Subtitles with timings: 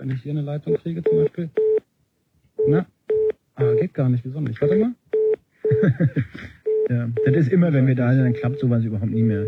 [0.00, 1.50] Wenn ich hier eine Leitung kriege zum Beispiel.
[2.66, 2.86] Na?
[3.56, 4.24] Ah, geht gar nicht.
[4.24, 4.58] Wieso nicht?
[4.60, 4.92] Warte mal.
[6.88, 9.44] ja, das ist immer, wenn wir da sind, dann klappt sowas überhaupt nie mehr.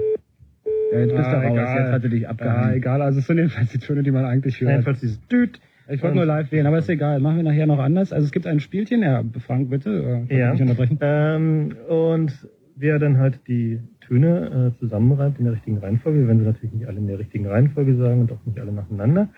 [0.93, 1.79] Ja, jetzt bist Ah, du raus, egal.
[1.80, 2.75] jetzt hat er dich Ja, abgehangen.
[2.75, 3.01] egal.
[3.03, 4.71] Also es sind jedenfalls die Töne, die man eigentlich hört.
[4.73, 5.59] Jedenfalls dieses Düt.
[5.88, 7.19] Ich wollte nur live wählen, aber ist egal.
[7.21, 8.12] Machen wir nachher noch anders.
[8.12, 9.03] Also es gibt ein Spielchen.
[9.03, 10.25] Ja, Frank, bitte.
[10.29, 10.53] Äh, Ja.
[10.53, 10.98] Nicht unterbrechen.
[11.00, 12.46] Ähm, und
[12.77, 16.73] wer dann halt die Töne äh, zusammenreibt in der richtigen Reihenfolge, wir werden sie natürlich
[16.75, 19.29] nicht alle in der richtigen Reihenfolge sagen und auch nicht alle nacheinander,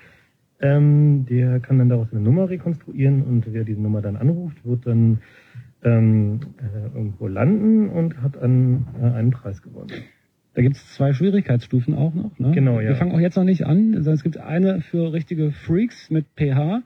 [0.60, 4.86] ähm, der kann dann daraus eine Nummer rekonstruieren und wer diese Nummer dann anruft, wird
[4.86, 5.20] dann
[5.82, 9.90] ähm, äh, irgendwo landen und hat an, äh, einen Preis gewonnen.
[10.54, 12.38] Da gibt es zwei Schwierigkeitsstufen auch noch.
[12.38, 12.52] Ne?
[12.52, 12.90] Genau, ja.
[12.90, 16.26] Wir fangen auch jetzt noch nicht an, sondern es gibt eine für richtige Freaks mit
[16.36, 16.82] PH.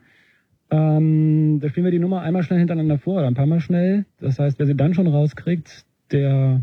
[0.70, 4.06] Ähm, da spielen wir die Nummer einmal schnell hintereinander vor oder ein paar Mal schnell.
[4.20, 6.62] Das heißt, wer sie dann schon rauskriegt, der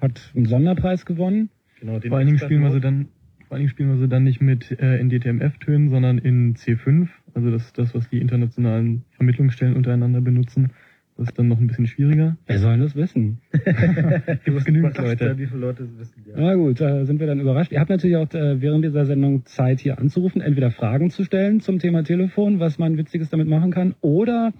[0.00, 1.50] hat einen Sonderpreis gewonnen.
[1.80, 3.08] Genau, den Vor allen Dingen extra spielen wir sie dann,
[3.52, 7.08] vor allen Dingen spielen wir sie dann nicht mit äh, in DTMF-Tönen, sondern in C5.
[7.34, 10.70] Also das ist das, was die internationalen Vermittlungsstellen untereinander benutzen.
[11.18, 12.38] Das ist dann noch ein bisschen schwieriger.
[12.46, 13.42] Wer soll das wissen?
[13.52, 15.36] Gibt es genügend Leute.
[15.36, 16.24] wie viele Leute es wissen?
[16.28, 16.32] Ja.
[16.34, 17.70] Na gut, da sind wir dann überrascht.
[17.72, 21.60] Ihr habt natürlich auch äh, während dieser Sendung Zeit, hier anzurufen, entweder Fragen zu stellen
[21.60, 24.54] zum Thema Telefon, was man Witziges damit machen kann, oder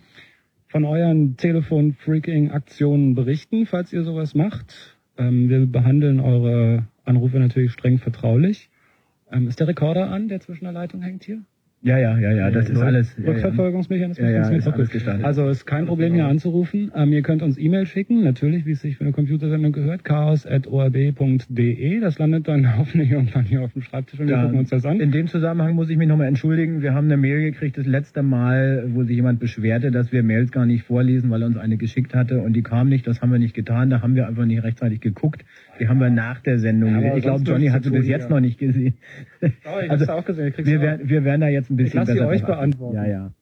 [0.68, 4.98] von euren Telefon-Freaking-Aktionen berichten, falls ihr sowas macht.
[5.16, 8.68] Ähm, wir behandeln eure Anrufe natürlich streng vertraulich.
[9.32, 11.38] Ähm, ist der Rekorder an, der zwischen der Leitung hängt hier?
[11.84, 13.16] Ja, ja, ja, ja, das ist alles.
[13.18, 13.30] Ja, ja.
[13.32, 14.98] Rückverfolgungsmechanismus Ja, ja, ist alles Okay.
[14.98, 15.24] gestartet.
[15.24, 16.92] Also ist kein Problem hier anzurufen.
[16.94, 22.00] Ähm, ihr könnt uns E-Mail schicken, natürlich, wie es sich für eine Computersendung gehört, chaos.orb.de.
[22.00, 24.84] Das landet dann hoffentlich irgendwann hier auf dem Schreibtisch und wir Ja, gucken uns das
[24.86, 25.00] an.
[25.00, 26.82] In dem Zusammenhang muss ich mich nochmal entschuldigen.
[26.82, 30.52] Wir haben eine Mail gekriegt, das letzte Mal, wo sich jemand beschwerte, dass wir Mails
[30.52, 33.06] gar nicht vorlesen, weil er uns eine geschickt hatte und die kam nicht.
[33.08, 33.90] Das haben wir nicht getan.
[33.90, 35.44] Da haben wir einfach nicht rechtzeitig geguckt.
[35.80, 37.00] Die haben wir nach der Sendung.
[37.00, 38.28] Ja, ich glaube, Johnny nichts hat zu sie bis jetzt ja.
[38.28, 38.94] noch nicht gesehen.
[39.42, 40.54] Oh, ich also, hab's auch gesehen.
[40.56, 40.82] Ich Wir auch.
[40.82, 42.96] werden, wir werden da jetzt ein bisschen lass sie besser euch beantworten.
[42.96, 43.32] Ja, ja.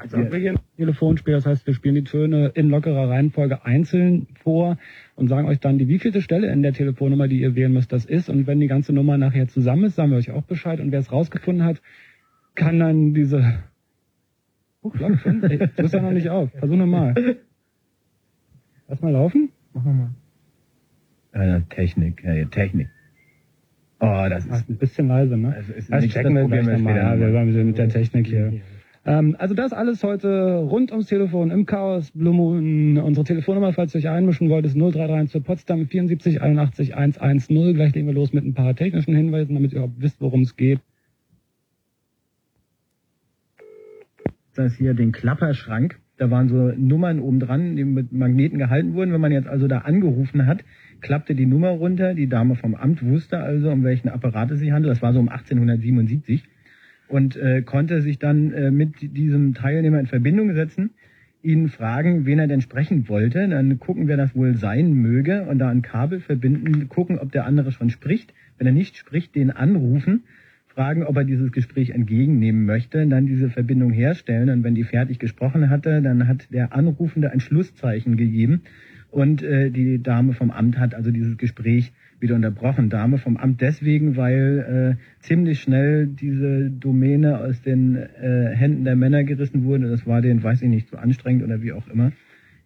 [0.00, 4.28] Also wir hier ein Telefonspiel, das heißt, wir spielen die Töne in lockerer Reihenfolge einzeln
[4.42, 4.78] vor
[5.14, 8.06] und sagen euch dann, die wievielte Stelle in der Telefonnummer, die ihr wählen müsst, das
[8.06, 8.30] ist.
[8.30, 10.80] Und wenn die ganze Nummer nachher zusammen ist, sagen wir euch auch Bescheid.
[10.80, 11.82] Und wer es rausgefunden hat,
[12.54, 13.62] kann dann diese...
[14.82, 15.42] Huch, läuft schon.
[15.42, 16.50] Ey, du bist ja noch nicht auf.
[16.52, 17.36] Versuch nochmal.
[18.88, 19.50] Lass mal laufen.
[19.74, 20.10] Machen wir mal.
[21.34, 22.88] Ja, Technik, ja, ja, Technik.
[24.00, 25.54] Oh, das ist, ein bisschen leise, ne?
[25.54, 26.96] Also ist das nicht- checken wir gleich nochmal.
[26.96, 28.60] Ja, wir waren mit der Technik hier.
[29.06, 32.98] Ähm, also das alles heute rund ums Telefon im Chaos Blue Moon.
[32.98, 37.74] Unsere Telefonnummer, falls ihr euch einmischen wollt, ist 0331 zu Potsdam 74 81 110.
[37.74, 40.56] Gleich legen wir los mit ein paar technischen Hinweisen, damit ihr überhaupt wisst, worum es
[40.56, 40.80] geht.
[44.54, 45.98] das hier den Klapperschrank.
[46.18, 49.12] Da waren so Nummern oben dran, die mit Magneten gehalten wurden.
[49.12, 50.64] Wenn man jetzt also da angerufen hat,
[51.00, 52.14] klappte die Nummer runter.
[52.14, 54.92] Die Dame vom Amt wusste also, um welchen Apparat es sich handelt.
[54.92, 56.44] Das war so um 1877
[57.08, 60.90] und äh, konnte sich dann äh, mit diesem Teilnehmer in Verbindung setzen,
[61.42, 63.48] ihn fragen, wen er denn sprechen wollte.
[63.48, 67.46] Dann gucken, wer das wohl sein möge und da ein Kabel verbinden, gucken, ob der
[67.46, 68.32] andere schon spricht.
[68.58, 70.24] Wenn er nicht spricht, den anrufen,
[70.68, 75.18] fragen, ob er dieses Gespräch entgegennehmen möchte, dann diese Verbindung herstellen und wenn die fertig
[75.18, 78.62] gesprochen hatte, dann hat der Anrufende ein Schlusszeichen gegeben
[79.10, 82.90] und äh, die Dame vom Amt hat also dieses Gespräch wieder unterbrochen.
[82.90, 88.96] Dame vom Amt deswegen, weil äh, ziemlich schnell diese Domäne aus den äh, Händen der
[88.96, 89.88] Männer gerissen wurde.
[89.88, 92.12] Das war denen, weiß ich nicht, zu anstrengend oder wie auch immer.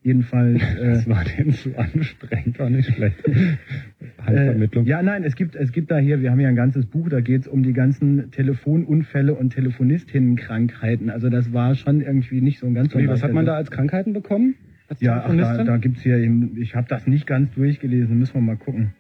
[0.03, 0.61] Jedenfalls.
[0.75, 3.17] Äh, Das war denen zu anstrengend, war nicht schlecht.
[4.19, 4.87] Handvermittlung.
[4.87, 7.09] Äh, ja, nein, es gibt, es gibt da hier, wir haben ja ein ganzes Buch,
[7.09, 11.09] da geht es um die ganzen Telefonunfälle und Telefonistinnenkrankheiten.
[11.09, 13.71] Also das war schon irgendwie nicht so ein ganz Wie, was hat man da als
[13.71, 14.57] Krankheiten bekommen?
[15.01, 18.41] Ja, ach, da, da gibt's hier, eben, ich habe das nicht ganz durchgelesen, müssen wir
[18.43, 18.93] mal gucken.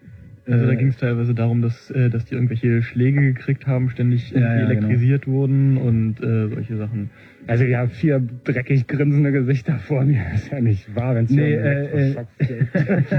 [0.46, 3.88] Also da Äh, ging es teilweise darum, dass, äh, dass die irgendwelche Schläge gekriegt haben,
[3.88, 4.70] ständig Ja, ja, genau.
[4.72, 7.08] elektrisiert wurden und äh, solche Sachen.
[7.46, 10.20] Also haben vier dreckig grinsende Gesichter vor mir.
[10.32, 12.14] Das ist ja nicht wahr, wenn es Nee, äh,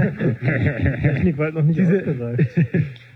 [1.02, 2.60] Technik war halt noch nicht Diese- ausgereift.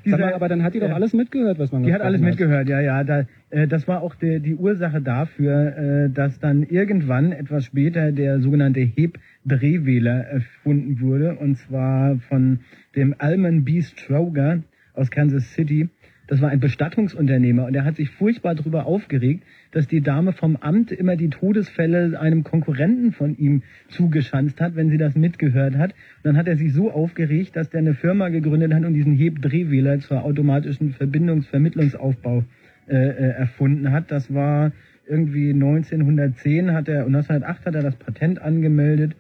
[0.05, 2.31] Sag mal, aber dann hat die doch alles mitgehört, was man Die hat alles gesprochen
[2.31, 3.05] mitgehört, ja, ja.
[3.05, 8.13] Da, äh, das war auch der, die Ursache dafür, äh, dass dann irgendwann etwas später
[8.13, 11.37] der sogenannte Heb-Drehwähler erfunden wurde.
[11.37, 12.61] Und zwar von
[12.97, 13.83] dem Alman B.
[13.83, 14.63] Stroger
[14.95, 15.89] aus Kansas City.
[16.27, 20.57] Das war ein Bestattungsunternehmer und er hat sich furchtbar darüber aufgeregt, dass die Dame vom
[20.57, 25.93] Amt immer die Todesfälle einem Konkurrenten von ihm zugeschanzt hat, wenn sie das mitgehört hat.
[25.93, 29.15] Und dann hat er sich so aufgeregt, dass der eine Firma gegründet hat und diesen
[29.15, 32.45] Heb-Drehwähler zur automatischen Verbindungsvermittlungsaufbau
[32.89, 34.11] äh, äh, erfunden hat.
[34.11, 34.73] Das war
[35.07, 39.15] irgendwie 1910 hat er und 1908 hat er das Patent angemeldet.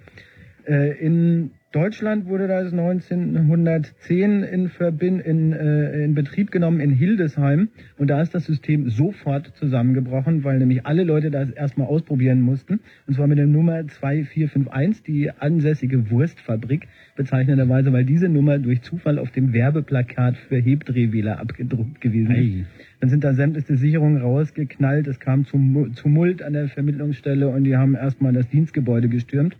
[0.66, 7.68] Äh, in Deutschland wurde das 1910 in, Verbind in, äh, in Betrieb genommen in Hildesheim
[7.96, 12.80] und da ist das System sofort zusammengebrochen, weil nämlich alle Leute das erstmal ausprobieren mussten
[13.06, 19.20] und zwar mit der Nummer 2451, die ansässige Wurstfabrik, bezeichnenderweise, weil diese Nummer durch Zufall
[19.20, 22.54] auf dem Werbeplakat für Hebdrehwähler abgedruckt gewesen ist.
[22.54, 22.64] Ei.
[22.98, 27.76] Dann sind da sämtliche Sicherungen rausgeknallt, es kam zum Tumult an der Vermittlungsstelle und die
[27.76, 29.56] haben erstmal das Dienstgebäude gestürmt.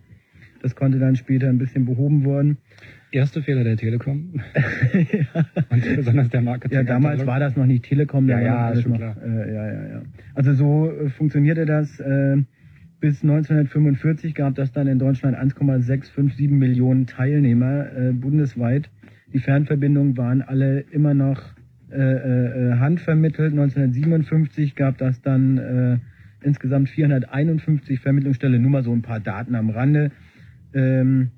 [0.61, 2.57] Das konnte dann später ein bisschen behoben worden.
[3.11, 4.41] Erste Fehler der Telekom.
[5.69, 6.77] Und besonders der Marketing.
[6.77, 8.29] Ja, damals war das noch nicht Telekom.
[8.29, 9.17] Ja, ja, schon noch, klar.
[9.21, 10.01] Äh, ja, ja, ja.
[10.33, 11.99] Also so äh, funktionierte das.
[11.99, 12.37] Äh,
[13.01, 18.89] bis 1945 gab das dann in Deutschland 1,657 Millionen Teilnehmer äh, bundesweit.
[19.33, 21.41] Die Fernverbindungen waren alle immer noch
[21.91, 23.51] äh, äh, handvermittelt.
[23.51, 25.97] 1957 gab das dann äh,
[26.45, 28.61] insgesamt 451 Vermittlungsstellen.
[28.61, 30.11] Nur mal so ein paar Daten am Rande.
[30.73, 31.31] Ähm,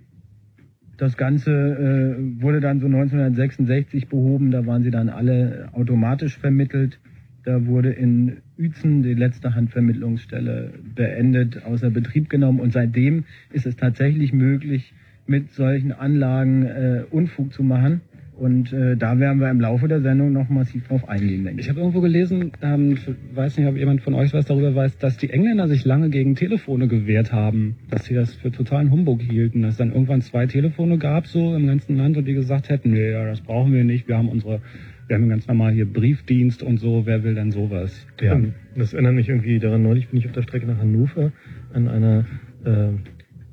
[0.97, 7.00] das Ganze äh, wurde dann so 1966 behoben, da waren sie dann alle automatisch vermittelt.
[7.45, 13.75] Da wurde in Uetzen die letzte Handvermittlungsstelle beendet, außer Betrieb genommen und seitdem ist es
[13.75, 14.94] tatsächlich möglich,
[15.25, 18.01] mit solchen Anlagen äh, Unfug zu machen.
[18.35, 21.68] Und äh, da werden wir im Laufe der Sendung noch massiv drauf eingehen, denke Ich
[21.68, 21.69] ich.
[21.69, 25.18] habe irgendwo gelesen, ähm, ich weiß nicht, ob jemand von euch was darüber weiß, dass
[25.18, 29.62] die Engländer sich lange gegen Telefone gewehrt haben, dass sie das für totalen Humbug hielten,
[29.62, 32.91] dass es dann irgendwann zwei Telefone gab so im ganzen Land und die gesagt hätten,
[32.91, 34.62] nee, ja, das brauchen wir nicht, wir haben unsere,
[35.07, 38.07] wir haben ganz normal hier Briefdienst und so, wer will denn sowas?
[38.19, 38.39] Ja,
[38.75, 39.83] das erinnert mich irgendwie daran.
[39.83, 41.31] Neulich bin ich auf der Strecke nach Hannover
[41.71, 42.25] an einer
[42.65, 42.88] äh,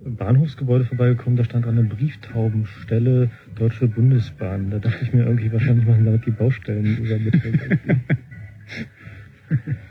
[0.04, 1.36] Bahnhofsgebäude vorbeigekommen.
[1.36, 4.70] Da stand dran eine Brieftaubenstelle Deutsche Bundesbahn.
[4.70, 7.78] Da dachte ich mir irgendwie, wahrscheinlich machen damit die Baustellen übermittelt.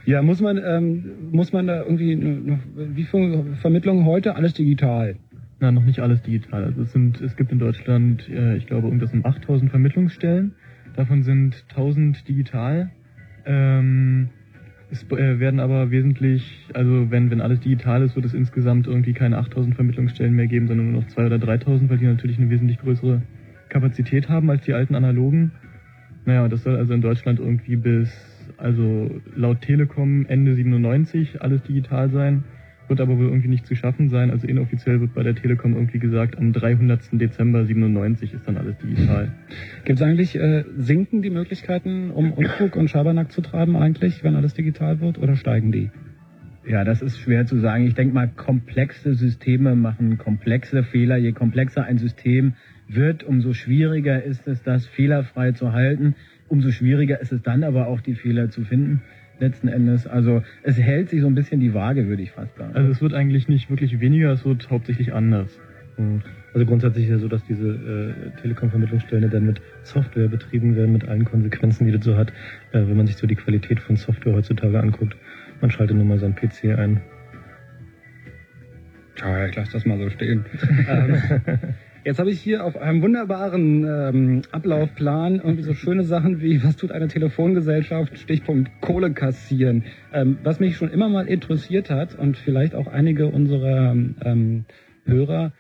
[0.06, 4.36] Ja, muss man, ähm, muss man da irgendwie, noch, wie viel Vermittlung heute?
[4.36, 5.18] Alles digital.
[5.60, 6.64] Na, noch nicht alles digital.
[6.64, 10.54] Also es sind, es gibt in Deutschland, äh, ich glaube, irgendwas um 8000 Vermittlungsstellen.
[10.96, 12.92] Davon sind 1000 digital.
[13.46, 14.30] Ähm,
[14.92, 19.14] es äh, werden aber wesentlich, also wenn, wenn alles digital ist, wird es insgesamt irgendwie
[19.14, 22.50] keine 8000 Vermittlungsstellen mehr geben, sondern nur noch 2.000 oder 3000, weil die natürlich eine
[22.50, 23.22] wesentlich größere
[23.70, 25.52] Kapazität haben als die alten analogen.
[26.26, 28.10] Naja, das soll also in Deutschland irgendwie bis,
[28.58, 32.44] also laut Telekom Ende 97 alles digital sein
[32.90, 34.32] wird aber wohl irgendwie nicht zu schaffen sein.
[34.32, 37.10] Also inoffiziell wird bei der Telekom irgendwie gesagt, am 300.
[37.14, 39.32] Dezember 97 ist dann alles digital.
[39.86, 44.36] Gibt es eigentlich, äh, sinken die Möglichkeiten, um Unfug und Schabernack zu treiben eigentlich, wenn
[44.36, 45.90] alles digital wird, oder steigen die?
[46.68, 47.88] Ja, das ist schwer zu sagen.
[47.88, 51.18] Ich denke mal, komplexe Systeme machen komplexe Fehler.
[51.18, 52.54] Je komplexer ein System
[52.88, 56.16] wird, umso schwieriger ist es, das fehlerfrei zu halten.
[56.48, 59.02] Umso schwieriger ist es dann aber auch, die Fehler zu finden.
[59.40, 60.06] Letzten Endes.
[60.06, 62.76] Also es hält sich so ein bisschen die Waage, würde ich fast sagen.
[62.76, 65.60] Also es wird eigentlich nicht wirklich weniger, es wird hauptsächlich anders.
[66.54, 71.08] Also grundsätzlich ist ja so, dass diese äh, Telekom-Vermittlungsstellen dann mit Software betrieben werden, mit
[71.08, 72.30] allen Konsequenzen, die das so hat.
[72.72, 75.16] Äh, wenn man sich so die Qualität von Software heutzutage anguckt,
[75.62, 77.02] man schaltet nur mal seinen PC ein.
[79.20, 80.46] Ja, ich lasse das mal so stehen.
[82.04, 86.76] jetzt habe ich hier auf einem wunderbaren ähm, Ablaufplan irgendwie so schöne Sachen wie, was
[86.76, 89.84] tut eine Telefongesellschaft, Stichpunkt Kohle kassieren.
[90.14, 94.66] Ähm, was mich schon immer mal interessiert hat und vielleicht auch einige unserer ähm,
[95.06, 95.54] Hörer,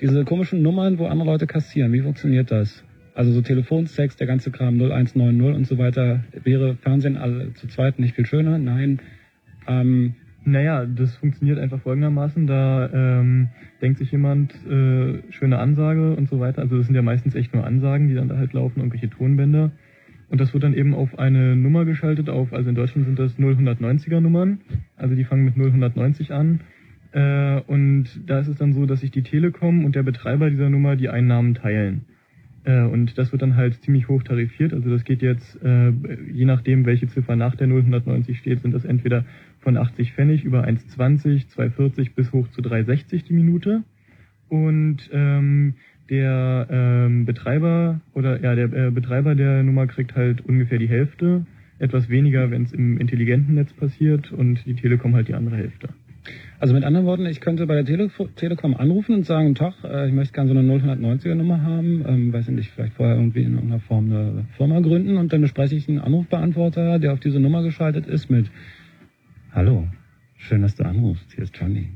[0.00, 1.92] diese komischen Nummern, wo andere Leute kassieren.
[1.92, 2.84] Wie funktioniert das?
[3.14, 6.24] Also so Telefonsex, der ganze Kram 0190 und so weiter.
[6.44, 8.58] Wäre Fernsehen alle zu zweit nicht viel schöner?
[8.58, 9.00] Nein.
[9.66, 10.16] Ähm,
[10.48, 12.46] Naja, das funktioniert einfach folgendermaßen.
[12.46, 13.48] Da ähm,
[13.82, 16.62] denkt sich jemand, äh, schöne Ansage und so weiter.
[16.62, 19.72] Also das sind ja meistens echt nur Ansagen, die dann da halt laufen, irgendwelche Tonbänder.
[20.28, 23.36] Und das wird dann eben auf eine Nummer geschaltet, auf, also in Deutschland sind das
[23.36, 24.60] 0190er Nummern.
[24.96, 26.60] Also die fangen mit 0190 an.
[27.10, 30.70] Äh, und da ist es dann so, dass sich die Telekom und der Betreiber dieser
[30.70, 32.04] Nummer die Einnahmen teilen.
[32.66, 34.74] Äh, und das wird dann halt ziemlich hoch tarifiert.
[34.74, 35.92] Also das geht jetzt, äh,
[36.30, 39.24] je nachdem, welche Ziffer nach der 0190 steht, sind das entweder
[39.60, 43.84] von 80 Pfennig über 1,20, 2,40 bis hoch zu 3,60 die Minute.
[44.48, 45.74] Und ähm,
[46.10, 51.46] der ähm, Betreiber oder ja der äh, Betreiber der Nummer kriegt halt ungefähr die Hälfte,
[51.78, 55.88] etwas weniger, wenn es im intelligenten Netz passiert und die Telekom halt die andere Hälfte.
[56.58, 60.08] Also mit anderen Worten, ich könnte bei der Tele Telekom anrufen und sagen, Tag, äh,
[60.08, 63.42] ich möchte gerne so eine 0190er Nummer haben, ähm, weiß ich nicht, vielleicht vorher irgendwie
[63.42, 67.40] in irgendeiner Form eine Firma gründen und dann bespreche ich einen Anrufbeantworter, der auf diese
[67.40, 68.50] Nummer geschaltet ist mit
[69.52, 69.86] Hallo,
[70.38, 71.90] schön, dass du anrufst, hier ist Johnny.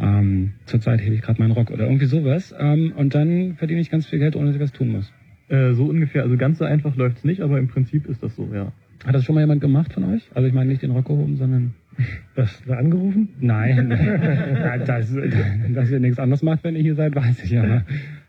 [0.00, 3.90] Ähm, zurzeit hebe ich gerade meinen Rock oder irgendwie sowas ähm, und dann verdiene ich
[3.90, 5.12] ganz viel Geld, ohne dass ich was tun muss.
[5.48, 8.48] Äh, so ungefähr, also ganz so einfach läuft's nicht, aber im Prinzip ist das so,
[8.54, 8.72] ja.
[9.04, 10.22] Hat das schon mal jemand gemacht von euch?
[10.34, 11.74] Also ich meine nicht den Rock gehoben, sondern
[12.34, 13.30] Was, da angerufen?
[13.40, 13.90] Nein,
[14.86, 15.12] das,
[15.74, 17.82] dass ihr nichts anderes macht, wenn ihr hier seid, weiß ich ja.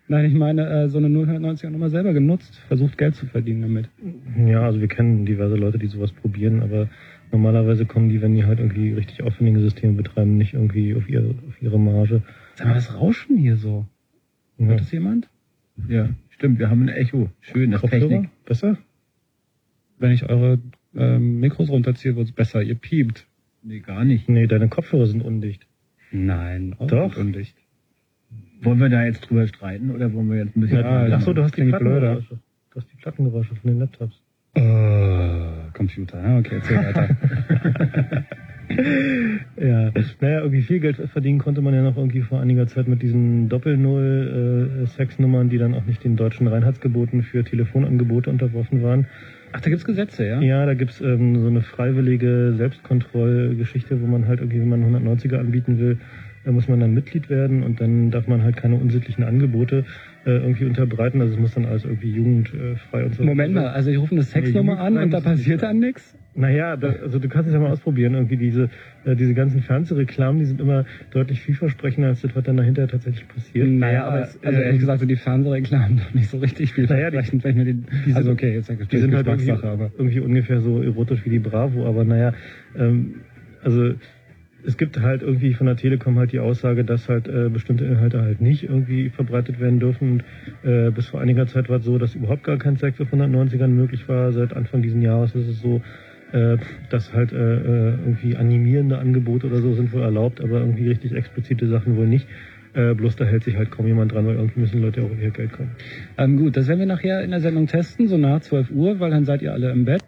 [0.07, 3.89] Nein, ich meine, äh, so eine 090er Nummer selber genutzt, versucht Geld zu verdienen damit.
[4.43, 6.89] Ja, also wir kennen diverse Leute, die sowas probieren, aber
[7.31, 11.35] normalerweise kommen die, wenn die halt irgendwie richtig aufwendige Systeme betreiben, nicht irgendwie auf ihre,
[11.47, 12.23] auf ihre Marge.
[12.55, 13.85] Sag mal, was rauschen hier so?
[14.57, 14.65] Ja.
[14.65, 15.29] Hört das jemand?
[15.87, 17.29] Ja, stimmt, wir haben ein Echo.
[17.41, 18.09] Schön, das ist Kopfhörer?
[18.09, 18.29] Technik.
[18.45, 18.77] Besser?
[19.99, 20.59] Wenn ich eure
[20.95, 22.63] ähm, Mikros runterziehe, wird's besser.
[22.63, 23.27] Ihr piept.
[23.63, 24.29] Nee, gar nicht.
[24.29, 25.65] Nee, deine Kopfhörer sind undicht.
[26.11, 27.17] Nein, auch Doch.
[27.17, 27.55] undicht.
[28.61, 30.79] Wollen wir da jetzt drüber streiten oder wollen wir jetzt ein bisschen...
[30.79, 31.63] Ja, Ach so, du hast die.
[31.63, 32.39] Plattengeräusche.
[32.71, 34.21] Du hast die Plattengeräusche von den Laptops.
[34.55, 38.25] Äh, Computer, ja, okay, erzähl weiter.
[39.57, 43.01] Ja, naja, irgendwie viel Geld verdienen konnte man ja noch irgendwie vor einiger Zeit mit
[43.01, 49.07] diesen Doppel-Null-Sexnummern, die dann auch nicht den deutschen Reinheitsgeboten für Telefonangebote unterworfen waren.
[49.51, 50.41] Ach, da gibt's Gesetze, ja?
[50.41, 55.37] Ja, da gibt's ähm, so eine freiwillige Selbstkontrollgeschichte, wo man halt irgendwie, wenn man 190er
[55.37, 55.97] anbieten will,
[56.43, 59.85] da muss man dann Mitglied werden und dann darf man halt keine unsittlichen Angebote
[60.25, 61.21] äh, irgendwie unterbreiten.
[61.21, 63.23] Also es muss dann alles irgendwie jugendfrei und so.
[63.23, 66.15] Moment mal, also ich rufe eine Sexnummer an und da passiert dann nichts?
[66.35, 68.13] Naja, da, also du kannst es ja mal ausprobieren.
[68.13, 68.69] Irgendwie diese,
[69.03, 73.27] äh, diese ganzen Fernsehreklamen, die sind immer deutlich vielversprechender als das, was dann dahinter tatsächlich
[73.27, 73.67] passiert.
[73.67, 76.85] Naja, aber es, also äh, ehrlich gesagt, sind die Fernsehreklamen doch nicht so richtig viel
[76.85, 77.83] Naja, die- wenn mir die,
[78.13, 81.39] also sind- okay, jetzt die sind halt irgendwie, aber irgendwie ungefähr so erotisch wie die
[81.39, 82.33] Bravo, aber naja,
[82.77, 83.15] ähm,
[83.63, 83.93] also
[84.65, 88.21] es gibt halt irgendwie von der Telekom halt die Aussage, dass halt äh, bestimmte Inhalte
[88.21, 90.23] halt nicht irgendwie verbreitet werden dürfen.
[90.63, 93.67] Äh, bis vor einiger Zeit war es so, dass überhaupt gar kein Sex auf 190ern
[93.67, 94.31] möglich war.
[94.31, 95.81] Seit Anfang dieses Jahres ist es so,
[96.31, 96.57] äh,
[96.89, 101.13] dass halt äh, äh, irgendwie animierende Angebote oder so sind wohl erlaubt, aber irgendwie richtig
[101.13, 102.27] explizite Sachen wohl nicht.
[102.73, 105.31] Äh, bloß da hält sich halt kaum jemand dran, weil irgendwie müssen Leute auch ihr
[105.31, 105.71] Geld kommen.
[106.17, 109.09] Ähm, gut, das werden wir nachher in der Sendung testen, so nach 12 Uhr, weil
[109.09, 110.03] dann seid ihr alle im Bett.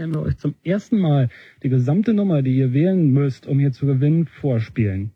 [0.00, 1.28] Werden wir euch zum ersten Mal
[1.62, 5.10] die gesamte Nummer, die ihr wählen müsst, um hier zu gewinnen, vorspielen.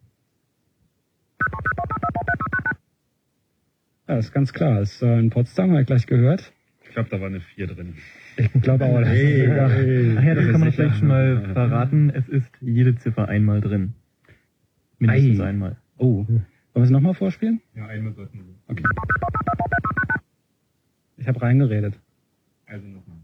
[4.06, 4.82] Ja, ist ganz klar.
[4.82, 6.52] Ist äh, in Potsdam, habe ich gleich gehört.
[6.82, 7.94] Ich glaube, da war eine 4 drin.
[8.36, 12.10] Ich glaube auch, das ist sogar, Ach ja, das kann man vielleicht schon mal verraten.
[12.10, 13.94] Es ist jede Ziffer einmal drin.
[14.98, 15.46] Mindestens Ei.
[15.46, 15.76] einmal.
[15.96, 16.26] Oh.
[16.26, 17.62] Wollen wir es nochmal vorspielen?
[17.74, 18.54] Ja, einmal sollten wir.
[18.68, 18.84] Okay.
[21.16, 21.98] Ich habe reingeredet.
[22.66, 23.16] Also nochmal.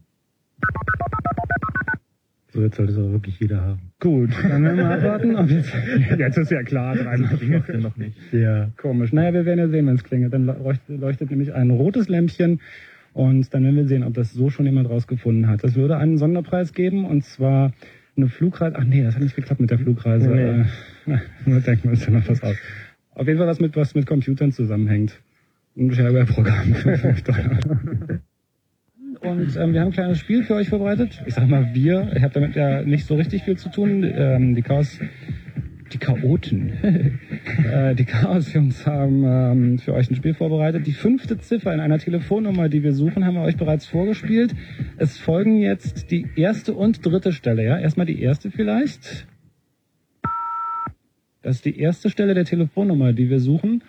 [2.53, 3.81] So, jetzt sollte es aber wirklich jeder haben.
[4.01, 5.37] Gut, dann werden wir mal abwarten.
[5.37, 5.73] Ob jetzt,
[6.19, 8.17] jetzt ist ja klar, dreimal Klingelt's denn noch nicht?
[8.33, 8.71] Ja.
[8.77, 9.13] Komisch.
[9.13, 10.33] Naja, wir werden ja sehen, wenn es klingelt.
[10.33, 12.61] Dann leuchtet, leuchtet nämlich ein rotes Lämpchen
[13.13, 15.63] und dann werden wir sehen, ob das so schon jemand rausgefunden hat.
[15.63, 17.73] Das würde einen Sonderpreis geben und zwar
[18.17, 18.77] eine Flugreise.
[18.79, 20.29] Ach nee, das hat nicht geklappt mit der Flugreise.
[21.07, 21.19] Nee.
[21.47, 22.57] Nur denken wir uns ja noch was aus.
[23.15, 25.21] Auf jeden Fall was mit was mit Computern zusammenhängt.
[25.77, 28.21] Ein Shareware-Programm für 5 Dollar.
[29.21, 31.23] Und ähm, wir haben ein kleines Spiel für euch vorbereitet.
[31.27, 32.11] Ich sag mal wir.
[32.17, 34.03] Ich habe damit ja nicht so richtig viel zu tun.
[34.03, 34.99] Ähm, die Chaos,
[35.93, 36.73] die Chaoten,
[37.71, 40.87] äh, die Chaos-Jungs haben ähm, für euch ein Spiel vorbereitet.
[40.87, 44.55] Die fünfte Ziffer in einer Telefonnummer, die wir suchen, haben wir euch bereits vorgespielt.
[44.97, 47.63] Es folgen jetzt die erste und dritte Stelle.
[47.63, 49.27] Ja, erstmal die erste vielleicht.
[51.43, 53.85] Das ist die erste Stelle der Telefonnummer, die wir suchen.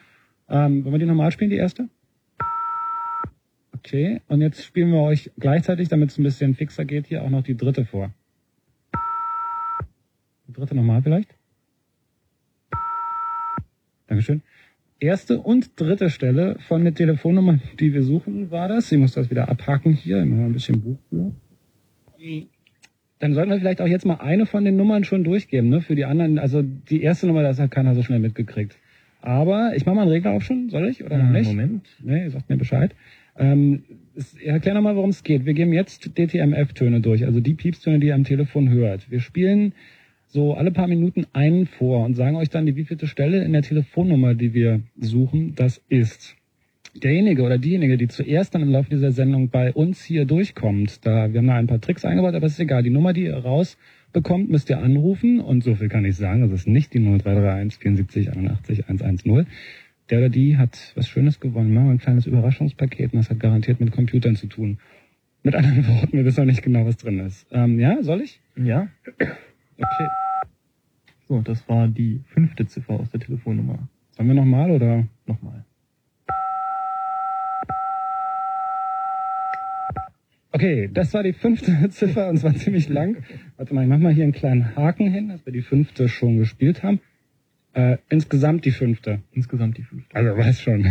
[0.50, 1.88] Ähm, wollen wir die normal spielen, die erste?
[3.84, 7.32] Okay, und jetzt spielen wir euch gleichzeitig, damit es ein bisschen fixer geht, hier auch
[7.32, 8.14] noch die dritte vor.
[10.48, 11.34] Die dritte nochmal vielleicht?
[14.06, 14.44] Dankeschön.
[15.00, 18.92] Erste und dritte Stelle von der Telefonnummer, die wir suchen, war das.
[18.92, 21.00] Ich muss das wieder abhaken hier, immer ein bisschen Buch.
[23.18, 25.82] Dann sollten wir vielleicht auch jetzt mal eine von den Nummern schon durchgeben, ne?
[25.82, 28.78] Für die anderen, also die erste Nummer, das hat keiner so schnell mitgekriegt.
[29.22, 31.04] Aber ich mache mal einen Regler auf schon, soll ich?
[31.04, 31.48] Oder noch nicht?
[31.48, 31.88] Moment.
[32.04, 32.94] Nee, ihr sagt mir Bescheid.
[33.38, 33.84] Ähm,
[34.44, 35.46] erklär nochmal, worum es geht.
[35.46, 39.10] Wir geben jetzt DTMF-Töne durch, also die Piepstöne, die ihr am Telefon hört.
[39.10, 39.74] Wir spielen
[40.28, 43.64] so alle paar Minuten einen vor und sagen euch dann, die wievielte Stelle in der
[43.64, 46.36] Telefonnummer, die wir suchen, das ist.
[46.96, 51.32] Derjenige oder diejenige, die zuerst dann im Laufe dieser Sendung bei uns hier durchkommt, da
[51.32, 52.84] wir haben da ein paar Tricks eingebaut, aber es ist egal.
[52.84, 56.52] Die Nummer, die ihr rausbekommt, müsst ihr anrufen und so viel kann ich sagen, das
[56.52, 59.48] ist nicht die 0331 74 81 110.
[60.12, 61.90] Der oder die hat was Schönes gewonnen, ne?
[61.90, 64.78] ein kleines Überraschungspaket und das hat garantiert mit Computern zu tun.
[65.42, 67.48] Mit anderen Worten, wir wissen noch nicht genau, was drin ist.
[67.52, 68.42] Ähm, ja, soll ich?
[68.58, 68.90] Ja.
[69.08, 70.08] Okay.
[71.30, 73.88] So, das war die fünfte Ziffer aus der Telefonnummer.
[74.12, 75.08] Sollen wir nochmal oder?
[75.26, 75.64] Nochmal.
[80.52, 83.24] Okay, das war die fünfte Ziffer und zwar ziemlich lang.
[83.56, 86.38] Warte mal, ich mach mal hier einen kleinen Haken hin, dass wir die fünfte schon
[86.38, 87.00] gespielt haben.
[87.74, 89.22] Äh, insgesamt die fünfte.
[89.32, 90.16] Insgesamt die fünfte.
[90.16, 90.86] Also weiß schon.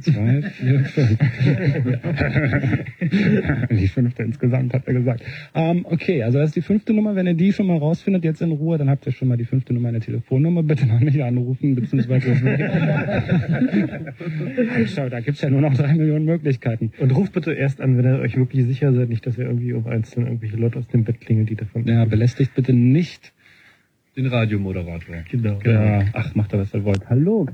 [0.00, 1.18] zwei, vier, fünf.
[3.70, 5.22] die fünfte insgesamt, hat er gesagt.
[5.54, 7.16] Ähm, okay, also das ist die fünfte Nummer.
[7.16, 9.44] Wenn ihr die schon mal rausfindet, jetzt in Ruhe, dann habt ihr schon mal die
[9.44, 10.62] fünfte Nummer in der Telefonnummer.
[10.62, 12.34] Bitte noch nicht anrufen, beziehungsweise...
[14.94, 16.92] Schau, da gibt's ja nur noch drei Millionen Möglichkeiten.
[16.98, 19.72] Und ruft bitte erst an, wenn ihr euch wirklich sicher seid, nicht, dass ihr irgendwie
[19.72, 21.86] um eins dann irgendwelche Leute aus dem Bett klingelt, die davon.
[21.86, 23.32] Ja, belästigt bitte nicht.
[24.16, 25.16] Den Radiomoderator.
[25.30, 25.58] Genau.
[25.64, 27.08] Ja, ach, macht er, was er wollt.
[27.08, 27.46] Hallo.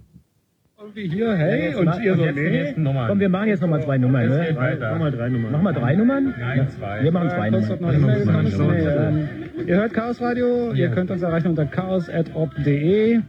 [0.78, 2.74] Irgendwie hier, hey, und ma- ihr so, nee.
[3.06, 4.28] Komm, wir machen jetzt nochmal zwei Nummern.
[4.28, 4.52] Ne?
[4.52, 5.52] Nochmal drei Nummern.
[5.52, 6.34] Mach mal drei Nummern?
[6.38, 7.02] Nein, zwei.
[7.04, 7.80] Wir machen zwei hat Nummern.
[7.80, 8.44] noch E-Mail Nummern.
[8.46, 9.28] gekommen.
[9.56, 13.20] Nee, Ihr hört Chaos Radio, ihr könnt uns erreichen unter chaos.op.de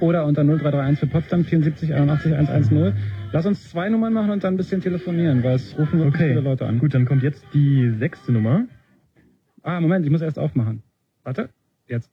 [0.00, 2.92] oder unter 0331 für Potsdam 74 81 110.
[3.32, 6.28] Lass uns zwei Nummern machen und dann ein bisschen telefonieren, weil es rufen wirklich Okay,
[6.30, 6.78] viele Leute an.
[6.78, 8.64] gut, dann kommt jetzt die sechste Nummer.
[9.62, 10.82] Ah, Moment, ich muss erst aufmachen.
[11.24, 11.50] Warte,
[11.86, 12.10] jetzt.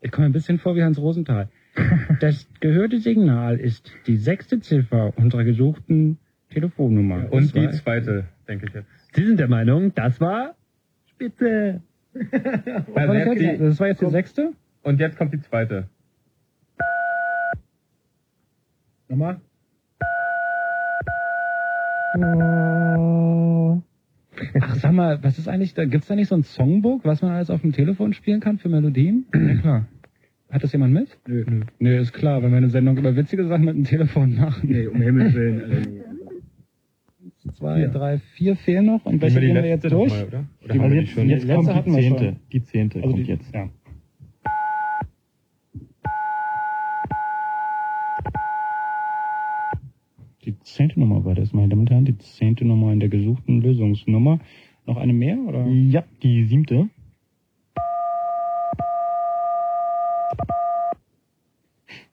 [0.00, 1.48] Ich komme ein bisschen vor wie Hans Rosenthal.
[2.20, 6.18] Das gehörte Signal ist die sechste Ziffer unserer gesuchten
[6.50, 7.30] Telefonnummer.
[7.30, 8.88] Und die Zwei- zweite, denke ich jetzt.
[9.14, 10.56] Sie sind der Meinung, das war
[11.06, 11.80] spitze.
[12.14, 12.24] Das,
[13.14, 14.52] jetzt die- das war jetzt die sechste?
[14.82, 15.88] Und jetzt kommt die zweite.
[19.08, 19.40] Nochmal?
[24.60, 27.32] Ach, sag mal, was ist eigentlich, da gibt's da nicht so ein Songbook, was man
[27.32, 29.26] alles auf dem Telefon spielen kann für Melodien?
[29.34, 29.86] Ja, klar.
[30.50, 31.18] Hat das jemand mit?
[31.26, 31.44] Nö.
[31.78, 34.68] Nö, ist klar, wenn wir eine Sendung über witzige Sachen mit dem Telefon machen.
[34.70, 36.02] Nee, um Himmels Willen.
[37.44, 37.58] Also.
[37.60, 39.04] Zwei, drei, vier fehlen noch.
[39.06, 40.10] Und welche gehen wir jetzt durch?
[40.12, 40.44] mal, oder?
[40.64, 41.28] Oder Die haben wir die jetzt- schon?
[41.28, 42.36] jetzt Jetzt kommt letzte hatten die wir schon.
[42.52, 43.54] Die zehnte Also kommt die, jetzt.
[43.54, 43.68] Ja.
[50.78, 52.04] Zehnte Nummer war das, meine Damen und Herren.
[52.04, 54.38] Die zehnte Nummer in der gesuchten Lösungsnummer.
[54.86, 55.66] Noch eine mehr, oder?
[55.66, 56.88] Ja, die siebte.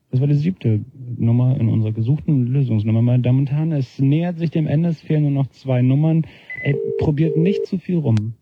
[0.10, 0.84] Das war die siebte
[1.17, 3.03] Nummer in unserer gesuchten Lösungsnummer.
[3.03, 6.25] Meine Damen und Herren, es nähert sich dem Ende, es fehlen nur noch zwei Nummern.
[6.63, 8.34] Ey, probiert nicht zu viel rum.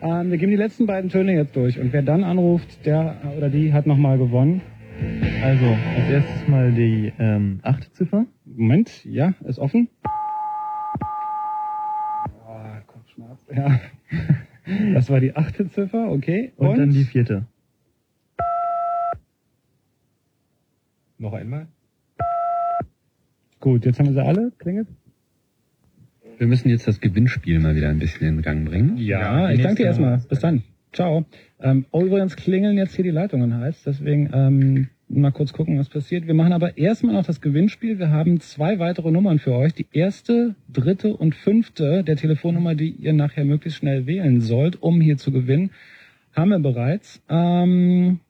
[0.00, 1.80] Ähm, wir geben die letzten beiden Töne jetzt durch.
[1.80, 4.60] Und wer dann anruft, der oder die hat nochmal gewonnen.
[5.42, 8.26] Also, als erstes mal die ähm, achte Ziffer.
[8.44, 9.88] Moment, ja, ist offen.
[12.46, 13.38] Oh, Kopfschmerz.
[13.54, 13.80] Ja.
[14.94, 16.52] Das war die achte Ziffer, okay.
[16.56, 17.46] Und, dann die vierte.
[21.18, 21.68] Noch einmal?
[23.60, 24.52] Gut, jetzt haben wir sie alle.
[24.58, 24.88] Klingelt?
[26.38, 28.96] Wir müssen jetzt das Gewinnspiel mal wieder ein bisschen in Gang bringen.
[28.96, 30.18] Ja, ich danke dir erstmal.
[30.18, 30.62] Bis dann.
[30.92, 31.24] Ciao.
[31.60, 35.88] Ähm, oh, übrigens klingeln jetzt hier die Leitungen heiß, deswegen ähm, mal kurz gucken, was
[35.88, 36.26] passiert.
[36.26, 37.98] Wir machen aber erstmal noch das Gewinnspiel.
[37.98, 39.72] Wir haben zwei weitere Nummern für euch.
[39.74, 45.00] Die erste, dritte und fünfte der Telefonnummer, die ihr nachher möglichst schnell wählen sollt, um
[45.00, 45.70] hier zu gewinnen,
[46.34, 47.22] haben wir bereits.
[47.28, 48.20] Ähm,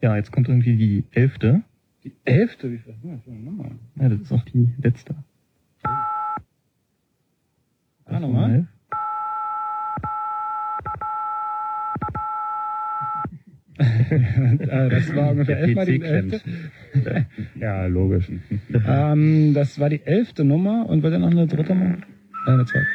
[0.00, 1.62] Ja, jetzt kommt irgendwie die elfte.
[2.04, 2.94] die elfte, wie viel?
[3.96, 5.14] Ja, das ist auch die letzte.
[8.04, 8.68] Ah, nochmal.
[13.78, 13.95] Äh,
[14.58, 16.40] das war ungefähr elfmal die elfte.
[17.60, 18.30] Ja, logisch.
[18.86, 22.04] ähm, das war die elfte Nummer und wird dann noch eine dritte machen?
[22.46, 22.86] Äh, eine zweite.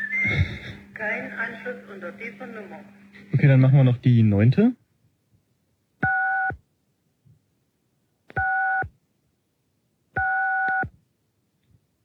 [0.94, 2.80] Kein Anschluss unter dieser Nummer.
[3.34, 4.74] Okay, dann machen wir noch die neunte.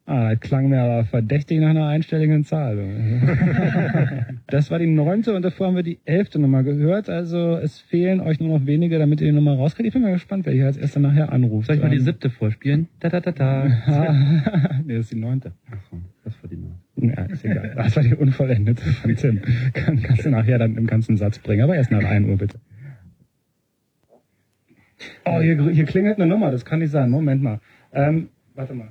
[0.09, 2.79] Ah, das klang mir aber verdächtig nach einer einstelligen Zahl.
[4.47, 7.11] das war die neunte und davor haben wir die elfte Nummer gehört.
[7.11, 9.89] Also es fehlen euch nur noch wenige, damit ihr die Nummer rauskriegt.
[9.89, 11.67] Ich bin mal gespannt, wer hier als erster nachher anruft.
[11.67, 12.87] Soll ich mal die Ähm, siebte vorspielen?
[13.01, 13.65] Da, da, da, da.
[14.85, 15.53] nee, das ist die neunte.
[15.73, 17.21] Achso, das war die neunte.
[17.21, 17.73] Ja, ist egal.
[17.75, 19.41] Das war die unvollendete von Tim.
[19.75, 22.61] Kann, kannst du nachher dann im ganzen Satz bringen, aber erst nach 1 Uhr bitte.
[25.25, 27.11] Oh, hier, hier klingelt eine Nummer, das kann nicht sein.
[27.11, 27.59] Moment mal.
[27.93, 28.89] Ähm, warte mal.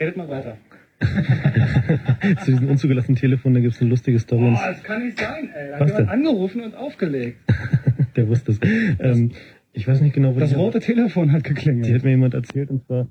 [0.00, 0.56] Redet mal weiter.
[2.44, 4.52] Zu diesem unzugelassenen Telefon, da gibt's eine lustige Story.
[4.52, 5.68] Oh, das kann nicht sein, ey.
[5.68, 6.08] Da hat Was jemand denn?
[6.08, 7.38] angerufen und aufgelegt.
[8.16, 8.60] Der wusste es.
[8.98, 9.30] Ähm,
[9.72, 11.94] ich weiß nicht genau, wo Das die- rote Telefon hat Die geklingelt.
[11.94, 13.06] hat mir jemand erzählt und zwar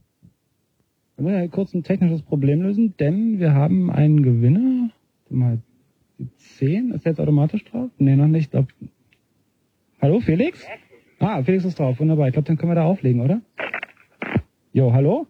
[1.16, 4.90] Wir müssen ja kurz ein technisches Problem lösen, denn wir haben einen Gewinner.
[5.30, 5.60] Mal
[6.20, 7.90] die 10, ist der jetzt automatisch drauf?
[8.00, 8.52] Nee, noch nicht.
[8.52, 8.68] Glaub...
[10.02, 10.66] Hallo, Felix?
[11.20, 12.28] Ah, Felix ist drauf, wunderbar.
[12.28, 13.42] Ich glaube, dann können wir da auflegen, oder?
[14.74, 15.28] Jo, hallo?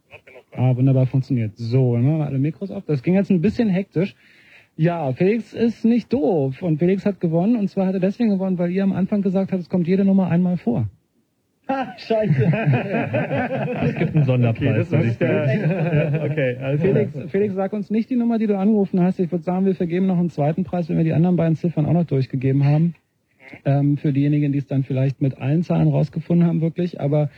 [0.57, 1.55] Ah, wunderbar funktioniert.
[1.55, 2.83] So, dann machen wir alle Mikros auf.
[2.85, 4.15] Das ging jetzt ein bisschen hektisch.
[4.75, 8.59] Ja, Felix ist nicht doof und Felix hat gewonnen und zwar hat er deswegen gewonnen,
[8.59, 10.87] weil ihr am Anfang gesagt habt, es kommt jede Nummer einmal vor.
[11.67, 12.07] Es
[13.95, 14.87] gibt einen Sonderpreis.
[14.89, 16.21] ich sagen.
[16.23, 19.19] okay, also Felix, Felix, sag uns nicht die Nummer, die du angerufen hast.
[19.19, 21.85] Ich würde sagen, wir vergeben noch einen zweiten Preis, wenn wir die anderen beiden Ziffern
[21.85, 22.95] auch noch durchgegeben haben.
[23.65, 27.01] Ähm, für diejenigen, die es dann vielleicht mit allen Zahlen rausgefunden haben, wirklich.
[27.01, 27.29] Aber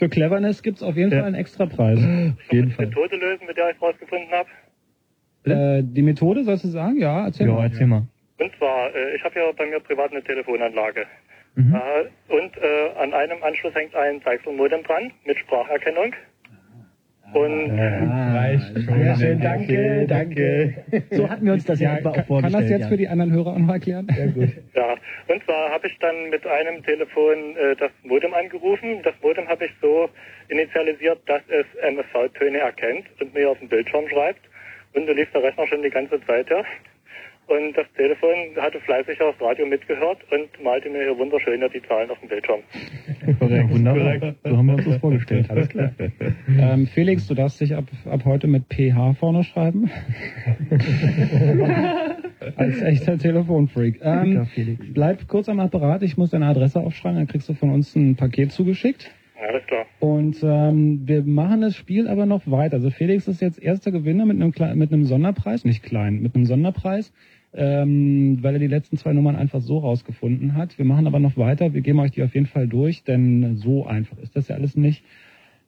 [0.00, 1.18] für Cleverness gibt's auf jeden Ja.
[1.18, 1.98] Fall einen extra Preis.
[1.98, 2.86] Auf jeden Die Fall.
[2.86, 4.48] Methode lösen, mit der ich rausgefunden habe.
[5.44, 6.98] Äh, die Methode, sollst du sagen?
[6.98, 7.64] Ja, erzähl Ja, mal.
[7.66, 8.02] erzähl mal.
[8.38, 11.04] Und zwar, äh, ich habe ja bei mir privat eine Telefonanlage.
[11.54, 11.74] Mhm.
[11.74, 16.12] Äh, und äh, an einem Anschluss hängt ein Zeichselmodem dran mit Spracherkennung.
[17.32, 17.78] Und
[18.84, 19.02] schon.
[19.02, 20.74] Sehr schön, danke, danke.
[21.10, 22.52] So hatten wir uns das ja, Ja, etwa auch kann, vorgestellt.
[22.52, 22.88] kann das jetzt ja.
[22.88, 24.06] für die anderen Hörer auch noch erklären?
[24.14, 24.48] Sehr gut.
[24.74, 24.94] ja,
[25.28, 29.00] und zwar habe ich dann mit einem Telefon äh, das Modem angerufen.
[29.02, 30.08] Das Modem habe ich so
[30.48, 34.40] initialisiert, dass es MSV-Töne erkennt und mir auf den Bildschirm schreibt.
[34.94, 36.64] Und da lief der Rechner schon die ganze Zeit, ja.
[37.50, 42.08] Und das Telefon hatte fleißig aufs Radio mitgehört und malte mir hier wunderschön die Zahlen
[42.08, 42.60] auf dem Bildschirm.
[43.40, 44.34] Ja, wunderbar.
[44.44, 45.50] So haben wir uns das vorgestellt.
[45.50, 45.90] Alles klar.
[46.48, 49.90] Ähm, Felix, du darfst dich ab, ab heute mit PH vorne schreiben.
[52.56, 54.00] Als echter Telefonfreak.
[54.02, 54.46] Ähm,
[54.92, 58.16] bleib kurz am Apparat, ich muss deine Adresse aufschreiben, dann kriegst du von uns ein
[58.16, 59.10] Paket zugeschickt.
[59.40, 59.86] Alles klar.
[60.00, 62.74] Und ähm, wir machen das Spiel aber noch weiter.
[62.76, 66.44] Also Felix ist jetzt erster Gewinner mit einem, mit einem Sonderpreis, nicht klein, mit einem
[66.44, 67.12] Sonderpreis,
[67.52, 70.78] ähm, weil er die letzten zwei Nummern einfach so rausgefunden hat.
[70.78, 73.86] Wir machen aber noch weiter, wir geben euch die auf jeden Fall durch, denn so
[73.86, 75.04] einfach ist das ja alles nicht.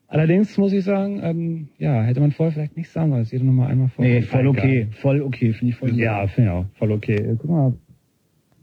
[0.06, 3.46] Allerdings muss ich sagen, ähm, ja, hätte man vorher vielleicht nicht sagen sollen, dass jede
[3.46, 4.04] Nummer einmal vor.
[4.04, 4.88] Nee, voll okay.
[4.90, 6.66] Voll okay, finde ich voll Ja, finde ich auch.
[6.74, 7.34] Voll okay.
[7.38, 7.72] Guck mal.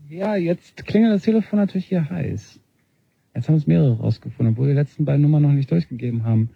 [0.09, 2.61] Ja, jetzt klingelt das Telefon natürlich hier heiß.
[3.33, 6.51] Jetzt haben es mehrere rausgefunden, obwohl wir die letzten beiden Nummern noch nicht durchgegeben haben.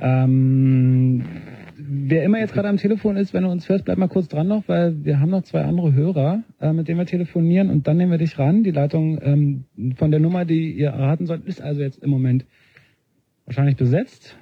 [0.00, 1.24] Ähm,
[1.76, 4.48] wer immer jetzt gerade am Telefon ist, wenn du uns hörst, bleib mal kurz dran
[4.48, 7.96] noch, weil wir haben noch zwei andere Hörer, äh, mit denen wir telefonieren und dann
[7.96, 8.62] nehmen wir dich ran.
[8.62, 9.64] Die Leitung ähm,
[9.96, 12.44] von der Nummer, die ihr erraten sollt, ist also jetzt im Moment
[13.44, 14.36] wahrscheinlich besetzt.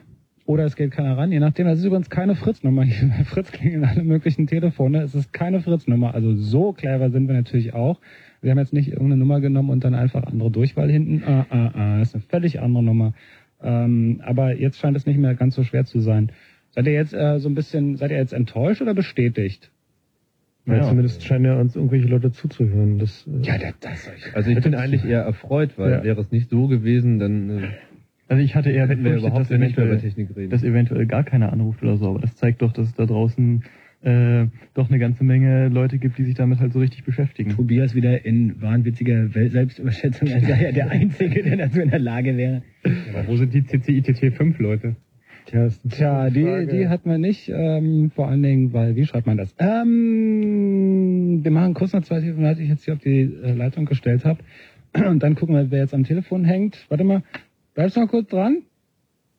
[0.49, 1.67] Oder es geht keiner ran, je nachdem.
[1.67, 3.09] Das ist übrigens keine Fritz-Nummer hier.
[3.09, 5.03] Bei Fritz klingeln alle möglichen Telefone.
[5.03, 6.15] Es ist keine Fritz-Nummer.
[6.15, 8.01] Also so clever sind wir natürlich auch.
[8.41, 11.23] Wir haben jetzt nicht irgendeine Nummer genommen und dann einfach andere Durchwahl hinten.
[11.27, 11.99] Ah, ah, ah.
[11.99, 13.13] Das ist eine völlig andere Nummer.
[13.63, 16.31] Ähm, aber jetzt scheint es nicht mehr ganz so schwer zu sein.
[16.71, 19.71] Seid ihr jetzt äh, so ein bisschen, seid ihr jetzt enttäuscht oder bestätigt?
[20.67, 20.83] Ja, Ja.
[20.89, 22.99] zumindest scheinen ja uns irgendwelche Leute zuzuhören.
[22.99, 26.03] Das, äh, Ja, das, das Also ich bin eigentlich eher erfreut, weil Ja.
[26.05, 27.63] wäre es nicht so gewesen, dann äh,
[28.29, 30.51] Also ich hatte eher hätten wir überhaupt dass nicht mehr über Technik reden.
[30.51, 32.11] dass eventuell gar keiner anruft oder so.
[32.11, 33.65] Aber das zeigt doch, dass es da draußen
[34.03, 37.51] äh, doch eine ganze Menge Leute gibt, die sich damit halt so richtig beschäftigen.
[37.51, 42.37] Tobias wieder in wahnwitziger Selbstüberschätzung, als wäre er der Einzige, der dazu in der Lage
[42.37, 42.63] wäre.
[43.13, 44.97] Aber wo sind die CCITT 5 Leute?
[45.47, 49.39] Tja, Tja, die, die hat man nicht, ähm, vor allen Dingen, weil, wie schreibt man
[49.39, 49.55] das?
[49.59, 53.87] Ähm, wir machen kurz noch zwei Telefonate, die ich jetzt hier auf die äh, Leitung
[53.87, 54.41] gestellt habe.
[54.93, 56.85] Und dann gucken wir, wer jetzt am Telefon hängt.
[56.91, 57.23] Warte mal,
[57.75, 58.63] bleibst du noch kurz dran?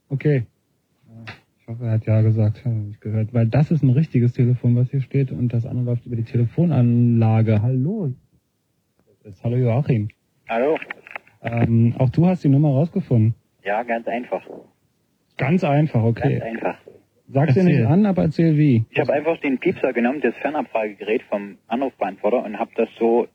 [0.09, 0.43] Okay.
[1.69, 3.31] Er hat ja gesagt, habe ich gehört.
[3.31, 6.23] Weil das ist ein richtiges Telefon, was hier steht, und das andere läuft über die
[6.23, 7.61] Telefonanlage.
[7.61, 8.11] Hallo.
[9.23, 10.09] Jetzt, hallo Joachim.
[10.47, 10.77] Hallo.
[11.43, 13.35] Ähm, auch du hast die Nummer rausgefunden.
[13.63, 14.41] Ja, ganz einfach.
[15.37, 16.41] Ganz einfach, Ganz okay.
[16.41, 16.75] einfach.
[17.27, 18.85] Sag's dir nicht an, aber erzähl wie.
[18.89, 23.27] Ich habe einfach den Piepser genommen, das Fernabfragegerät vom Anrufbeantworter und habe das so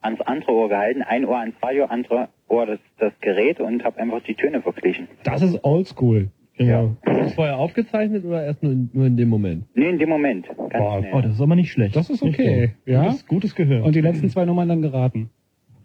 [0.00, 1.02] ans andere Ohr gehalten.
[1.02, 5.06] Ein Ohr ans Radio, andere Ohr das, das Gerät und habe einfach die Töne verglichen.
[5.22, 6.30] Das ist oldschool.
[6.56, 6.96] Genau.
[7.04, 9.64] Du es vorher aufgezeichnet oder erst nur in, nur in dem Moment?
[9.74, 10.46] Nee, in dem Moment.
[10.70, 11.06] Ganz.
[11.12, 11.96] Oh, das ist aber nicht schlecht.
[11.96, 12.74] Das ist okay.
[12.86, 13.02] Ja.
[13.06, 13.84] Gutes, gutes Gehör.
[13.84, 15.30] Und die letzten zwei Nummern dann geraten.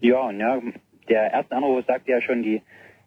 [0.00, 0.58] Ja, und ja,
[1.08, 2.62] der erste Anruf sagte ja schon, die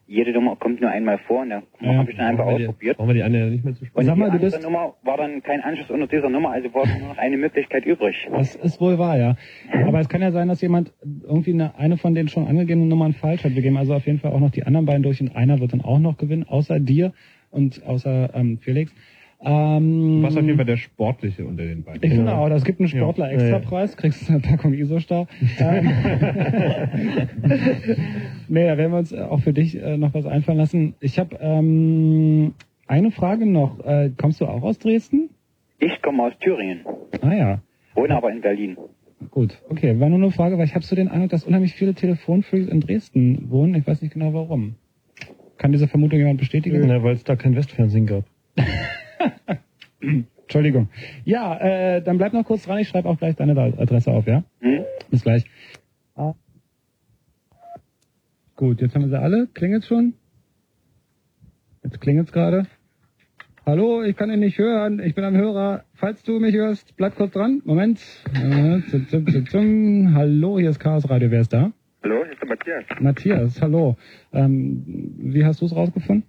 [0.06, 1.96] jede Nummer kommt nur einmal vor und da Ja.
[1.96, 2.98] habe ich dann einfach Brauchen wir die- ausprobiert.
[2.98, 4.06] Brauchen wir die andere nicht mehr zu Und sprechen?
[4.08, 6.86] Sag mal, die andere bist- Nummer war dann kein Anschluss unter dieser Nummer, also war
[7.00, 8.28] nur noch eine Möglichkeit übrig.
[8.30, 9.38] Das ist wohl wahr, ja.
[9.88, 10.92] Aber es kann ja sein, dass jemand
[11.24, 13.56] irgendwie eine, eine von den schon angegebenen Nummern falsch hat.
[13.56, 15.72] Wir geben also auf jeden Fall auch noch die anderen beiden durch und einer wird
[15.72, 17.14] dann auch noch gewinnen, außer dir
[17.54, 18.92] und außer ähm, Felix.
[19.46, 22.02] Ähm, Du warst auf jeden Fall der Sportliche unter den beiden.
[22.02, 23.44] Ich finde auch, das gibt einen Sportler Ja, ja, ja.
[23.58, 25.28] Extrapreis, kriegst du eine Packung Isostar.
[25.60, 25.92] Ähm,
[28.48, 30.96] nee, da werden wir uns äh, auch für dich äh, noch was einfallen lassen.
[31.00, 32.54] Ich habe ähm,
[32.88, 33.84] eine Frage noch.
[33.86, 35.30] Äh, kommst du auch aus Dresden?
[35.80, 36.82] Ich komme aus Thüringen,
[37.22, 37.60] Ah ja,
[37.96, 38.78] wohne aber in Berlin.
[39.32, 39.62] gut.
[39.70, 42.68] Okay, war nur eine Frage, weil ich habe so den Eindruck, dass unheimlich viele Telefonfreaks
[42.70, 43.76] in Dresden wohnen.
[43.76, 44.76] Ich weiß nicht genau warum.
[45.58, 46.86] Kann diese Vermutung jemand bestätigen?
[46.88, 48.26] Na, weil es da kein Westfernsehen gab.
[50.44, 50.90] Entschuldigung.
[51.24, 52.80] Ja, äh, dann bleib noch kurz dran.
[52.80, 54.44] Ich schreibe auch gleich deine Adresse auf, ja?
[54.60, 54.84] Hm?
[55.10, 55.46] Bis gleich.
[56.16, 56.34] Ah.
[58.56, 59.48] Gut, jetzt haben wir sie alle.
[59.54, 60.14] Klingelt's schon?
[61.84, 62.68] Jetzt klingelt's gerade.
[63.66, 65.00] Hallo, ich kann ihn nicht hören.
[65.00, 65.86] Ich bin am Hörer.
[65.94, 67.62] Falls du mich hörst, bleib kurz dran.
[67.64, 68.02] Moment.
[68.34, 70.14] Äh, zum, zum, zum, zum.
[70.14, 71.32] Hallo, hier ist Chaos Radio.
[71.32, 71.72] Wer ist da?
[72.04, 72.84] Hallo, hier ist der Matthias.
[73.00, 73.96] Matthias, hallo.
[74.34, 74.84] Ähm,
[75.18, 76.24] wie hast du es rausgefunden?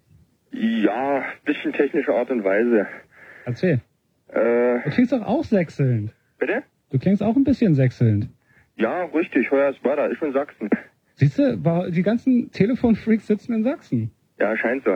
[0.52, 2.86] Ja, bisschen technische Art und Weise.
[3.44, 3.80] Erzähl.
[4.28, 6.12] Äh, Du klingst doch auch sechselnd.
[6.38, 6.62] bitte?
[6.90, 8.28] Du klingst auch ein bisschen sechselnd.
[8.76, 10.10] Ja, richtig, heuer ist weiter.
[10.12, 10.68] Ich bin Sachsen.
[11.14, 14.10] Siehst du, die ganzen Telefonfreaks sitzen in Sachsen.
[14.38, 14.92] Ja, scheint so.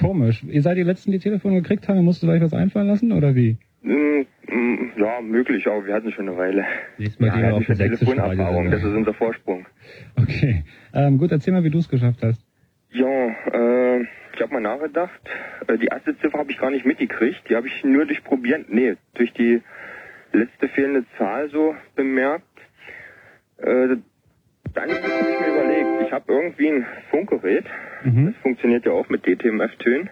[0.00, 0.42] Komisch.
[0.44, 3.34] Ihr seid die Letzten, die Telefone gekriegt haben, musstet ihr euch was einfallen lassen, oder
[3.34, 3.58] wie?
[3.82, 6.64] Mm, mm, Ja, möglich, aber wir hatten schon eine Weile.
[6.98, 9.66] Nächstes Mal Ja, gehen wir auf sächsischen Telefonerfahrung, das ist unser Vorsprung.
[10.16, 10.64] Okay.
[10.94, 12.44] Ähm, gut, erzähl mal, wie du es geschafft hast.
[12.90, 14.00] Ja, äh,
[14.34, 15.20] ich habe mal nachgedacht.
[15.68, 17.42] Äh, die erste Ziffer habe ich gar nicht mitgekriegt.
[17.48, 19.62] Die habe ich nur durch Probieren, nee, durch die
[20.32, 22.44] letzte fehlende Zahl so bemerkt.
[23.58, 23.96] Äh,
[24.74, 27.64] dann habe ich mir überlegt, ich habe irgendwie ein Funkgerät.
[28.04, 28.26] Mhm.
[28.26, 30.10] Das funktioniert ja auch mit DTMF-Tönen.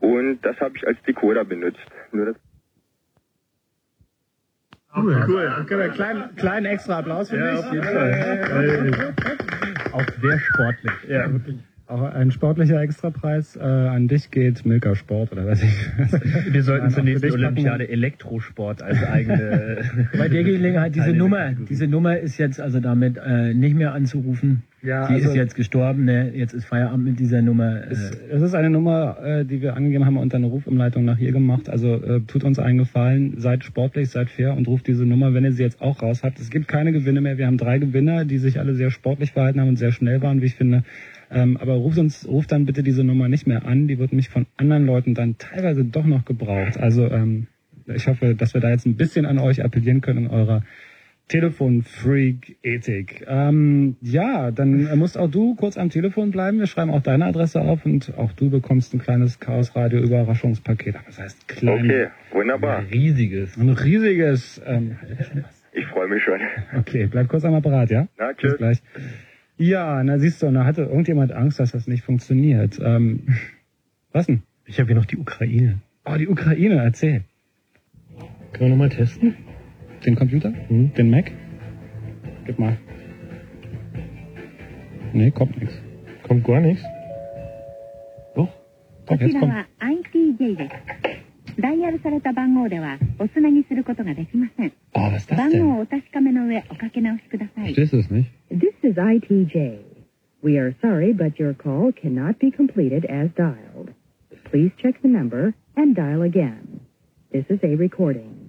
[0.00, 1.78] Und das habe ich als Decoder benutzt.
[2.12, 2.36] Nur das
[4.94, 5.50] Cool, cool.
[5.62, 7.58] Okay, kleinen, kleinen extra Applaus für mich.
[7.58, 9.14] auf jeden Fall.
[9.92, 10.92] Auch sehr sportlich.
[11.08, 11.56] Ja, wirklich.
[11.86, 15.90] Auch ein sportlicher Extrapreis äh, an dich geht Milka Sport oder was ich.
[16.50, 20.08] Wir sollten zur nächsten für dich Olympiade Elektrosport als eigene.
[20.16, 24.62] Bei der Gelegenheit, diese Nummer, diese Nummer ist jetzt also damit äh, nicht mehr anzurufen.
[24.82, 26.32] Ja, Die also- ist jetzt gestorben, ne?
[26.34, 27.84] Jetzt ist Feierabend mit dieser Nummer.
[27.84, 31.18] Äh, Es, es ist eine Nummer, äh, die wir angegeben haben und eine Rufumleitung nach
[31.18, 31.68] hier gemacht.
[31.70, 35.44] Also äh, tut uns einen Gefallen, seid sportlich, seid fair und ruft diese Nummer, wenn
[35.44, 36.40] ihr sie jetzt auch raus habt.
[36.40, 37.38] Es gibt keine Gewinne mehr.
[37.38, 40.42] Wir haben drei Gewinner, die sich alle sehr sportlich verhalten haben und sehr schnell waren,
[40.42, 40.82] wie ich finde.
[41.30, 43.86] Ähm, aber ruft uns, ruft dann bitte diese Nummer nicht mehr an.
[43.86, 46.76] Die wird nämlich von anderen Leuten dann teilweise doch noch gebraucht.
[46.76, 47.46] Also ähm,
[47.86, 50.62] ich hoffe, dass wir da jetzt ein bisschen an euch appellieren können in eurer
[51.28, 53.24] Telefonfreak-Ethik.
[53.28, 56.58] Ähm, ja, dann musst auch du kurz am Telefon bleiben.
[56.58, 60.96] Wir schreiben auch deine Adresse auf und auch du bekommst ein kleines Chaos-Radio-Überraschungspaket.
[60.96, 61.84] Aber das heißt klein.
[61.84, 62.78] Okay, wunderbar.
[62.78, 63.56] Ein riesiges.
[63.56, 64.60] Ein riesiges.
[64.66, 64.96] Ähm,
[65.72, 66.38] Ich freue mich schon.
[66.78, 68.08] okay, bleib kurz am Apparat, ja?
[68.18, 68.56] Na, Bis tschüss.
[68.58, 68.82] gleich.
[69.56, 72.78] Ja, na siehst du, da hatte irgendjemand Angst, dass das nicht funktioniert.
[72.82, 73.26] Ähm,
[74.12, 74.42] was denn?
[74.66, 75.78] Ich habe hier noch die Ukraine.
[76.04, 77.22] Oh, die Ukraine, erzähl.
[78.52, 79.34] Können wir nochmal testen?
[80.05, 80.51] Den Computer?
[80.69, 80.91] Hm?
[80.95, 81.31] Den Mac?
[82.45, 82.77] Gib mal.
[85.13, 85.75] Nee, kommt nichts.
[86.27, 86.83] Kommt gar nichts.
[88.35, 88.47] Doch.
[89.05, 89.47] こ Doch, ち jetzt ら kommt.
[89.53, 91.61] は ITJ です。
[91.61, 94.73] ダイヤルされた番号ではおつなぎすることができません。
[94.93, 95.65] Oh, was ist das 番号 denn?
[95.79, 97.73] をお確かめの上おかけ直しください。
[97.73, 98.29] Verstehst du es nicht?
[98.51, 99.79] This is ITJ.
[100.43, 103.91] We are sorry, but your call cannot be completed as dialed.
[104.51, 106.81] Please check the number and dial again.
[107.31, 108.40] This is a recording.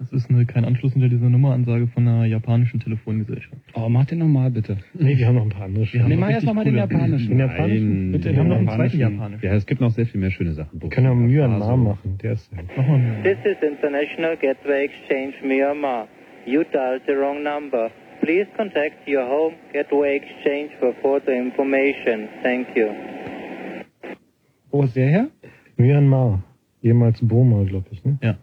[0.00, 3.54] Das ist eine, kein Anschluss hinter dieser Nummeransage von einer japanischen Telefongesellschaft.
[3.74, 4.78] Oh, mach den nochmal bitte.
[4.94, 5.84] Nee, wir haben noch ein paar andere.
[5.92, 7.28] Wir haben Nee, mach erst richtig noch mal den japanischen.
[7.28, 8.02] Den japanischen?
[8.04, 8.12] Nein.
[8.12, 9.44] Bitte, Wir haben noch einen zweiten japanischen.
[9.46, 10.80] Ja, es gibt noch sehr viel mehr schöne Sachen.
[10.80, 12.16] Wir können auch Myanmar machen.
[12.22, 13.22] Der ist Mach mal.
[13.24, 16.08] This is International Gateway Exchange Myanmar.
[16.46, 17.90] You dialed the wrong number.
[18.22, 22.26] Please contact your home gateway exchange for further information.
[22.42, 22.86] Thank you.
[24.70, 25.28] Wo ist der her?
[25.76, 26.42] Myanmar.
[26.82, 28.18] Ehemals Burma, glaube ich, ne?
[28.22, 28.38] Ja.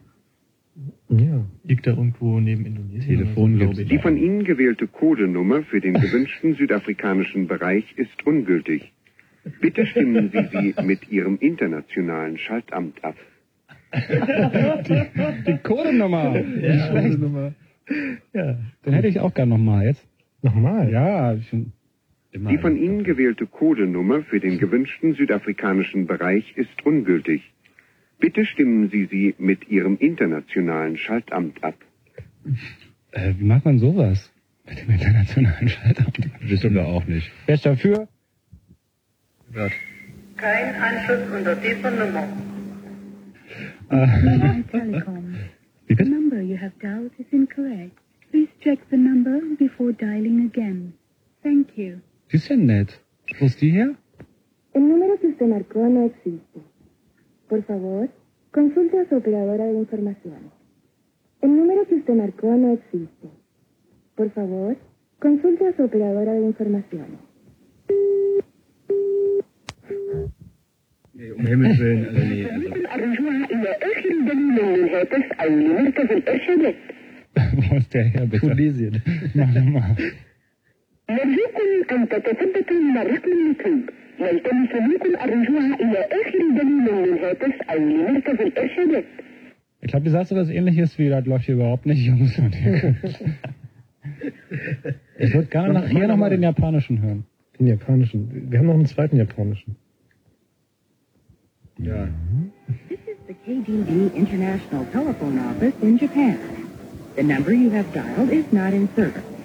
[1.10, 1.46] Ja.
[1.64, 3.18] Liegt da irgendwo neben Indonesien.
[3.20, 3.88] Telefon glaube ich.
[3.88, 8.92] Die von Ihnen gewählte Codenummer für den gewünschten südafrikanischen Bereich ist ungültig.
[9.62, 13.16] Bitte stimmen Sie sie mit Ihrem internationalen Schaltamt ab.
[15.48, 16.32] Die Codenummer.
[16.42, 17.20] Nicht schlecht.
[18.34, 18.58] Ja.
[18.86, 20.06] Den hätte ich auch gern nochmal jetzt.
[20.42, 20.92] Nochmal?
[20.92, 21.72] Ja, ich find-
[22.32, 27.42] Immer Die von Ihnen gewählte Codenummer für den gewünschten südafrikanischen Bereich ist ungültig.
[28.20, 31.76] Bitte stimmen Sie sie mit Ihrem internationalen Schaltamt ab.
[33.12, 34.32] äh, wie macht man sowas?
[34.68, 36.18] Mit dem internationalen Schaltamt.
[36.42, 37.32] Wissen wir auch nicht.
[37.46, 38.08] Wer ist dafür?
[40.36, 42.28] Kein Anschluss unter dieser Nummer.
[44.72, 45.34] Telecom.
[45.88, 46.10] Wie The bitte?
[46.10, 47.98] number you have dialed is incorrect.
[48.32, 50.94] Please check the number before dialing again.
[51.44, 52.02] Thank you.
[52.32, 53.00] Die ist ja nett.
[53.40, 53.96] Wo ist die her?
[54.74, 56.60] El número que usted marcó no existe.
[57.48, 58.10] Por favor,
[58.52, 60.52] consulte a su operadora de información.
[61.42, 63.30] El número que usted marcó no existe.
[64.16, 64.76] Por favor,
[65.20, 67.18] consulte a su operadora de información.
[81.08, 83.56] Um Himmels Willen, also nee.
[83.58, 83.88] Also.
[84.18, 85.14] Wo ist der her, bitte?
[86.24, 86.88] Tunesien.
[88.04, 88.16] Mach
[88.78, 89.04] nochmal.
[89.80, 92.40] Ich glaube, die sagst du was ähnliches wie, das läuft hier überhaupt nicht, Jungs.
[95.20, 96.30] Ich würde gerne nachher nochmal mal.
[96.30, 97.26] den japanischen hören.
[97.60, 98.50] Den japanischen.
[98.50, 99.76] Wir haben noch einen zweiten japanischen.
[101.80, 102.08] Ja.
[102.88, 106.38] This is the KDD International Telephone Office in Japan.
[107.16, 109.37] The number you have dialed is not in service.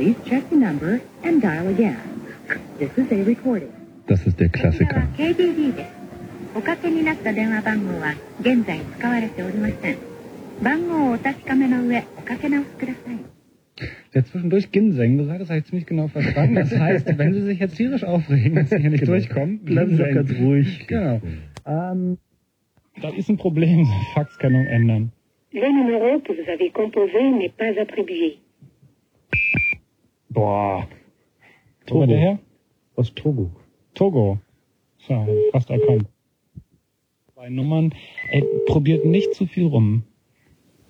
[0.00, 2.00] Please check the number and dial again.
[2.78, 3.70] This is a recording.
[4.06, 5.06] Das ist der Klassiker.
[14.14, 16.54] Der zwischendurch Ginseng, das hat das eigentlich ziemlich genau verstanden.
[16.54, 19.12] Das heißt, wenn Sie sich jetzt tierisch aufregen, dass Sie hier nicht genau.
[19.12, 20.86] durchkommen, bleiben Sie ganz ruhig.
[20.86, 21.20] Genau.
[21.66, 22.16] Ähm,
[23.02, 25.12] das ist ein Problem, Faxkennung ändern.
[25.52, 28.38] Le numéro que vous avez composé n'est pas attribué.
[30.29, 30.87] Boah.
[31.87, 32.39] Wo war der her?
[32.95, 33.51] Aus Togo.
[33.93, 34.39] Togo.
[35.07, 36.07] So, fast erkannt.
[37.35, 37.93] Bei Nummern,
[38.31, 40.03] ey, probiert nicht zu viel rum.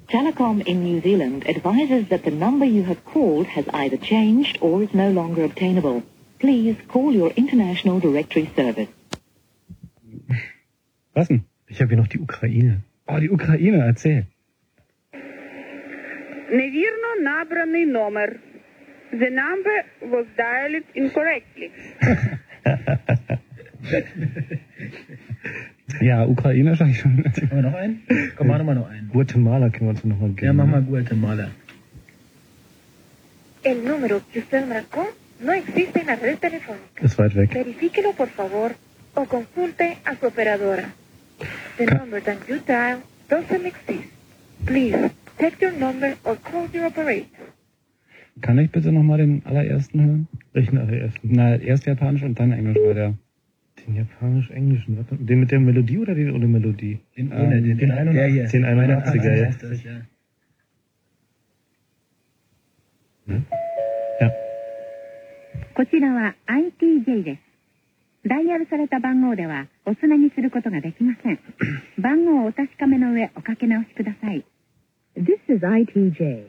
[0.08, 4.84] Telecom in New Zealand advises that the number you have called has either changed or
[4.84, 6.04] is no longer obtainable.
[6.39, 8.88] Please call your international directory service.
[11.13, 11.45] Was denn?
[11.67, 12.84] Ich habe hier noch die Ukraine.
[13.08, 14.28] Oh, die Ukraine, erzähl.
[16.52, 18.39] Невірно набраний номер.
[19.12, 21.70] The number was dialed incorrectly.
[26.01, 27.25] Ja, Ukraine sag ich schon.
[27.25, 28.03] Haben wir noch einen?
[28.37, 29.09] Komm, mach noch mal noch einen.
[29.11, 30.46] Guatemala können wir uns noch mal geben.
[30.46, 31.51] Ja, mach mal Guatemala.
[33.62, 35.07] El número que usted marcó
[35.40, 37.03] no existe en la red telefónica.
[37.03, 37.51] Ist weit weg.
[37.53, 38.70] Verifíquelo, por favor,
[39.14, 40.92] o consulte a su operadora.
[41.77, 44.09] The number that you dial doesn't exist.
[44.64, 47.53] Please, check your number or call your operator.
[48.40, 50.29] Kann ich bitte nochmal den allerersten hören?
[50.53, 51.29] Welchen allerersten?
[51.33, 53.14] Na, erst Japanisch und dann Englisch, weil der.
[53.87, 54.98] Den japanisch-englischen.
[55.26, 56.98] Den mit der Melodie oder den ohne Melodie?
[57.16, 58.50] Den ohne, den- den 81er.
[58.50, 59.48] Den 81er, ja.
[59.48, 59.92] ist das, ja.
[63.26, 63.44] Hm?
[65.74, 68.29] こちらは ITJ です。
[68.29, 71.38] ダイヤルされた番号ではおつなぎすることができません。
[71.98, 74.44] 番号をお確かめの上おかけ直しください。
[75.16, 76.44] This is ITJ.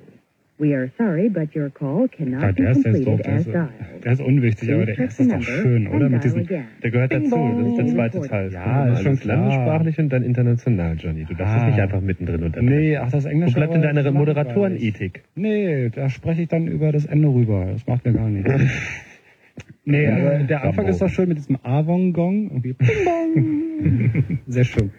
[0.61, 3.33] We are sorry, but your call Ja, cannot be der ist jetzt doof, completed der
[3.33, 4.05] as ist, dialed.
[4.05, 6.05] der ist unwichtig, aber der Please erste ist doch schön, number oder?
[6.05, 6.63] and Mit dial diesem, again.
[6.83, 8.51] Der gehört dazu, das ist der zweite Teil.
[8.53, 11.25] Ja, ist schon landessprachlich und dann international, Johnny.
[11.25, 11.61] Du darfst Ah.
[11.61, 12.77] es nicht einfach mittendrin unterbrechen.
[12.79, 13.55] Nee, ach, das Englische.
[13.55, 15.23] Wo bleibt denn aber deine ist Moderatorenethik?
[15.33, 17.65] Nee, da spreche ich dann über das Ende rüber.
[17.71, 18.51] Das macht mir gar nichts.
[19.83, 22.61] Nee, aber der Anfang ist doch schön mit diesem Avon-Gong.
[24.47, 24.91] Sehr schön.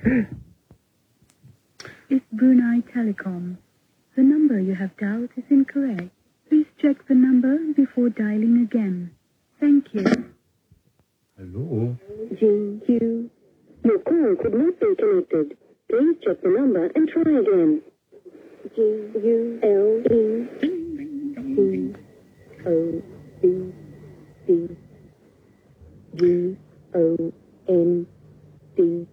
[2.08, 3.56] It's Brunei Telecom.
[4.16, 6.10] The number you have dialed is incorrect.
[6.48, 9.12] Please check the number before dialing again.
[9.58, 10.04] Thank you.
[11.38, 11.96] Hallo?
[12.34, 13.30] GQ.
[13.84, 15.56] Your call could not be connected.
[15.88, 17.82] Please check the number and try again.
[18.76, 20.48] G U L E
[21.32, 21.94] C
[22.66, 23.02] O
[23.40, 23.72] B
[24.46, 24.76] C
[26.16, 26.56] G
[26.94, 27.32] O
[27.68, 28.06] N
[28.76, 29.06] D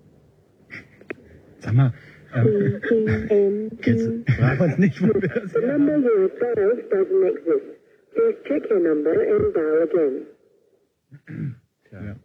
[1.61, 1.91] Sag mal,
[2.33, 4.23] C T N Q.
[4.37, 7.65] Frag uns nicht, wo The number you have dialed doesn't exist.
[8.13, 10.25] Please check your number and dial again.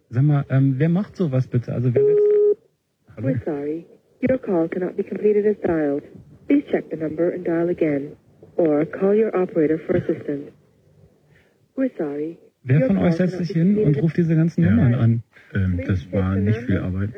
[0.09, 1.73] sag mal, ähm, wer macht sowas bitte?
[1.73, 2.03] Also wer
[3.21, 3.85] We're sorry.
[4.21, 6.03] Your call cannot be completed as dialed.
[6.47, 8.15] Please check the number and dial again.
[8.57, 10.51] Or call your operator for assistance.
[11.75, 12.37] We're sorry.
[12.67, 14.71] Wer von euch setzt sich hin und ruft diese ganzen Ja.
[14.71, 15.23] Nummern an?
[15.53, 17.11] Ähm, das war nicht viel Arbeit.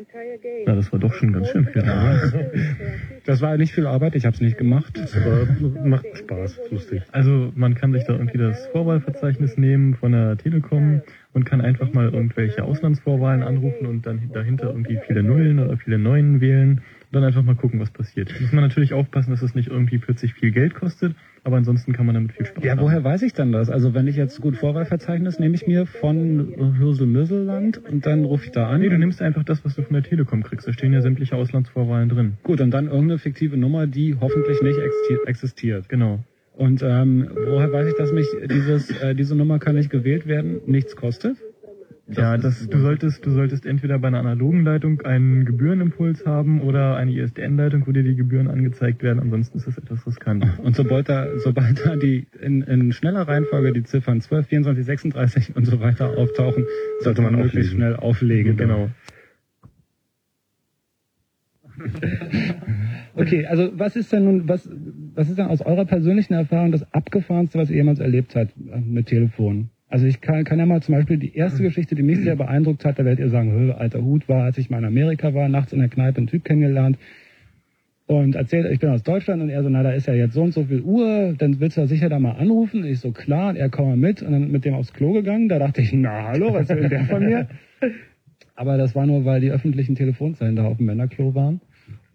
[0.65, 1.83] Na, das war doch schon ganz schön viel.
[3.25, 4.97] Das war nicht viel Arbeit, ich habe es nicht gemacht.
[4.97, 5.47] Das war,
[5.83, 7.01] macht Spaß, lustig.
[7.11, 11.01] Also man kann sich da irgendwie das Vorwahlverzeichnis nehmen von der Telekom
[11.33, 15.97] und kann einfach mal irgendwelche Auslandsvorwahlen anrufen und dann dahinter irgendwie viele Nullen oder viele
[15.97, 18.33] Neunen wählen und dann einfach mal gucken, was passiert.
[18.41, 22.05] Muss man natürlich aufpassen, dass es nicht irgendwie plötzlich viel Geld kostet, aber ansonsten kann
[22.05, 22.81] man damit viel Spaß Ja, haben.
[22.81, 23.69] woher weiß ich denn das?
[23.69, 28.51] Also wenn ich jetzt gut Vorwahlverzeichnis nehme ich mir von Hürsel-Müsselland und dann rufe ich
[28.51, 28.81] da an.
[28.81, 30.67] Nee, du nimmst einfach das, was du von der Telekom kriegst.
[30.67, 32.33] Da stehen ja sämtliche Auslandsvorwahlen drin.
[32.43, 35.89] Gut, und dann irgendeine fiktive Nummer, die hoffentlich nicht existi- existiert.
[35.89, 36.19] Genau.
[36.55, 40.57] Und ähm, woher weiß ich, dass mich dieses, äh, diese Nummer kann nicht gewählt werden,
[40.65, 41.37] nichts kostet?
[42.09, 46.95] Ja, das, du solltest, du solltest entweder bei einer analogen Leitung einen Gebührenimpuls haben oder
[46.95, 49.19] eine ISDN-Leitung, wo dir die Gebühren angezeigt werden.
[49.19, 50.45] Ansonsten ist das etwas riskant.
[50.59, 55.55] Und sobald da, sobald da die in, in schneller Reihenfolge die Ziffern 12, 24, 36
[55.55, 56.65] und so weiter auftauchen,
[57.01, 57.75] sollte man möglichst auflegen.
[57.75, 58.57] schnell auflegen.
[58.57, 58.89] Genau.
[63.17, 64.69] Okay, also was ist denn nun, was,
[65.15, 68.79] was ist denn aus eurer persönlichen Erfahrung das abgefahrenste, was ihr jemals erlebt habt äh,
[68.79, 69.71] mit Telefon?
[69.89, 72.83] Also ich kann, kann ja mal zum Beispiel die erste Geschichte, die mich sehr beeindruckt
[72.83, 75.47] hat, da werdet ihr sagen, "Hö, alter Hut war, als ich mal in Amerika war,
[75.47, 76.97] nachts in der Kneipe einen Typ kennengelernt
[78.07, 80.41] und erzählt, ich bin aus Deutschland und er so, na, da ist ja jetzt so
[80.41, 82.85] und so viel Uhr, dann willst du ja sicher da mal anrufen.
[82.85, 85.49] Ich so, klar, und er komm mal mit und dann mit dem aufs Klo gegangen.
[85.49, 87.47] Da dachte ich, na hallo, was will der von mir?
[88.55, 91.59] Aber das war nur, weil die öffentlichen Telefonzellen da auf dem Männerklo waren.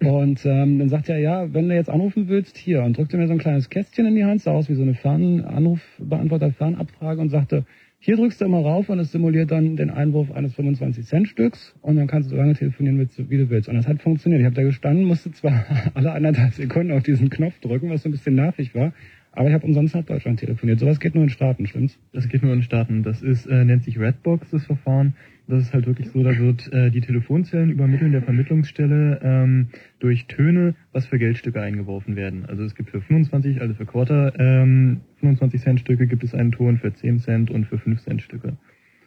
[0.03, 2.83] Und ähm, dann sagt er, ja, wenn du jetzt anrufen willst, hier.
[2.83, 4.95] Und drückte mir so ein kleines Kästchen in die Hand, sah aus wie so eine
[4.95, 7.65] Fernanrufbeantworter-Fernabfrage und sagte,
[8.05, 12.09] hier drückst du immer rauf und es simuliert dann den Einwurf eines 25-Cent-Stücks und dann
[12.09, 13.69] kannst du so lange telefonieren, wie du willst.
[13.69, 14.41] Und das hat funktioniert.
[14.41, 18.09] Ich habe da gestanden, musste zwar alle anderthalb Sekunden auf diesen Knopf drücken, was so
[18.09, 18.93] ein bisschen nervig war,
[19.31, 20.81] Aber ich habe umsonst nach Deutschland telefoniert.
[20.81, 21.97] Sowas geht nur in Staaten, stimmt's?
[22.13, 23.05] Das geht nur in Staaten.
[23.05, 25.15] Das ist, äh, nennt sich Redbox, das Verfahren.
[25.53, 29.67] Das ist halt wirklich so, da wird äh, die Telefonzellen übermitteln der Vermittlungsstelle ähm,
[29.99, 32.47] durch Töne, was für Geldstücke eingeworfen werden.
[32.47, 36.53] Also es gibt für 25, also für Quarter, ähm, 25 Cent Stücke gibt es einen
[36.53, 38.57] Ton für 10 Cent und für 5 Cent Stücke.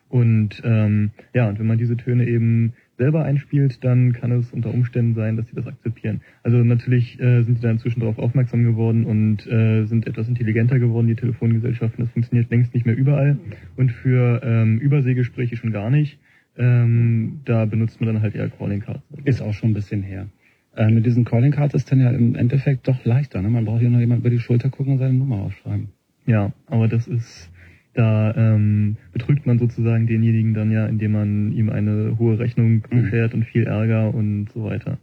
[0.08, 4.72] Und ähm, ja, und wenn man diese Töne eben selber einspielt, dann kann es unter
[4.72, 6.22] Umständen sein, dass sie das akzeptieren.
[6.44, 10.78] Also natürlich äh, sind sie da inzwischen darauf aufmerksam geworden und äh, sind etwas intelligenter
[10.78, 12.04] geworden, die Telefongesellschaften.
[12.04, 13.40] Das funktioniert längst nicht mehr überall
[13.78, 16.20] und für ähm, Überseegespräche schon gar nicht.
[16.58, 19.02] Ähm, da benutzt man dann halt eher Calling Cards.
[19.26, 20.28] Ist auch schon ein bisschen her.
[20.76, 23.42] Äh, mit diesen Calling Cards ist dann ja im Endeffekt doch leichter.
[23.42, 23.50] Ne?
[23.50, 25.90] Man braucht hier nur jemand über die Schulter gucken und seine Nummer aufschreiben.
[26.26, 27.52] Ja, aber das ist,
[27.94, 33.34] da ähm, betrügt man sozusagen denjenigen dann ja, indem man ihm eine hohe Rechnung beschert
[33.34, 34.98] und viel Ärger und so weiter.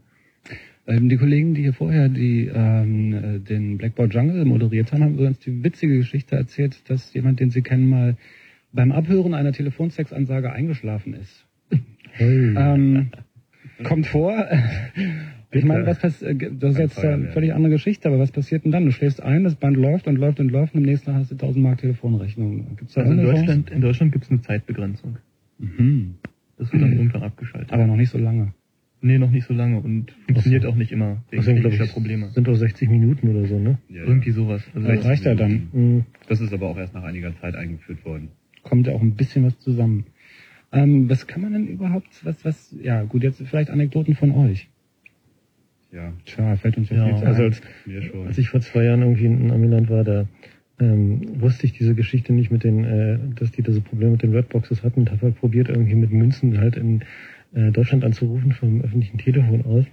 [0.87, 5.15] Ähm, die Kollegen, die hier vorher die, ähm, äh, den Blackboard Jungle moderiert haben, haben
[5.15, 8.17] übrigens die witzige Geschichte erzählt, dass jemand, den sie kennen, mal
[8.73, 11.42] beim Abhören einer Telefonsex-Ansage eingeschlafen ist.
[12.19, 13.11] Ähm,
[13.85, 14.47] kommt vor.
[15.55, 18.73] Ich meine, was passiert, das ist jetzt eine völlig andere Geschichte, aber was passiert denn
[18.73, 18.87] dann?
[18.87, 21.31] Du schläfst ein, das Band läuft und läuft und läuft und im nächsten Tag hast
[21.31, 22.75] du 1000 Mark Telefonrechnung.
[22.77, 25.19] Gibt's da Also in Deutschland, in Deutschland gibt es eine Zeitbegrenzung.
[25.59, 26.15] Mhm.
[26.57, 27.71] Das wird dann irgendwann abgeschaltet.
[27.71, 28.55] Aber noch nicht so lange.
[29.03, 31.85] Nee, noch nicht so lange und funktioniert auch nicht immer wegen Das sind, glaub technischer
[31.85, 32.31] ich, Probleme.
[32.31, 33.77] sind doch 60 Minuten oder so, ne?
[33.91, 34.63] Irgendwie sowas.
[34.75, 35.69] Also Das reicht ja dann.
[35.73, 36.05] Mhm.
[36.29, 38.29] Das ist aber auch erst nach einiger Zeit eingeführt worden.
[38.63, 40.07] Kommt ja auch ein bisschen was zusammen.
[40.73, 44.69] Ähm, was kann man denn überhaupt, was, was, ja gut, jetzt vielleicht Anekdoten von euch.
[45.93, 46.13] Ja.
[46.25, 48.27] Tja, fällt uns ja, Ja, viel zu also als, Mir schon.
[48.27, 50.27] als ich vor zwei Jahren irgendwie in Amiland war, da
[50.81, 54.23] ähm, wusste ich diese Geschichte nicht mit den, äh, dass die da so Probleme mit
[54.23, 57.03] den Redboxes hatten und habe halt probiert, irgendwie mit Münzen halt in
[57.55, 59.85] äh, Deutschland anzurufen vom öffentlichen Telefon aus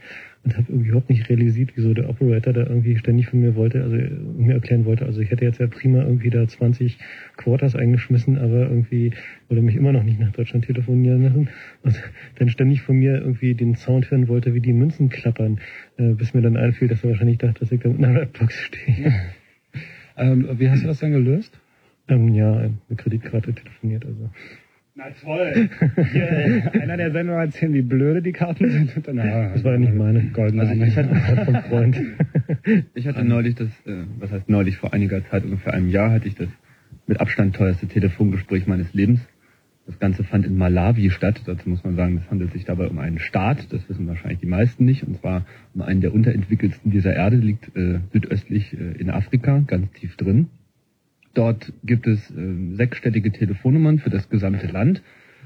[0.44, 3.84] und habe irgendwie überhaupt nicht realisiert, wieso der Operator da irgendwie ständig von mir wollte,
[3.84, 6.98] also äh, mir erklären wollte, also ich hätte jetzt ja prima irgendwie da 20
[7.38, 9.12] Quarters eingeschmissen, aber irgendwie
[9.48, 11.50] wollte mich immer noch nicht nach Deutschland telefonieren lassen
[11.84, 12.02] und
[12.38, 15.60] dann ständig von mir irgendwie den Sound hören wollte, wie die Münzen klappern,
[15.98, 18.56] äh, bis mir dann einfiel, dass er wahrscheinlich dachte, dass ich da mit einer Redbox
[18.56, 19.14] stehe.
[20.18, 21.60] Ähm, wie hast du das dann gelöst?
[22.10, 24.30] ähm, ja, eine Kreditkarte telefoniert, also.
[25.00, 25.70] Na toll.
[26.74, 28.97] Einer der Sendungen erzählen, wie blöde die Karten sind.
[28.97, 30.26] Und dann, ah, Das war ja nicht meine.
[30.34, 32.02] goldene Also ich hatte, vom Freund.
[32.93, 36.28] ich hatte neulich das, äh, was heißt neulich, vor einiger Zeit, ungefähr einem Jahr, hatte
[36.28, 36.50] ich das
[37.08, 39.22] mit Abstand teuerste Telefongespräch meines Lebens.
[39.86, 41.43] Das Ganze fand in Malawi statt.
[41.45, 43.72] Dazu muss man sagen, es handelt sich dabei um einen Staat.
[43.72, 45.04] Das wissen wahrscheinlich die meisten nicht.
[45.04, 49.89] Und zwar um einen der unterentwickelsten dieser Erde, liegt äh, südöstlich äh, in Afrika, ganz
[49.93, 50.50] tief drin.
[51.40, 55.02] Dort gibt es äh, sechsstellige Telefonnummern für das gesamte Land.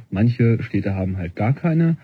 [0.10, 1.98] Manche Städte haben halt gar keine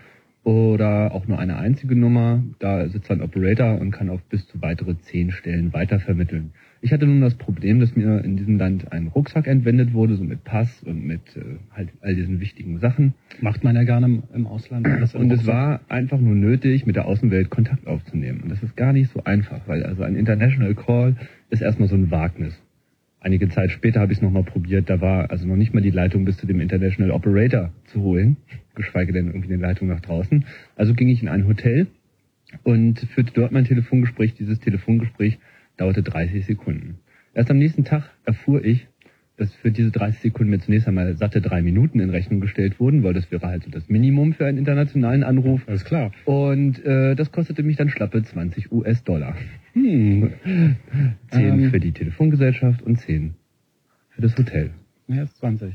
[0.44, 2.40] oder auch nur eine einzige Nummer.
[2.60, 6.52] Da sitzt ein Operator und kann auf bis zu weitere zehn Stellen weitervermitteln.
[6.80, 10.22] Ich hatte nun das Problem, dass mir in diesem Land ein Rucksack entwendet wurde, so
[10.22, 13.14] mit Pass und mit äh, halt all diesen wichtigen Sachen.
[13.40, 14.86] Macht man ja gerne im, im Ausland.
[15.14, 18.42] Und es war einfach nur nötig, mit der Außenwelt Kontakt aufzunehmen.
[18.42, 21.16] Und das ist gar nicht so einfach, weil also ein International Call
[21.48, 22.56] ist erstmal so ein Wagnis.
[23.22, 25.90] Einige Zeit später habe ich es nochmal probiert, da war also noch nicht mal die
[25.90, 28.38] Leitung bis zu dem International Operator zu holen,
[28.74, 30.46] geschweige denn irgendwie eine Leitung nach draußen.
[30.74, 31.88] Also ging ich in ein Hotel
[32.62, 34.34] und führte dort mein Telefongespräch.
[34.34, 35.38] Dieses Telefongespräch
[35.76, 36.98] dauerte 30 Sekunden.
[37.34, 38.88] Erst am nächsten Tag erfuhr ich,
[39.40, 43.02] dass für diese 30 Sekunden mir zunächst einmal satte drei Minuten in Rechnung gestellt wurden,
[43.02, 45.62] weil das wäre halt so das Minimum für einen internationalen Anruf.
[45.66, 46.12] Alles klar.
[46.26, 49.34] Und äh, das kostete mich dann schlappe 20 US-Dollar.
[49.72, 50.32] Hm.
[50.44, 50.76] 10
[51.32, 51.70] Ähm.
[51.70, 53.34] für die Telefongesellschaft und 10
[54.10, 54.70] für das Hotel.
[55.08, 55.74] Ja, ist 20.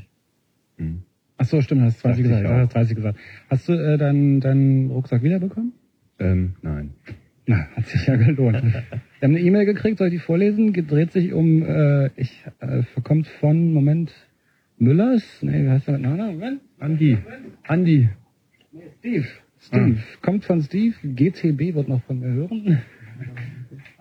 [0.78, 1.02] Hm.
[1.38, 2.60] Ach so, stimmt, hast 20 Dachte gesagt.
[2.60, 3.18] hast 30 gesagt.
[3.50, 5.72] Hast du äh, deinen deinen Rucksack wiederbekommen?
[6.18, 6.90] Ähm, nein.
[7.46, 8.62] Na, hat sich ja gelohnt.
[9.20, 10.72] Wir haben eine E-Mail gekriegt, soll ich die vorlesen?
[10.72, 14.12] Dreht sich um, äh, ich, äh, kommt von, Moment,
[14.78, 15.22] Müllers?
[15.42, 15.98] Nee, wie heißt der?
[15.98, 16.60] Nein, nein, Moment.
[16.80, 17.18] Andi.
[17.66, 18.08] Andi.
[18.98, 19.26] Steve.
[19.58, 19.96] Steve.
[20.22, 20.94] Kommt von Steve.
[21.02, 22.82] GTB wird noch von mir hören.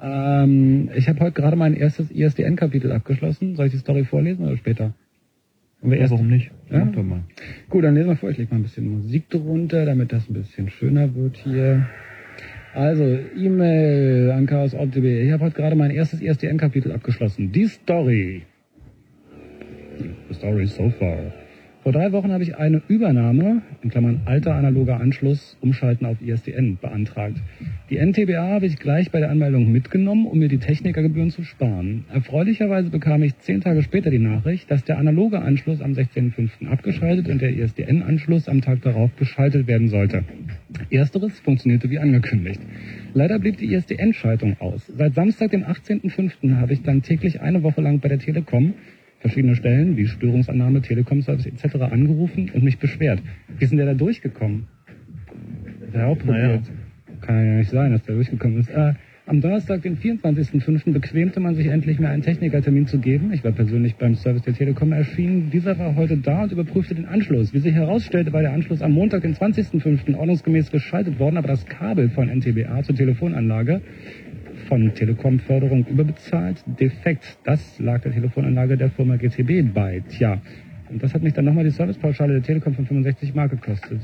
[0.01, 3.55] ähm, ich habe heute gerade mein erstes ISDN-Kapitel abgeschlossen.
[3.55, 4.93] Soll ich die Story vorlesen oder später?
[5.81, 6.51] Wir Ja, warum nicht?
[6.69, 6.83] Ja?
[6.83, 7.23] Mach doch mal.
[7.69, 8.31] Gut, dann lesen wir vor.
[8.31, 11.87] Ich leg mal ein bisschen Musik drunter, damit das ein bisschen schöner wird hier.
[12.75, 13.03] Also,
[13.37, 15.25] E-Mail an chaos.db.
[15.25, 17.53] Ich habe heute gerade mein erstes ISDN-Kapitel abgeschlossen.
[17.53, 18.43] Die Story.
[20.27, 21.31] The story so far.
[21.85, 26.79] Vor drei Wochen habe ich eine Übernahme, in Klammern alter analoger Anschluss, umschalten auf ISDN
[26.81, 27.37] beantragt.
[27.91, 32.05] Die NTBA habe ich gleich bei der Anmeldung mitgenommen, um mir die Technikergebühren zu sparen.
[32.11, 36.67] Erfreulicherweise bekam ich zehn Tage später die Nachricht, dass der analoge Anschluss am 16.05.
[36.71, 40.23] abgeschaltet und der ISDN-Anschluss am Tag darauf geschaltet werden sollte.
[40.89, 42.61] Ersteres funktionierte wie angekündigt.
[43.13, 44.87] Leider blieb die ISDN-Schaltung aus.
[44.87, 46.55] Seit Samstag, dem 18.05.
[46.55, 48.73] habe ich dann täglich eine Woche lang bei der Telekom
[49.25, 51.77] verschiedene Stellen wie Störungsannahme, Telekom-Service etc.
[51.91, 53.23] angerufen und mich beschwert.
[53.57, 54.67] Wie ist denn der da durchgekommen?
[55.87, 56.61] Hat er auch probiert.
[57.21, 58.69] Kann ja nicht sein, dass der durchgekommen ist.
[58.69, 58.93] Äh,
[59.25, 60.93] am Donnerstag, den 24.05.
[60.93, 63.33] bequemte man sich endlich mir einen Technikertermin zu geben.
[63.33, 65.49] Ich war persönlich beim Service der Telekom erschienen.
[65.49, 67.51] Dieser war heute da und überprüfte den Anschluss.
[67.51, 70.15] Wie sich herausstellte, war der Anschluss am Montag, den 20.05.
[70.15, 73.81] ordnungsgemäß geschaltet worden, aber das Kabel von NTBA zur Telefonanlage
[74.67, 76.63] von Telekom-Förderung überbezahlt.
[76.79, 77.37] Defekt.
[77.43, 80.03] Das lag der Telefonanlage der Firma GTB bei.
[80.09, 80.41] Tja.
[80.89, 84.01] Und das hat mich dann nochmal die Servicepauschale der Telekom von 65 Mark gekostet.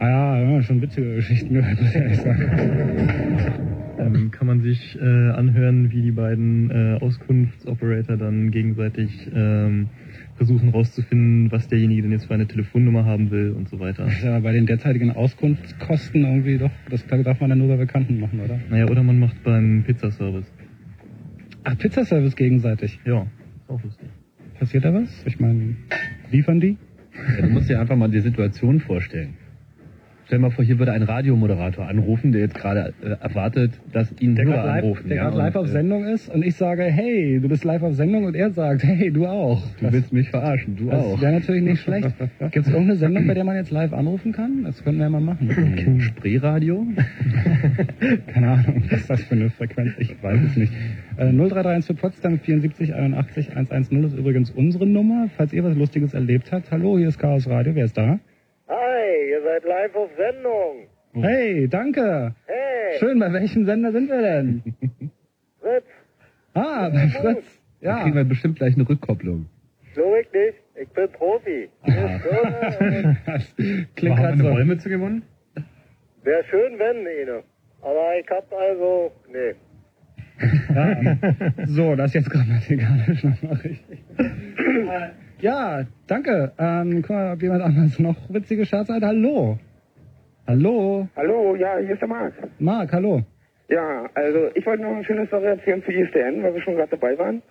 [0.00, 3.68] Ah ja, schon witzige Geschichten gehört, muss ich ehrlich sagen.
[3.98, 9.88] Ähm, kann man sich äh, anhören, wie die beiden äh, Auskunftsoperator dann gegenseitig ähm,
[10.38, 14.04] versuchen rauszufinden, was derjenige denn jetzt für eine Telefonnummer haben will und so weiter.
[14.04, 17.76] Das ist aber bei den derzeitigen Auskunftskosten irgendwie doch, das darf man dann nur bei
[17.76, 18.58] Bekannten machen, oder?
[18.70, 20.50] Naja, oder man macht beim Pizzaservice.
[21.64, 22.98] Ach, Pizzaservice gegenseitig.
[23.04, 24.08] Ja, ist auch lustig.
[24.58, 25.24] Passiert da was?
[25.26, 25.76] Ich meine,
[26.30, 26.76] liefern die?
[27.36, 29.34] Ja, du musst dir einfach mal die Situation vorstellen.
[30.28, 34.34] Stell mal vor, hier würde ein Radiomoderator anrufen, der jetzt gerade äh, erwartet, dass ihn
[34.34, 35.08] Der Hörer live, anrufen.
[35.08, 37.82] der ja, gerade live auf äh, Sendung ist und ich sage, hey, du bist live
[37.82, 39.62] auf Sendung und er sagt, hey, du auch.
[39.80, 41.22] Du willst mich verarschen, du das auch.
[41.22, 42.08] wäre natürlich nicht schlecht.
[42.50, 44.64] Gibt es irgendeine Sendung, bei der man jetzt live anrufen kann?
[44.64, 45.98] Das können wir ja mal machen.
[46.02, 46.86] Spreeradio?
[48.26, 49.94] Keine Ahnung, was ist das für eine Frequenz?
[49.98, 50.74] Ich weiß es nicht.
[51.16, 55.30] Äh, 0331 für Potsdam 74 81 110 ist übrigens unsere Nummer.
[55.38, 56.70] Falls ihr was Lustiges erlebt habt.
[56.70, 57.74] Hallo, hier ist Chaos Radio.
[57.74, 58.18] Wer ist da?
[58.68, 60.86] Hi, ihr seid live auf Sendung.
[61.14, 62.34] Hey, danke.
[62.46, 64.62] Hey, Schön, bei welchem Sender sind wir denn?
[65.60, 65.84] Fritz,
[66.54, 67.44] Ah, bei Fritz.
[67.80, 68.02] Da Ja.
[68.02, 69.46] kriegen wir bestimmt gleich eine Rückkopplung.
[69.94, 71.68] so richtig, ich bin Profi.
[71.86, 74.50] Das klingt Haben wir gerade eine so.
[74.50, 75.22] Wollmütze gewonnen?
[76.24, 77.42] Wäre schön, wenn, Ine.
[77.80, 79.54] Aber ich hab also, nee.
[80.74, 81.66] Ja.
[81.66, 83.98] So, das ist jetzt grammatikalisch nochmal richtig.
[85.40, 86.52] Ja, danke.
[86.58, 89.02] Ähm, guck mal, ob jemand anderes noch witzige Scherze hat.
[89.02, 89.58] Hallo.
[90.46, 91.06] Hallo.
[91.16, 92.32] Hallo, ja, hier ist der Marc.
[92.58, 93.22] Marc, hallo.
[93.68, 96.90] Ja, also ich wollte noch eine schöne Story erzählen zu ISDN, weil wir schon gerade
[96.90, 97.42] dabei waren.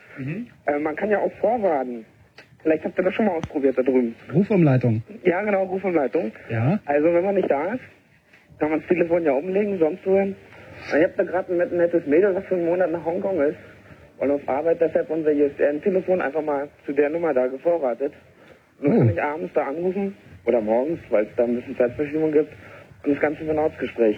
[0.66, 2.06] Äh, man kann ja auch vorwarten.
[2.64, 4.16] Vielleicht habt ihr das schon mal ausprobiert da drüben.
[4.34, 5.04] Rufumleitung.
[5.24, 6.32] Ja, genau, Rufumleitung.
[6.50, 6.80] Ja.
[6.86, 7.82] Also wenn man nicht da ist,
[8.60, 10.36] kann man das Telefon ja umlegen, sonst wohin.
[10.88, 13.58] Ich habe da gerade ein net- nettes Mädel, was für einen Monat nach Hongkong ist.
[14.20, 18.14] Und auf Arbeit deshalb unser ISDN-Telefon einfach mal zu der Nummer da gevorratet.
[18.82, 20.16] Und dann kann ich abends da anrufen,
[20.46, 22.52] oder morgens, weil es da ein bisschen Zeitverschiebung gibt,
[23.04, 24.18] und das Ganze für ein Ortsgespräch.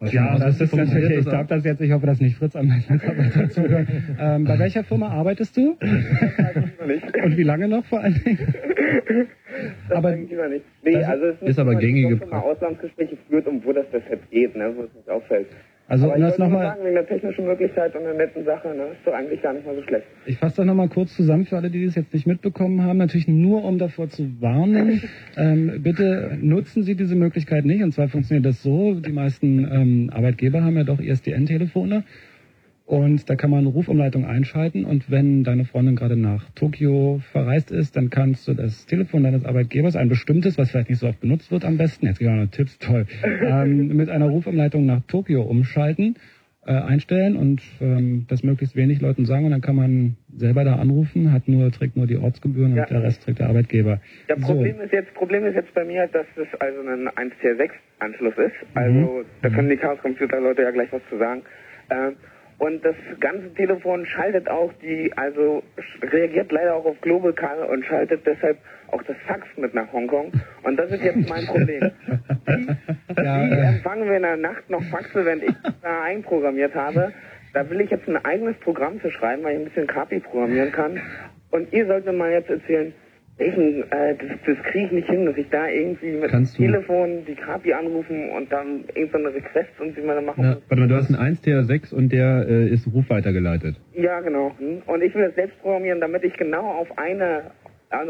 [0.00, 3.50] Ja, das ist natürlich, ich darf das jetzt, ich hoffe, dass nicht Fritz am Mitarbeiter
[3.50, 3.88] zuhört.
[4.20, 5.76] Ähm, bei welcher Firma arbeitest du?
[7.24, 8.54] Und wie lange noch vor allen Dingen?
[9.88, 10.64] Das Aber- denke ich lieber nicht.
[10.84, 14.54] Nee, das also es ist, ist aber gängige Auslandsgespräche führt, um wo das deshalb geht,
[14.56, 15.46] ne, wo es nicht auffällt.
[15.88, 18.68] Also, aber um ich das nochmal, sagen, wegen der technischen Möglichkeit und der netten Sache,
[18.68, 20.04] ne, ist doch eigentlich gar nicht mal so schlecht.
[20.26, 22.98] ich fasse das nochmal kurz zusammen für alle, die das jetzt nicht mitbekommen haben.
[22.98, 25.02] Natürlich nur, um davor zu warnen.
[25.36, 27.82] Ähm, bitte nutzen Sie diese Möglichkeit nicht.
[27.82, 32.02] Und zwar funktioniert das so, die meisten ähm, Arbeitgeber haben ja doch ISDN-Telefone.
[32.88, 37.70] Und da kann man eine Rufumleitung einschalten und wenn deine Freundin gerade nach Tokio verreist
[37.70, 41.20] ist, dann kannst du das Telefon deines Arbeitgebers, ein bestimmtes, was vielleicht nicht so oft
[41.20, 43.04] benutzt wird am besten, jetzt gehen wir noch Tipps, toll,
[43.44, 46.16] ähm, mit einer Rufumleitung nach Tokio umschalten,
[46.64, 50.76] äh, einstellen und ähm, das möglichst wenig Leuten sagen und dann kann man selber da
[50.76, 52.84] anrufen, hat nur, trägt nur die Ortsgebühren Ja.
[52.84, 54.00] und der Rest trägt der Arbeitgeber.
[54.30, 54.54] Ja, So.
[54.54, 57.68] Problem ist jetzt, Problem ist jetzt bei mir, dass es also ein 1Tier6
[57.98, 58.54] Anschluss ist.
[58.72, 61.42] Also da können die Chaos Computer Leute ja gleich was zu sagen.
[61.90, 62.14] Ähm,
[62.58, 65.62] und das ganze Telefon schaltet auch die, also
[66.02, 70.32] reagiert leider auch auf Global Call und schaltet deshalb auch das Fax mit nach Hongkong.
[70.64, 71.90] Und das ist jetzt mein Problem.
[73.16, 77.12] Ja, Wie empfangen wir in der Nacht noch Faxe, wenn ich das da einprogrammiert habe?
[77.52, 80.72] Da will ich jetzt ein eigenes Programm zu schreiben, weil ich ein bisschen KPI programmieren
[80.72, 81.00] kann.
[81.50, 82.92] Und ihr sollt mir mal jetzt erzählen,
[83.38, 86.66] welchen, äh, das, das kriege ich nicht hin, dass ich da irgendwie mit Kannst dem
[86.66, 90.88] Telefon die KPI anrufen und dann irgendeine Request und sie mal machen Na, warte mal,
[90.88, 93.76] du hast einen 1TR6 und der äh, ist rufweitergeleitet.
[93.94, 94.52] Ja, genau.
[94.58, 94.82] Hm.
[94.86, 97.52] Und ich will das selbst programmieren, damit ich genau auf eine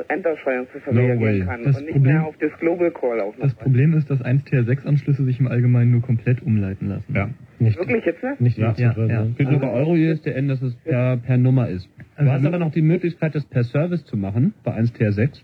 [0.09, 1.41] Entersteuerung zu No reagieren way.
[1.47, 3.35] kann Das und nicht Problem- mehr auf das Global Call auf.
[3.41, 7.14] Das Problem ist, dass 1TR6-Anschlüsse sich im Allgemeinen nur komplett umleiten lassen.
[7.14, 7.29] Ja.
[7.61, 8.35] Nicht, Wirklich jetzt, ne?
[8.39, 9.26] nicht Ja, ja, ja.
[9.37, 11.89] Gilt nur bei Euro USDN, dass es per, per Nummer ist.
[11.97, 15.43] Du Also hast aber noch die Möglichkeit, das per Service zu machen, bei 1TR6.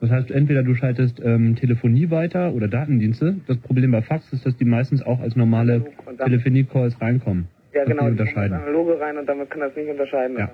[0.00, 3.36] Das heißt, entweder du schaltest ähm, Telefonie weiter oder Datendienste.
[3.46, 5.84] Das Problem bei Fax ist, dass die meistens auch als normale
[6.22, 7.46] Telefonie-Calls reinkommen.
[7.76, 8.06] Ja, Das genau.
[8.06, 8.54] unterscheiden.
[8.56, 10.38] ins Analoge rein und damit kann das nicht unterscheiden.
[10.38, 10.50] Ja.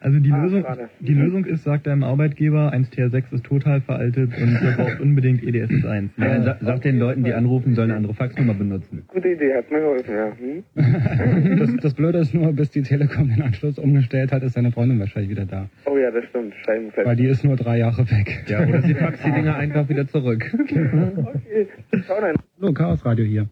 [0.00, 0.88] Also die, Ah, Lösung, schade.
[1.00, 5.48] die Lösung ist, sagt deinem Arbeitgeber, 1TR6 ist total veraltet und ihr braucht unbedingt E
[5.48, 6.10] EDSS1.
[6.18, 9.04] Ja, sa sag den Leuten, die anrufen, sollen eine andere Faxnummer benutzen.
[9.08, 10.32] Gute Idee, hat mir geholfen, ja.
[10.36, 11.58] Hm?
[11.58, 15.00] das, das Blöde ist nur, bis die Telekom den Anschluss umgestellt hat, ist seine Freundin
[15.00, 15.70] wahrscheinlich wieder da.
[15.86, 16.52] Oh ja, das stimmt.
[16.66, 17.06] Scheibenkleid.
[17.06, 18.44] Weil die ist nur drei Jahre weg.
[18.48, 20.44] Ja, oder sie faxt die Dinger einfach wieder zurück.
[20.58, 21.68] okay.
[22.06, 22.34] Schau dann.
[22.60, 23.46] Hallo, Chaos Radio hier.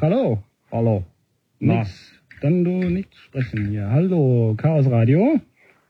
[0.00, 0.42] Hallo.
[0.72, 1.04] Hallo.
[1.58, 2.12] Nix.
[2.40, 3.90] Dann du nicht sprechen hier.
[3.90, 5.40] Hallo, Chaos Radio.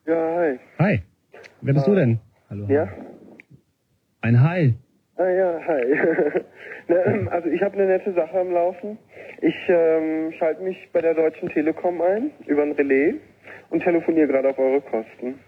[0.07, 0.59] Ja, hi.
[0.79, 1.03] Hi.
[1.63, 2.21] Wer bist du denn?
[2.51, 2.67] Hallo.
[2.69, 2.89] Ja?
[4.21, 4.75] Ein Hai.
[5.17, 5.83] Ah ja, hi.
[6.89, 8.99] Na, ähm, also ich habe eine nette Sache am Laufen.
[9.41, 13.15] Ich ähm, schalte mich bei der Deutschen Telekom ein über ein Relais
[13.71, 15.39] und telefoniere gerade auf eure Kosten.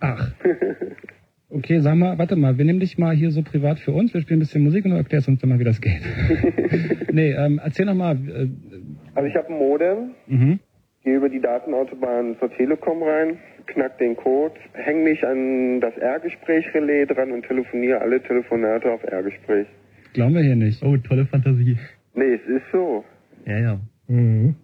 [0.00, 0.30] Ach.
[1.52, 4.20] Okay, sag mal, warte mal, wir nehmen dich mal hier so privat für uns, wir
[4.20, 6.00] spielen ein bisschen Musik und du erklärst uns dann mal, wie das geht.
[7.12, 8.14] nee, ähm, erzähl noch mal.
[8.14, 8.48] Äh,
[9.16, 10.60] Also ich habe ein Modem, mhm.
[11.02, 17.06] gehe über die Datenautobahn zur Telekom rein, knack den Code, häng mich an das R-Gespräch-Relais
[17.06, 19.66] dran und telefoniere alle Telefonate auf R-Gespräch.
[20.12, 20.82] Glauben wir hier nicht.
[20.84, 21.76] Oh, tolle Fantasie.
[22.14, 23.04] Nee, es ist so.
[23.46, 23.80] Ja, ja.
[24.06, 24.54] Mhm.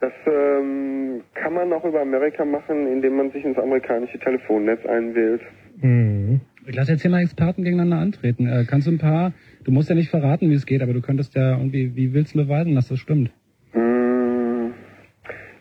[0.00, 5.40] Das ähm, kann man auch über Amerika machen, indem man sich ins amerikanische Telefonnetz einwählt.
[5.80, 6.40] Mhm.
[6.66, 8.46] Ich lasse jetzt hier mal Experten gegeneinander antreten.
[8.46, 9.32] Äh, kannst du ein paar,
[9.64, 12.34] du musst ja nicht verraten, wie es geht, aber du könntest ja irgendwie, wie willst
[12.34, 13.30] du beweisen, dass das stimmt?
[13.74, 14.70] Mm,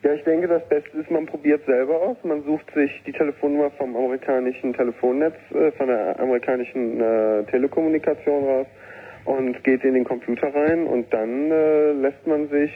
[0.04, 2.18] Ja, ich denke, das Beste ist, man probiert selber aus.
[2.24, 8.68] Man sucht sich die Telefonnummer vom amerikanischen Telefonnetz, äh, von der amerikanischen äh, Telekommunikation raus
[9.26, 12.72] und geht in den Computer rein und dann äh, lässt man sich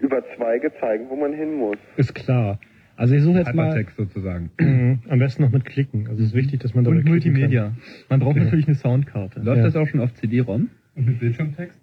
[0.00, 1.76] über Zweige zeigen, wo man hin muss.
[1.96, 2.58] Ist klar.
[2.98, 3.66] Also ich suche jetzt mal.
[3.66, 4.50] Hypertext sozusagen.
[4.58, 4.98] Mhm.
[5.08, 6.08] Am besten noch mit Klicken.
[6.08, 7.62] Also es ist wichtig, dass man da Und Multimedia.
[7.66, 7.76] Kann.
[8.10, 8.46] Man braucht Genau.
[8.46, 9.40] natürlich eine Soundkarte.
[9.40, 9.64] Läuft Ja.
[9.64, 10.68] das auch schon auf CD-ROM?
[10.96, 11.78] Und mit Bildschirmtext?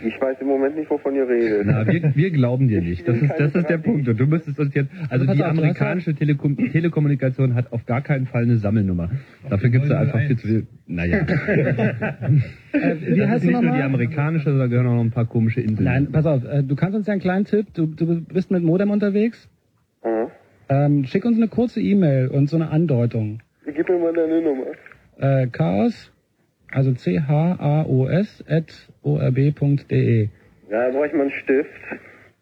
[0.00, 1.66] Ich weiß im Moment nicht, wovon ihr redet.
[1.66, 3.06] Na, wir, wir glauben dir nicht.
[3.06, 4.08] Das ist, das ist der Punkt.
[4.08, 8.44] Und du müsstest uns jetzt, also die amerikanische Telekom Telekommunikation hat auf gar keinen Fall
[8.44, 9.10] eine Sammelnummer.
[9.50, 10.66] Dafür gibt es einfach viel zu viel.
[10.86, 11.26] Naja.
[12.72, 15.24] Äh, wie das heißt ist nicht nur die amerikanische, da gehören auch noch ein paar
[15.26, 15.84] komische Inseln.
[15.84, 18.62] Nein, pass auf, äh, du kannst uns ja einen kleinen Tipp, du, du bist mit
[18.62, 19.48] Modem unterwegs.
[20.02, 20.30] Aha.
[20.68, 23.40] Ähm, schick uns eine kurze E-Mail und so eine Andeutung.
[23.64, 24.66] Gib mir mal deine Nummer.
[25.18, 26.12] Äh, Chaos,
[26.70, 30.28] also C-H-A-O-S at orb.de.
[30.70, 31.70] Ja, da brauche ich mal einen Stift.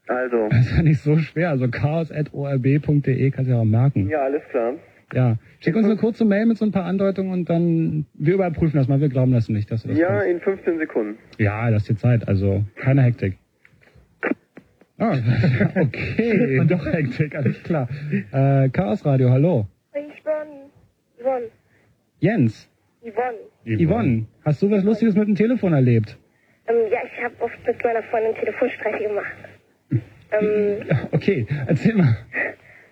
[0.08, 3.64] Also, Das ist ja nicht so schwer, also chaos at orb.de kannst du ja auch
[3.64, 4.08] merken.
[4.08, 4.74] ja, alles klar.
[5.14, 5.36] Ja.
[5.60, 8.88] Schick uns eine kurze Mail mit so ein paar Andeutungen und dann, wir überprüfen das
[8.88, 10.26] mal, wir glauben das nicht, dass du das Ja, kannst.
[10.26, 11.14] in 15 Sekunden.
[11.38, 13.36] Ja, das ist die Zeit, also keine Hektik.
[14.98, 15.12] Ah,
[15.76, 17.88] okay, doch Hektik, alles klar.
[18.32, 19.66] Äh, Chaos Radio, hallo.
[19.94, 20.70] Ich bin
[21.20, 21.46] Yvonne.
[22.20, 22.68] Jens,
[23.02, 23.38] Yvonne.
[23.66, 26.16] Yvonne, hast du was Lustiges mit dem Telefon erlebt?
[26.66, 29.32] Ähm, ja, ich habe oft mit meiner Freundin Telefonstreiche gemacht.
[30.32, 30.78] Ähm,
[31.12, 32.16] Okay, erzähl mal.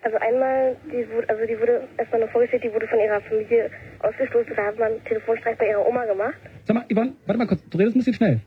[0.02, 3.70] also einmal, die wurde, also die wurde erstmal nur vorgestellt, die wurde von ihrer Familie
[3.98, 4.52] ausgestoßen.
[4.54, 6.36] Da hat man einen Telefonstreich bei ihrer Oma gemacht.
[6.62, 8.40] Sag mal, Yvonne, warte mal kurz, du redest ein bisschen schnell.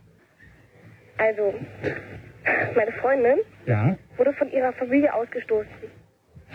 [1.17, 1.53] Also,
[2.75, 3.97] meine Freundin Ja.
[4.17, 5.67] wurde von ihrer Familie ausgestoßen.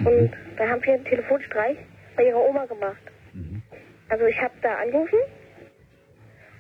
[0.05, 1.76] Und da haben wir einen Telefonstreich
[2.16, 3.01] bei ihrer Oma gemacht.
[4.09, 5.18] Also ich habe da angerufen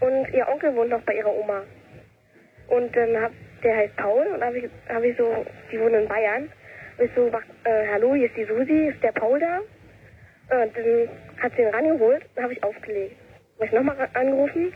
[0.00, 1.62] und ihr Onkel wohnt noch bei ihrer Oma.
[2.68, 6.08] Und dann hab, der heißt Paul und habe ich, hab ich so, die wohnen in
[6.08, 6.48] Bayern.
[6.98, 9.58] Und ich so, äh, hallo, hier ist die Susi, ist der Paul da?
[9.58, 11.08] Und dann
[11.42, 13.16] hat sie ihn rangeholt und habe ich aufgelegt.
[13.56, 14.72] Habe ich nochmal angerufen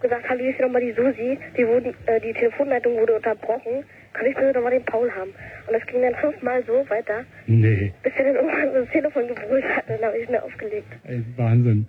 [0.00, 4.26] gesagt, hallo, hier ist nochmal die Susi, die, wurden, äh, die Telefonleitung wurde unterbrochen, kann
[4.26, 5.30] ich bitte nochmal den Paul haben?
[5.66, 9.28] Und das ging dann fünfmal so weiter, Nee, bis er dann irgendwann so das Telefon
[9.28, 10.86] gebrüllt hat, dann habe ich schnell aufgelegt.
[11.04, 11.86] ey, Wahnsinn.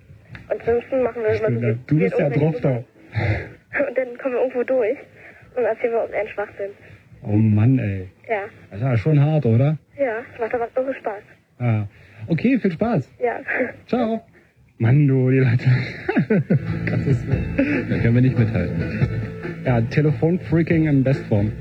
[0.50, 2.70] Ansonsten machen wir immer so, Du bist ja drauf da.
[2.70, 4.98] und dann kommen wir irgendwo durch
[5.56, 6.72] und erzählen wir uns einen Schwachsinn.
[7.24, 8.08] Oh Mann, ey.
[8.30, 9.78] Ja, Das ist ja schon hart, oder?
[9.98, 11.22] ja, macht aber irre Spaß.
[11.60, 11.84] Ah.
[12.28, 13.10] Okay, viel Spaß.
[13.20, 13.40] Ja.
[13.88, 14.22] Ciao.
[14.82, 15.70] Mann, du, die Leute.
[16.90, 19.64] das ist, Da können wir nicht mithalten.
[19.66, 21.52] ja, Telefonfreaking in Bestform.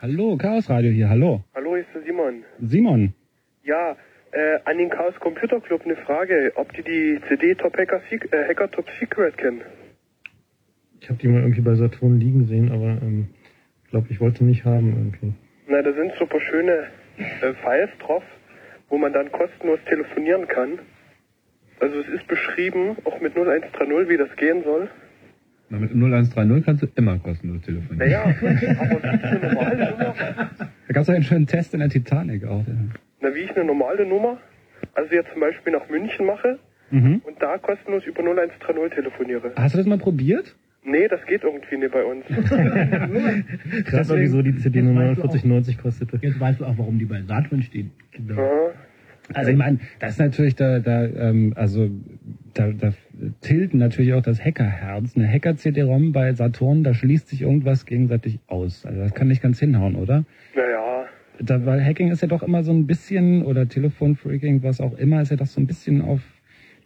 [0.00, 1.44] Hallo, Chaos Radio hier, hallo.
[1.54, 2.42] Hallo, hier ist der Simon.
[2.60, 3.12] Simon.
[3.64, 3.96] Ja,
[4.32, 8.32] äh, an den Chaos Computer Club eine Frage, ob die die CD Top Hacker, Sec
[8.32, 9.60] äh, Hacker Top Secret kennen.
[11.00, 13.28] Ich habe die mal irgendwie bei Saturn liegen sehen, aber ähm,
[13.84, 15.34] ich glaube, ich wollte nicht haben irgendwie.
[15.66, 16.86] Na, da sind super schöne
[17.18, 18.22] äh, Files drauf,
[18.88, 20.78] wo man dann kostenlos telefonieren kann.
[21.80, 24.88] Also es ist beschrieben, auch mit 0130, wie das gehen soll.
[25.70, 27.98] Na, mit dem 0130 kannst du immer kostenlos telefonieren.
[27.98, 30.14] Naja, aber wie ich eine normale Nummer,
[30.88, 32.66] Da gab es einen schönen Test in der Titanic auch.
[32.66, 32.74] Ja.
[33.20, 34.38] na, wie ich eine normale Nummer,
[34.94, 36.58] also jetzt zum Beispiel nach München mache,
[36.90, 37.20] Mhm.
[37.26, 39.52] und da kostenlos über 0130 telefoniere.
[39.56, 40.56] Hast du das mal probiert?
[40.84, 42.24] Nee, das geht irgendwie nicht bei uns.
[42.30, 43.44] Mal,
[44.20, 46.18] wieso die CD-Nummer Jetzt weißt du auch- 4090 kostete.
[46.22, 47.90] Jetzt weißt du auch, warum die bei Saturn stehen.
[48.12, 48.70] Genau.
[49.34, 51.90] Also ich meine, das ist natürlich da, da ähm, also
[52.54, 52.92] da, da
[53.40, 55.16] tilten natürlich auch das Hackerherz.
[55.16, 58.86] Eine Hacker-CD-ROM bei Saturn, da schließt sich irgendwas gegenseitig aus.
[58.86, 60.24] Also das kann nicht ganz hinhauen, oder?
[60.54, 61.06] Naja,
[61.40, 65.20] Da, weil Hacking ist ja doch immer so ein bisschen, oder Telefonfreaking, was auch immer,
[65.22, 66.20] ist ja doch so ein bisschen auf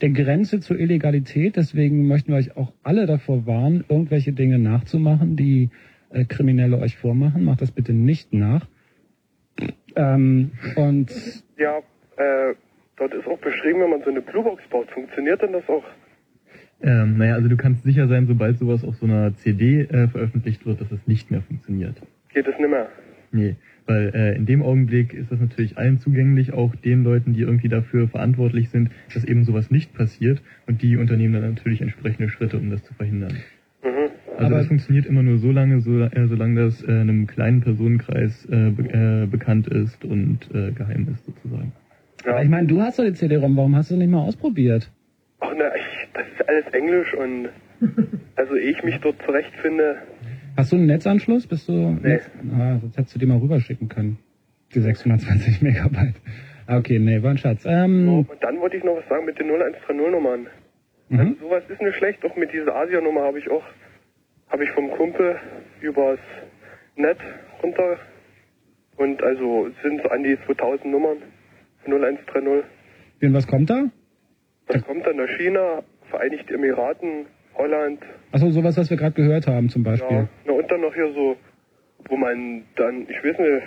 [0.00, 1.56] der Grenze zur Illegalität.
[1.56, 5.70] Deswegen möchten wir euch auch alle davor warnen, irgendwelche Dinge nachzumachen, die
[6.10, 7.44] äh, Kriminelle euch vormachen.
[7.44, 8.66] Macht das bitte nicht nach.
[9.94, 11.10] Ähm, und
[11.58, 11.80] ja,
[12.22, 12.54] äh,
[12.96, 15.84] dort ist auch beschrieben, wenn man so eine Bluebox baut, funktioniert denn das auch?
[16.82, 20.66] Ähm, naja, also du kannst sicher sein, sobald sowas auf so einer CD äh, veröffentlicht
[20.66, 21.94] wird, dass es nicht mehr funktioniert.
[22.32, 22.88] Geht es nicht mehr?
[23.30, 23.56] Nee,
[23.86, 27.68] weil äh, in dem Augenblick ist das natürlich allen zugänglich, auch den Leuten, die irgendwie
[27.68, 32.58] dafür verantwortlich sind, dass eben sowas nicht passiert und die unternehmen dann natürlich entsprechende Schritte,
[32.58, 33.36] um das zu verhindern.
[33.82, 34.10] Mhm.
[34.36, 38.44] Also das funktioniert immer nur so lange, so, äh, solange das äh, einem kleinen Personenkreis
[38.46, 41.72] äh, be äh, bekannt ist und äh, geheim ist sozusagen.
[42.26, 44.90] Aber ich meine, du hast doch die CD-ROM, warum hast du nicht mal ausprobiert?
[45.40, 47.48] Ach na, ich, das ist alles Englisch und
[48.36, 49.96] also ehe ich mich dort zurechtfinde,
[50.56, 51.46] Hast du einen Netzanschluss?
[51.46, 52.08] Bist du Nee.
[52.10, 52.30] Netz?
[52.54, 54.18] Ah, sonst hättest du die mal rüberschicken können.
[54.74, 56.16] Die 620 Megabyte.
[56.66, 57.64] Ah, Okay, nee, war ein Schatz.
[57.66, 60.46] Ähm, und dann wollte ich noch was sagen mit den 0130-Nummern.
[61.10, 61.36] Also mhm.
[61.40, 63.64] sowas ist nicht schlecht, auch mit dieser Asia-Nummer habe ich auch,
[64.48, 65.36] habe ich vom Kumpel
[65.80, 66.18] übers
[66.96, 67.18] Net
[67.62, 67.96] runter
[68.96, 71.16] und also es sind so an die 2000 Nummern
[71.86, 72.64] 0130.
[73.22, 73.84] Und was kommt da?
[74.68, 78.00] Das kommt dann nach China, Vereinigte Emiraten, Holland,
[78.32, 80.16] Achso, sowas, was wir gerade gehört haben zum Beispiel.
[80.16, 80.28] ja.
[80.46, 81.36] Na, und dann noch hier so,
[82.08, 83.62] wo man dann, ich weiß nicht,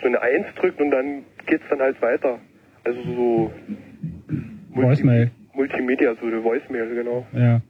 [0.00, 2.38] so eine Eins drückt und dann geht's dann halt weiter.
[2.84, 3.52] Also so
[4.70, 5.30] Voicemail.
[5.54, 7.26] Multimedia, so eine Voicemail, genau.
[7.32, 7.60] Ja.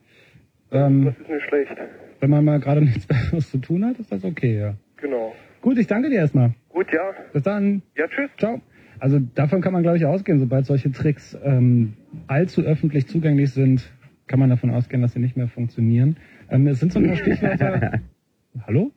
[0.73, 1.73] Ähm, Das ist nicht schlecht.
[2.21, 4.75] wenn man mal gerade nichts Besseres zu tun hat, ist das okay, ja.
[4.99, 5.35] Genau.
[5.63, 6.51] Gut, ich danke dir erstmal.
[6.69, 7.15] Gut, ja.
[7.33, 7.83] Bis dann.
[7.97, 8.31] Ja, tschüss.
[8.37, 8.61] Ciao.
[9.01, 10.39] Also davon kann man, glaube ich, ausgehen.
[10.39, 11.95] Sobald solche Tricks ähm,
[12.27, 13.91] allzu öffentlich zugänglich sind,
[14.27, 16.17] kann man davon ausgehen, dass sie nicht mehr funktionieren.
[16.51, 18.01] Ähm, es sind so ein paar Stichwörter.
[18.67, 18.93] Hallo?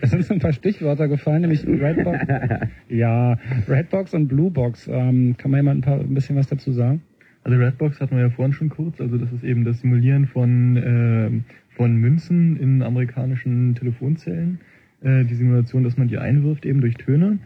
[0.00, 2.18] Es sind so ein paar Stichwörter gefallen, nämlich Redbox.
[2.88, 3.38] Ja,
[3.68, 4.88] Redbox und Bluebox.
[4.88, 7.02] Ähm, kann man jemand ein, paar, ein bisschen was dazu sagen?
[7.44, 10.76] Also Redbox hatten wir ja vorhin schon kurz, also das ist eben das Simulieren von,
[10.76, 11.30] äh,
[11.74, 14.60] von Münzen in amerikanischen Telefonzellen.
[15.02, 17.38] Äh, die Simulation, dass man die einwirft eben durch Töne,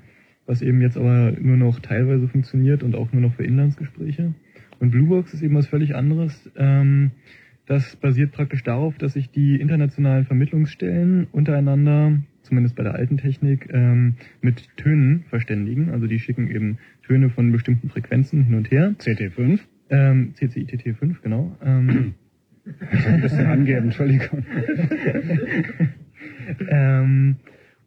[0.47, 4.35] was eben jetzt aber nur noch teilweise funktioniert und auch nur noch für Inlandsgespräche.
[4.79, 6.51] Und Bluebox ist eben was völlig anderes.
[6.57, 7.13] Ähm,
[7.67, 13.71] das basiert praktisch darauf, dass sich die internationalen Vermittlungsstellen untereinander, zumindest bei der alten Technik,
[13.73, 15.91] ähm, mit Tönen verständigen.
[15.91, 18.95] Also die schicken eben Töne von bestimmten Frequenzen hin und her.
[18.99, 19.61] CT5?
[19.89, 21.57] Ähm, CCITT5, genau.
[21.65, 22.15] Ähm,
[22.91, 24.45] ein bisschen angeben, Entschuldigung.
[26.69, 27.37] ähm,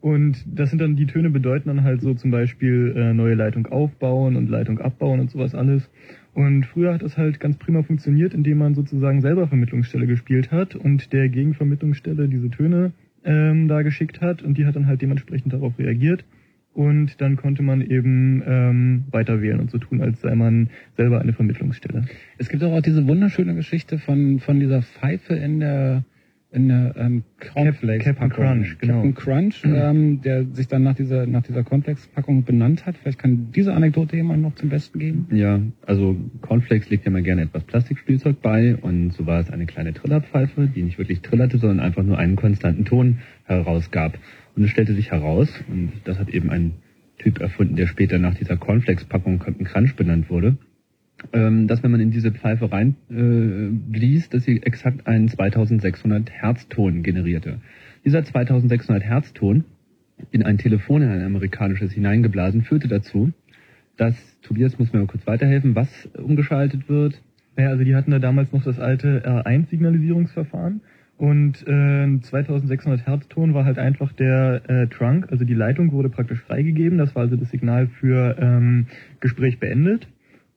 [0.02, 3.66] und das sind dann, die Töne bedeuten dann halt so zum Beispiel äh, neue Leitung
[3.68, 5.90] aufbauen und Leitung abbauen und sowas alles.
[6.34, 10.76] Und früher hat das halt ganz prima funktioniert, indem man sozusagen selber Vermittlungsstelle gespielt hat
[10.76, 12.92] und der Gegenvermittlungsstelle diese Töne
[13.26, 16.26] ähm, da geschickt hat und die hat dann halt dementsprechend darauf reagiert.
[16.76, 21.20] Und dann konnte man eben ähm, weiter wählen und so tun, als sei man selber
[21.20, 22.06] eine Vermittlungsstelle.
[22.38, 26.04] Es gibt auch, auch diese wunderschöne Geschichte von, von dieser Pfeife in der,
[26.52, 27.24] in der ähm,
[27.54, 28.30] Cornflakes Captain.
[28.30, 28.94] Crunch, genau.
[28.94, 32.98] Captain Crunch, ähm, der sich dann nach dieser, nach dieser Cornflakes-Packung benannt hat.
[32.98, 35.28] Vielleicht kann diese Anekdote jemand noch zum Besten geben.
[35.32, 39.66] Ja, also Cornflakes legt ja mal gerne etwas Plastikspielzeug bei und so war es eine
[39.66, 44.18] kleine Trillerpfeife, die nicht wirklich trillerte, sondern einfach nur einen konstanten Ton herausgab.
[44.56, 46.74] Und es stellte sich heraus, und das hat eben ein
[47.20, 50.58] Typ erfunden, der später nach dieser Cornflakes-Packung Captain Crunch benannt wurde,
[51.32, 57.60] dass wenn man in diese Pfeife rein äh, dass sie exakt einen 2600 Herzton generierte.
[58.06, 59.66] Dieser 2600 Herzton
[60.32, 63.32] in ein Telefon, in ein amerikanisches hineingeblasen, führte dazu,
[63.98, 67.22] dass, Tobias muss mir mal kurz weiterhelfen, was umgeschaltet wird.
[67.58, 70.82] Ja, also die hatten da damals noch das alte R1-Signalisierungsverfahren
[71.18, 76.10] und äh, 2600 Hertz Ton war halt einfach der äh, Trunk, also die Leitung wurde
[76.10, 78.86] praktisch freigegeben, das war also das Signal für ähm,
[79.20, 80.08] Gespräch beendet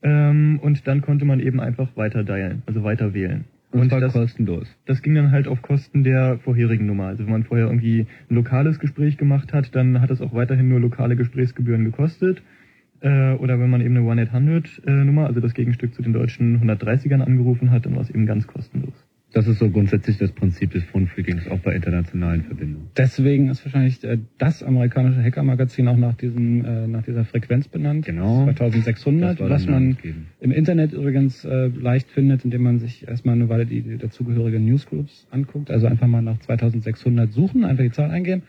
[0.02, 3.44] ähm, und dann konnte man eben einfach weiter dialen, also weiter wählen.
[3.72, 4.66] Und, zwar das, kostenlos.
[4.86, 7.06] das ging dann halt auf Kosten der vorherigen Nummer.
[7.06, 10.68] Also wenn man vorher irgendwie ein lokales Gespräch gemacht hat, dann hat es auch weiterhin
[10.68, 12.42] nur lokale Gesprächsgebühren gekostet.
[13.00, 17.70] Äh, oder wenn man eben eine 1-800-Nummer, also das Gegenstück zu den deutschen 130ern angerufen
[17.70, 18.94] hat, dann war es eben ganz kostenlos.
[19.32, 22.88] Das ist so grundsätzlich das Prinzip des Phone-Freakings auch bei internationalen Verbindungen.
[22.96, 28.06] Deswegen ist wahrscheinlich äh, das amerikanische Hackermagazin auch nach diesem äh, nach dieser Frequenz benannt.
[28.06, 28.46] Genau.
[28.46, 29.96] 2600, Das war was man
[30.40, 34.64] im Internet übrigens äh, leicht findet, indem man sich erstmal eine Weile die, die dazugehörigen
[34.64, 35.70] Newsgroups anguckt.
[35.70, 38.42] Also einfach mal nach 2600 suchen, einfach die Zahl eingeben.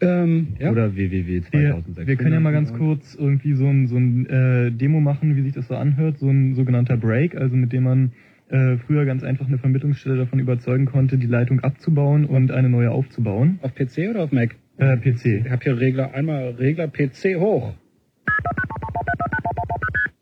[0.00, 0.70] Ähm, ja.
[0.70, 2.06] Oder www Wir, 2600.
[2.06, 5.42] wir können ja mal ganz kurz irgendwie so ein, so ein äh, Demo machen, wie
[5.42, 8.12] sich das so anhört, so ein sogenannter Break, also mit dem man
[8.50, 12.90] äh, früher ganz einfach eine Vermittlungsstelle davon überzeugen konnte, die Leitung abzubauen und eine neue
[12.90, 13.58] aufzubauen.
[13.62, 14.56] Auf PC oder auf Mac?
[14.76, 15.44] Äh, PC.
[15.44, 17.74] Ich habe hier Regler, einmal Regler PC hoch.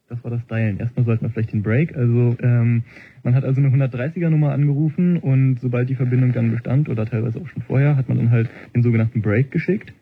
[0.08, 0.78] Das war das Dialen.
[0.78, 1.96] Erstmal sollten wir vielleicht den Break.
[1.96, 2.82] Also ähm,
[3.22, 7.40] man hat also eine 130er Nummer angerufen und sobald die Verbindung dann bestand oder teilweise
[7.40, 9.92] auch schon vorher, hat man dann halt den sogenannten Break geschickt.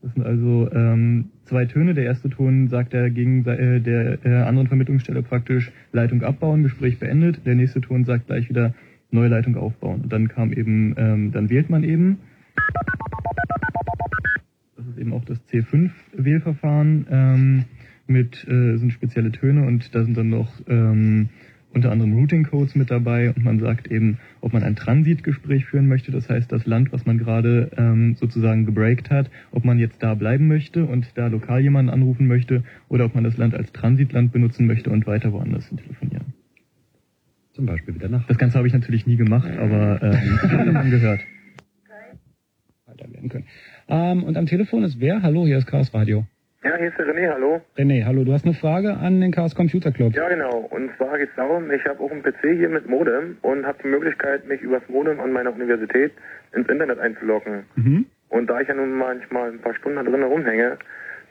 [0.00, 1.94] Das sind also ähm, zwei Töne.
[1.94, 6.98] Der erste Ton sagt der gegen äh, der äh, anderen Vermittlungsstelle praktisch Leitung abbauen, Gespräch
[6.98, 7.44] beendet.
[7.46, 8.74] Der nächste Ton sagt gleich wieder
[9.10, 10.02] neue Leitung aufbauen.
[10.02, 12.18] Und dann kam eben, ähm, dann wählt man eben.
[14.76, 17.64] Das ist eben auch das C5-Wählverfahren ähm,
[18.06, 21.28] mit äh, sind spezielle Töne und da sind dann noch ähm,
[21.78, 26.10] unter anderem Routing-Codes mit dabei und man sagt eben, ob man ein Transitgespräch führen möchte,
[26.10, 30.14] das heißt das Land, was man gerade ähm, sozusagen gebreakt hat, ob man jetzt da
[30.14, 34.32] bleiben möchte und da lokal jemanden anrufen möchte oder ob man das Land als Transitland
[34.32, 36.34] benutzen möchte und weiter woanders hin telefonieren.
[37.52, 38.26] Zum Beispiel wieder nach.
[38.26, 41.20] Das Ganze habe ich natürlich nie gemacht, aber ich habe davon gehört.
[42.86, 43.46] Weiter werden können.
[43.86, 45.22] Ähm, und am Telefon ist wer?
[45.22, 46.26] Hallo, hier ist Chaos Radio.
[46.64, 47.60] Ja, hier ist der René, hallo.
[47.76, 50.12] René, hallo, du hast eine Frage an den Chaos Computer Club.
[50.14, 50.66] Ja, genau.
[50.70, 53.78] Und zwar geht es darum, ich habe auch einen PC hier mit Modem und habe
[53.80, 56.10] die Möglichkeit, mich übers Modem an meiner Universität
[56.52, 57.62] ins Internet einzuloggen.
[57.76, 58.06] Mhm.
[58.30, 60.78] Und da ich ja nun manchmal ein paar Stunden da drin rumhänge,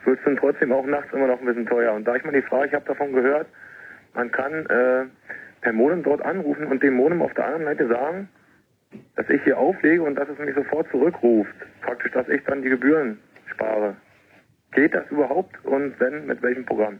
[0.06, 1.92] wird es dann trotzdem auch nachts immer noch ein bisschen teuer.
[1.92, 3.48] Und da ich mal die Frage, ich habe davon gehört,
[4.14, 5.04] man kann äh,
[5.60, 8.28] per Modem dort anrufen und dem Modem auf der anderen Seite sagen,
[9.16, 11.54] dass ich hier auflege und dass es mich sofort zurückruft.
[11.82, 13.94] Praktisch, dass ich dann die Gebühren spare.
[14.72, 16.94] Geht das überhaupt und wenn, mit welchem Programm?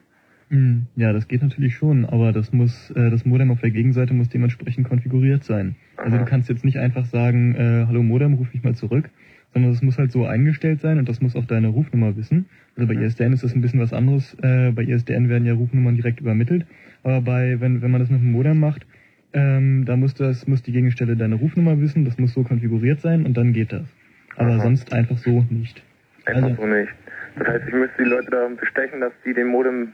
[0.50, 4.14] Hm, Ja, das geht natürlich schon, aber das muss, äh, das Modem auf der Gegenseite
[4.14, 5.76] muss dementsprechend konfiguriert sein.
[5.96, 9.10] Also du kannst jetzt nicht einfach sagen, äh, hallo Modem, ruf mich mal zurück,
[9.52, 12.46] sondern das muss halt so eingestellt sein und das muss auch deine Rufnummer wissen.
[12.76, 14.34] Also bei ISDN ist das ein bisschen was anderes.
[14.42, 16.64] Äh, bei ISDN werden ja Rufnummern direkt übermittelt,
[17.02, 18.86] aber bei, wenn, wenn man das mit dem Modem macht,
[19.34, 23.26] ähm, da muss das, muss die Gegenstelle deine Rufnummer wissen, das muss so konfiguriert sein
[23.26, 23.86] und dann geht das.
[24.36, 25.82] Aber sonst einfach so nicht.
[26.24, 26.88] Einfach so nicht.
[27.38, 29.92] Das heißt, ich müsste die Leute da bestechen, dass die dem Modem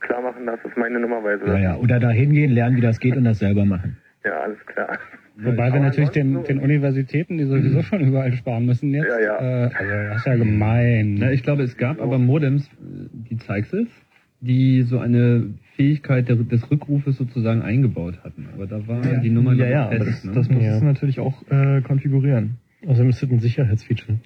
[0.00, 1.40] klar machen, dass es meine Nummer weiß.
[1.46, 1.76] Ja, ja.
[1.76, 3.96] Oder da hingehen, lernen, wie das geht und das selber machen.
[4.24, 4.98] Ja, alles klar.
[5.38, 9.08] Wobei wir natürlich den, den Universitäten, die sowieso schon überall sparen müssen jetzt.
[9.08, 9.66] Ja, ja.
[9.66, 11.16] Äh, also das ist ja gemein.
[11.18, 13.88] Na, ich glaube, es gab aber Modems, äh, die Zeichsels,
[14.40, 18.48] die so eine Fähigkeit der, des Rückrufes sozusagen eingebaut hatten.
[18.54, 20.32] Aber da war die Nummer ja, ja, aber fest, das, ne?
[20.32, 22.56] das musst du natürlich auch äh, konfigurieren.
[22.86, 24.18] Außerdem ist das ein Sicherheitsfeature.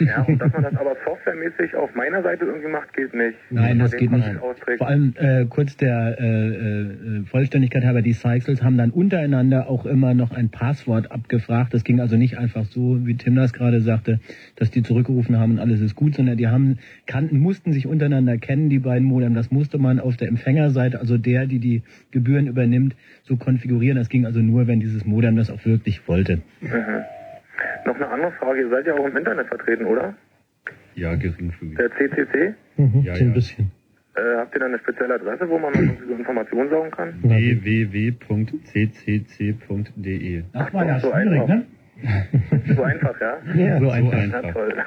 [0.00, 3.36] Ja, und dass man das aber softwaremäßig auf meiner Seite irgendwie macht, geht nicht.
[3.50, 4.26] Nein, das geht nicht.
[4.78, 9.84] Vor allem äh, kurz der äh, äh, Vollständigkeit halber, die Cycles haben dann untereinander auch
[9.84, 11.74] immer noch ein Passwort abgefragt.
[11.74, 14.18] Das ging also nicht einfach so, wie Tim das gerade sagte,
[14.56, 18.38] dass die zurückgerufen haben und alles ist gut, sondern die haben kannten, mussten sich untereinander
[18.38, 19.34] kennen, die beiden Modem.
[19.34, 23.98] Das musste man auf der Empfängerseite, also der, die die Gebühren übernimmt, so konfigurieren.
[23.98, 26.40] Das ging also nur, wenn dieses Modem das auch wirklich wollte.
[26.62, 27.04] Mhm.
[27.86, 30.14] Noch eine andere Frage, ihr seid ja auch im Internet vertreten, oder?
[30.94, 31.76] Ja, geringfügig.
[31.76, 32.54] Der CCC?
[32.76, 33.34] Mhm, Ja, so ein ja.
[33.34, 33.70] bisschen.
[34.16, 37.14] Äh, habt ihr da eine spezielle Adresse, wo man so Informationen saugen kann?
[39.04, 41.64] www.ccc.de Das war ja so schwierig, ne?
[42.76, 43.38] So einfach, ja?
[43.54, 44.52] Ja, so Na einfach.
[44.52, 44.74] toll.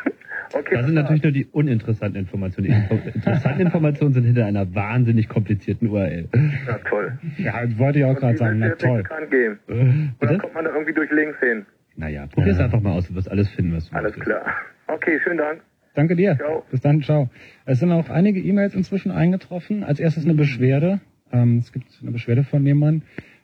[0.53, 2.70] Okay, Das sind natürlich nur die uninteressanten Informationen.
[2.70, 2.74] Die
[3.15, 6.30] interessanten Informationen sind hinter einer wahnsinnig komplizierten URL.
[6.65, 7.20] na toll.
[7.38, 8.59] Ja, wollte ich auch gerade sagen.
[8.59, 9.03] Na toll.
[9.03, 9.59] bekannt geben?
[9.68, 10.38] Äh, Oder bitte?
[10.38, 11.65] kommt man da irgendwie durch Links hin?
[11.98, 13.08] Naja, probier's einfach mal aus.
[13.08, 14.26] Du wirst alles finden, was du Alles möchtest.
[14.26, 14.56] klar.
[14.88, 15.62] Okay, schönen Dank.
[15.95, 16.36] Danke dir.
[16.38, 16.64] Ciao.
[16.70, 17.30] Bis dann, ciao.
[17.66, 19.84] Es sind auch einige E-Mails inzwischen eingetroffen.
[19.84, 21.02] Als erstes eine Beschwerde.
[21.32, 23.02] Ähm, es gibt eine Beschwerde von jemandem.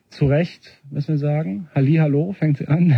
[0.10, 1.68] Zu Recht, müssen wir sagen.
[1.74, 2.93] Halli, hallo, fängt sie an.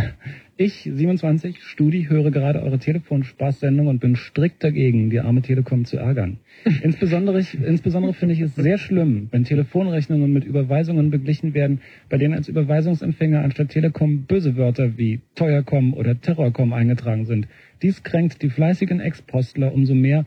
[0.58, 5.98] Ich, 27, Studi, höre gerade eure Telefonspaßsendung und bin strikt dagegen, die arme Telekom zu
[5.98, 6.38] ärgern.
[6.82, 12.16] Insbesondere, ich, insbesondere finde ich es sehr schlimm, wenn Telefonrechnungen mit Überweisungen beglichen werden, bei
[12.16, 17.48] denen als Überweisungsempfänger anstatt Telekom böse Wörter wie Teuercom oder Terrorcom eingetragen sind.
[17.82, 20.24] Dies kränkt die fleißigen Ex-Postler umso mehr,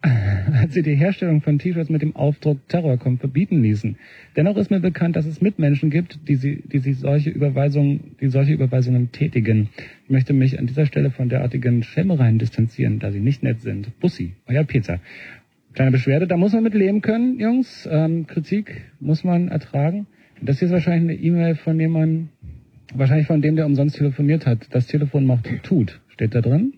[0.54, 3.96] als sie die Herstellung von T-Shirts mit dem Aufdruck Terrorcom verbieten ließen.
[4.36, 8.28] Dennoch ist mir bekannt, dass es Mitmenschen gibt, die, sie, die sich solche Überweisungen, die
[8.28, 9.70] solche Überweisungen tätigen.
[10.04, 13.98] Ich möchte mich an dieser Stelle von derartigen Schelmereien distanzieren, da sie nicht nett sind.
[13.98, 15.00] Bussi, euer Pizza.
[15.74, 17.88] Kleine Beschwerde, da muss man mit leben können, Jungs.
[17.90, 20.06] Ähm, Kritik muss man ertragen.
[20.40, 22.28] Das hier ist wahrscheinlich eine E-Mail von jemandem,
[22.94, 24.68] wahrscheinlich von dem, der umsonst telefoniert hat.
[24.70, 26.00] Das Telefon macht tut.
[26.08, 26.74] Steht da drin?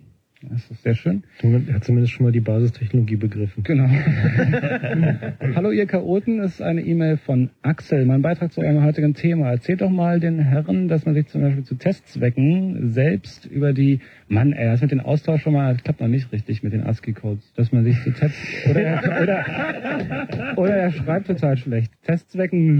[0.48, 1.22] Das ist sehr schön.
[1.42, 3.62] Er hat zumindest schon mal die Basistechnologie begriffen.
[3.62, 3.84] Genau.
[5.54, 8.06] Hallo ihr Chaoten, das ist eine E-Mail von Axel.
[8.06, 9.50] Mein Beitrag zu eurem heutigen Thema.
[9.50, 14.00] Erzählt doch mal den Herren, dass man sich zum Beispiel zu Testzwecken selbst über die,
[14.28, 16.84] Mann, ey, das mit dem Austausch schon mal, das klappt noch nicht richtig mit den
[16.84, 18.34] ASCII-Codes, dass man sich zu Test,
[18.70, 21.92] oder er, oder, oder er schreibt total schlecht.
[22.02, 22.78] Testzwecken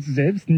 [0.00, 0.50] selbst,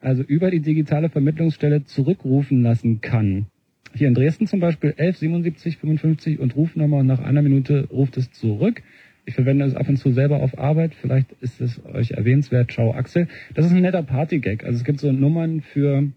[0.00, 3.46] also über die digitale Vermittlungsstelle zurückrufen lassen kann.
[3.94, 8.16] Hier in Dresden zum Beispiel 11 77 55 und Rufnummer und nach einer Minute ruft
[8.16, 8.82] es zurück.
[9.24, 10.94] Ich verwende es ab und zu selber auf Arbeit.
[10.94, 12.72] Vielleicht ist es euch erwähnenswert.
[12.72, 13.28] Ciao Axel.
[13.54, 14.64] Das ist ein netter Partygag.
[14.64, 16.08] Also es gibt so Nummern für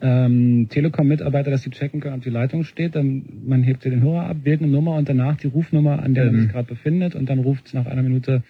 [0.00, 2.96] ähm, Telekom-Mitarbeiter, dass sie checken können, ob die Leitung steht.
[2.96, 6.14] Dann man hebt hier den Hörer ab, wählt eine Nummer und danach die Rufnummer, an
[6.14, 6.32] der Ähm.
[6.32, 8.42] man sich gerade befindet und dann ruft es nach einer Minute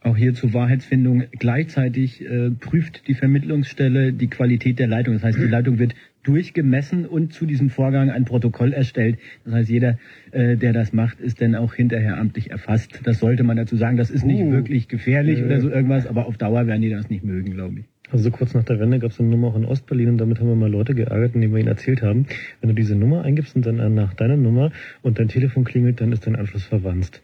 [0.00, 1.24] Auch hier zur Wahrheitsfindung.
[1.32, 5.14] Gleichzeitig äh, prüft die Vermittlungsstelle die Qualität der Leitung.
[5.14, 5.94] Das heißt, die Leitung wird
[6.26, 9.18] durchgemessen und zu diesem Vorgang ein Protokoll erstellt.
[9.44, 9.98] Das heißt, jeder,
[10.32, 13.00] äh, der das macht, ist dann auch hinterher amtlich erfasst.
[13.04, 13.96] Das sollte man dazu sagen.
[13.96, 14.50] Das ist nicht Uh.
[14.52, 15.44] wirklich gefährlich Äh.
[15.44, 17.84] oder so irgendwas, aber auf Dauer werden die das nicht mögen, glaube ich.
[18.10, 20.38] Also so kurz nach der Wende gab es eine Nummer auch in Ostberlin und damit
[20.38, 22.26] haben wir mal Leute geärgert, indem wir ihnen erzählt haben,
[22.60, 24.70] wenn du diese Nummer eingibst und dann nach deiner Nummer
[25.02, 27.20] und dein Telefon klingelt, dann ist dein Anschluss verwandt.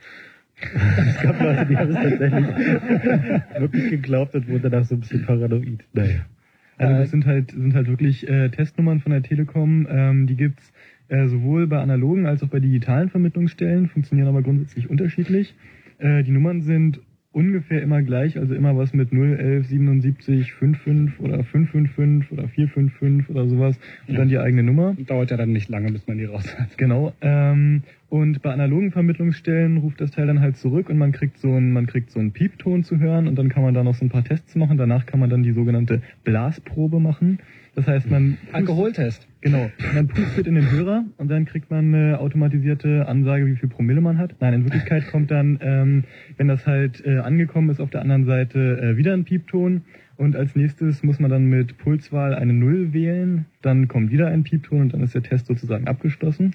[1.09, 2.47] es gab Leute, die haben es tatsächlich
[3.61, 5.85] wirklich geglaubt und wurden danach so ein bisschen paranoid.
[5.93, 6.27] Naja.
[6.79, 9.87] Also das sind halt sind halt wirklich äh, Testnummern von der Telekom.
[9.91, 10.73] Ähm, die gibt's
[11.09, 15.55] äh, sowohl bei analogen als auch bei digitalen Vermittlungsstellen, funktionieren aber grundsätzlich unterschiedlich.
[15.99, 17.01] Äh, die Nummern sind
[17.33, 23.31] ungefähr immer gleich, also immer was mit 0, 11, 77, 55 oder 555 oder 455
[23.31, 24.95] oder sowas und dann die eigene Nummer.
[25.07, 26.77] Dauert ja dann nicht lange, bis man die raus hat.
[26.77, 27.13] Genau.
[27.21, 31.55] Ähm, und bei analogen Vermittlungsstellen ruft das Teil dann halt zurück und man kriegt so
[31.55, 34.05] einen, man kriegt so einen Piepton zu hören und dann kann man da noch so
[34.05, 34.77] ein paar Tests machen.
[34.77, 37.39] Danach kann man dann die sogenannte Blasprobe machen.
[37.75, 39.27] Das heißt, man Alkoholtest.
[39.41, 39.71] Genau.
[39.95, 44.01] Man pustet in den Hörer und dann kriegt man eine automatisierte Ansage, wie viel Promille
[44.01, 44.35] man hat.
[44.41, 46.05] Nein, in Wirklichkeit kommt dann, ähm,
[46.37, 49.83] wenn das halt äh, angekommen ist, auf der anderen Seite äh, wieder ein Piepton.
[50.17, 53.47] Und als nächstes muss man dann mit Pulswahl eine Null wählen.
[53.63, 56.55] Dann kommt wieder ein Piepton und dann ist der Test sozusagen abgeschlossen.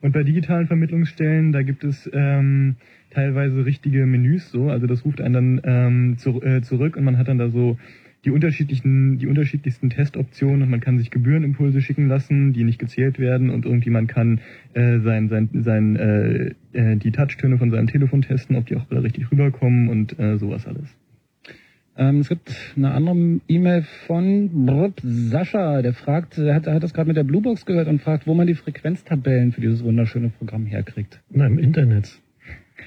[0.00, 2.76] Und bei digitalen Vermittlungsstellen, da gibt es ähm,
[3.10, 4.70] teilweise richtige Menüs so.
[4.70, 7.78] Also das ruft einen dann ähm, zu, äh, zurück und man hat dann da so
[8.24, 13.18] die unterschiedlichen, die unterschiedlichsten Testoptionen und man kann sich Gebührenimpulse schicken lassen, die nicht gezählt
[13.18, 14.40] werden und irgendwie man kann
[14.72, 18.90] äh, sein, sein, sein, äh, äh, die Touchtöne von seinem Telefon testen, ob die auch
[18.90, 20.96] alle richtig rüberkommen und äh, sowas alles.
[21.96, 26.82] Ähm, es gibt eine andere E-Mail von Brr, Sascha, der fragt, er hat, er hat
[26.82, 30.30] das gerade mit der Bluebox gehört und fragt, wo man die Frequenztabellen für dieses wunderschöne
[30.30, 31.20] Programm herkriegt.
[31.30, 32.20] Na, im Internet.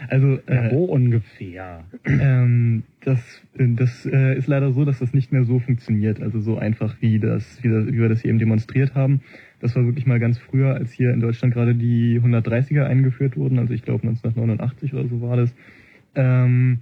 [0.09, 1.83] Also Ja, äh, wo ungefähr?
[2.05, 3.19] ähm, das
[3.57, 6.21] äh, das äh, ist leider so, dass das nicht mehr so funktioniert.
[6.21, 9.21] Also so einfach wie das, wie, das, wie wir das hier eben demonstriert haben.
[9.59, 13.59] Das war wirklich mal ganz früher, als hier in Deutschland gerade die 130er eingeführt wurden.
[13.59, 15.55] Also ich glaube 1989 oder so war das.
[16.15, 16.79] Ähm,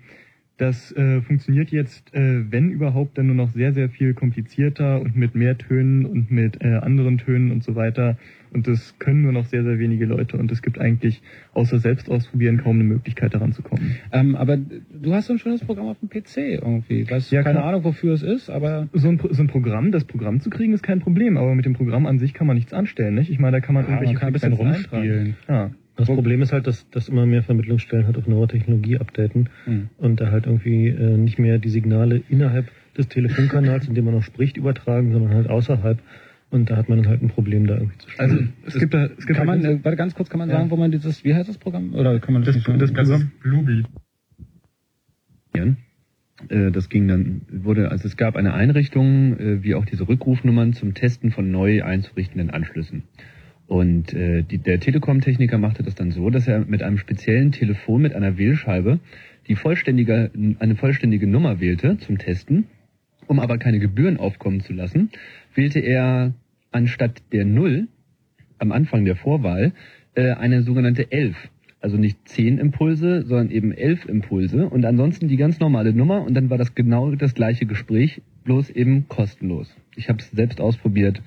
[0.57, 5.16] das äh, funktioniert jetzt, äh, wenn überhaupt, dann nur noch sehr, sehr viel komplizierter und
[5.18, 8.18] mit mehr Tönen und mit äh, anderen Tönen und so weiter.
[8.56, 10.38] Und das können nur noch sehr, sehr wenige Leute.
[10.38, 11.22] Und es gibt eigentlich
[11.53, 13.97] außer selbst ausprobieren kaum eine Möglichkeit, daran zu kommen.
[14.14, 17.10] Ähm, aber du hast so ein schönes Programm auf dem PC irgendwie.
[17.10, 17.68] Weißt Ja, keine klar.
[17.70, 20.84] Ahnung, wofür es ist, aber So ein, so ein Programm, das Programm zu kriegen, ist
[20.84, 21.36] kein Problem.
[21.38, 23.30] Aber mit dem Programm an sich kann man nichts anstellen, nicht?
[23.30, 25.36] Ich meine, da kann man Ja, irgendwelche man kann ein bisschen rumspielen.
[25.49, 25.72] Ja.
[25.97, 29.89] Das Problem ist halt, dass, dass immer mehr Vermittlungsstellen halt auf neue Technologie updaten Hm.
[29.97, 32.66] und da halt irgendwie äh, nicht mehr die Signale innerhalb
[32.97, 35.99] des Telefonkanals, in dem man noch spricht, übertragen, sondern halt außerhalb.
[36.56, 38.32] Und da hat man dann halt ein Problem, da irgendwie zu spielen.
[38.32, 40.49] Also es gibt da, es gibt kann halt man, äh, warte ganz kurz, kann man
[40.49, 40.56] Ja.
[40.58, 41.93] sagen, wo man dieses, wie heißt das Programm?
[41.93, 43.32] Oder kann man das, das, nicht das, sagen?
[43.41, 43.86] Programm Bluebeat.
[46.49, 50.74] Äh, Das ging dann, wurde, also es gab eine Einrichtung, äh, wie auch diese Rückrufnummern
[50.74, 53.03] zum Testen von neu einzurichtenden Anschlüssen.
[53.68, 58.01] Und äh, die, der Telekom-Techniker machte das dann so, dass er mit einem speziellen Telefon
[58.01, 58.99] mit einer Wählscheibe
[59.47, 62.66] die vollständige, eine vollständige Nummer wählte zum Testen.
[63.28, 65.10] Um aber keine Gebühren aufkommen zu lassen,
[65.56, 66.34] wählte er
[66.76, 67.88] anstatt der Null
[68.59, 69.71] am Anfang der Vorwahl
[70.13, 71.36] äh, eine sogenannte 11.
[71.80, 76.34] Also nicht 10 Impulse, sondern eben 11 Impulse und ansonsten die ganz normale Nummer und
[76.34, 79.73] dann war das genau das gleiche Gespräch, bloß eben kostenlos.
[79.95, 81.21] Ich habe es selbst ausprobiert.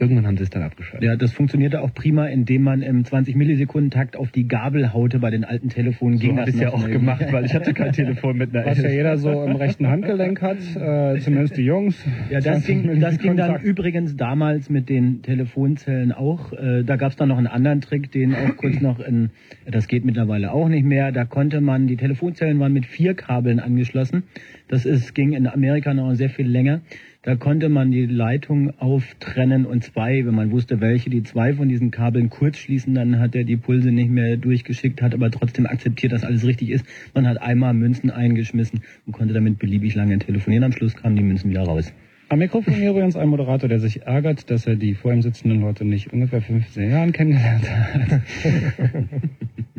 [0.00, 1.04] Irgendwann haben sie es dann abgeschaltet.
[1.08, 5.20] Ja, das funktionierte auch prima, indem man im 20 Millisekunden Takt auf die Gabel haute
[5.20, 6.18] bei den alten Telefonen.
[6.18, 8.66] So ging hab das ich's ja auch gemacht, weil ich hatte kein Telefon mit einer
[8.66, 11.96] Was ja jeder so im rechten Handgelenk hat, äh, zumindest die Jungs.
[12.28, 16.52] Ja, das 20 ging, das ging dann übrigens damals mit den Telefonzellen auch.
[16.52, 19.30] Äh, da gab es dann noch einen anderen Trick, den auch kurz noch in,
[19.64, 21.12] das geht mittlerweile auch nicht mehr.
[21.12, 24.24] Da konnte man, die Telefonzellen waren mit vier Kabeln angeschlossen.
[24.66, 26.80] Das ist, ging in Amerika noch sehr viel länger.
[27.24, 31.70] Da konnte man die Leitung auftrennen und zwei, wenn man wusste, welche, die zwei von
[31.70, 35.66] diesen Kabeln kurz schließen, dann hat er die Pulse nicht mehr durchgeschickt, hat aber trotzdem
[35.66, 36.84] akzeptiert, dass alles richtig ist.
[37.14, 40.64] Man hat einmal Münzen eingeschmissen und konnte damit beliebig lange telefonieren.
[40.64, 41.94] Am Schluss kamen die Münzen wieder raus.
[42.28, 45.62] Am Mikrofon hier übrigens ein Moderator, der sich ärgert, dass er die vor ihm sitzenden
[45.62, 48.20] Leute nicht ungefähr 15 Jahren kennengelernt hat.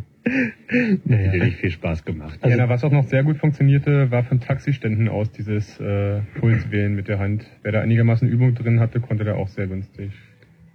[1.06, 1.28] Naja.
[1.28, 2.40] Hat richtig viel Spaß gemacht.
[2.44, 6.96] ja, na, was auch noch sehr gut funktionierte, war von Taxiständen aus dieses äh, Pulswählen
[6.96, 7.46] mit der Hand.
[7.62, 10.12] Wer da einigermaßen Übung drin hatte, konnte da auch sehr günstig.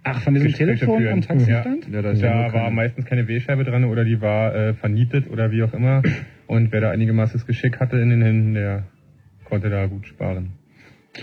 [0.03, 1.13] Ach, von diesem Gespräche Telefon führen.
[1.13, 1.87] am Taxistand?
[1.89, 5.51] Ja, ja da nur war meistens keine W-Scheibe dran oder die war äh, vernietet oder
[5.51, 6.01] wie auch immer.
[6.47, 8.83] Und wer da einigermaßen Geschick hatte in den Händen, der
[9.43, 10.53] konnte da gut sparen.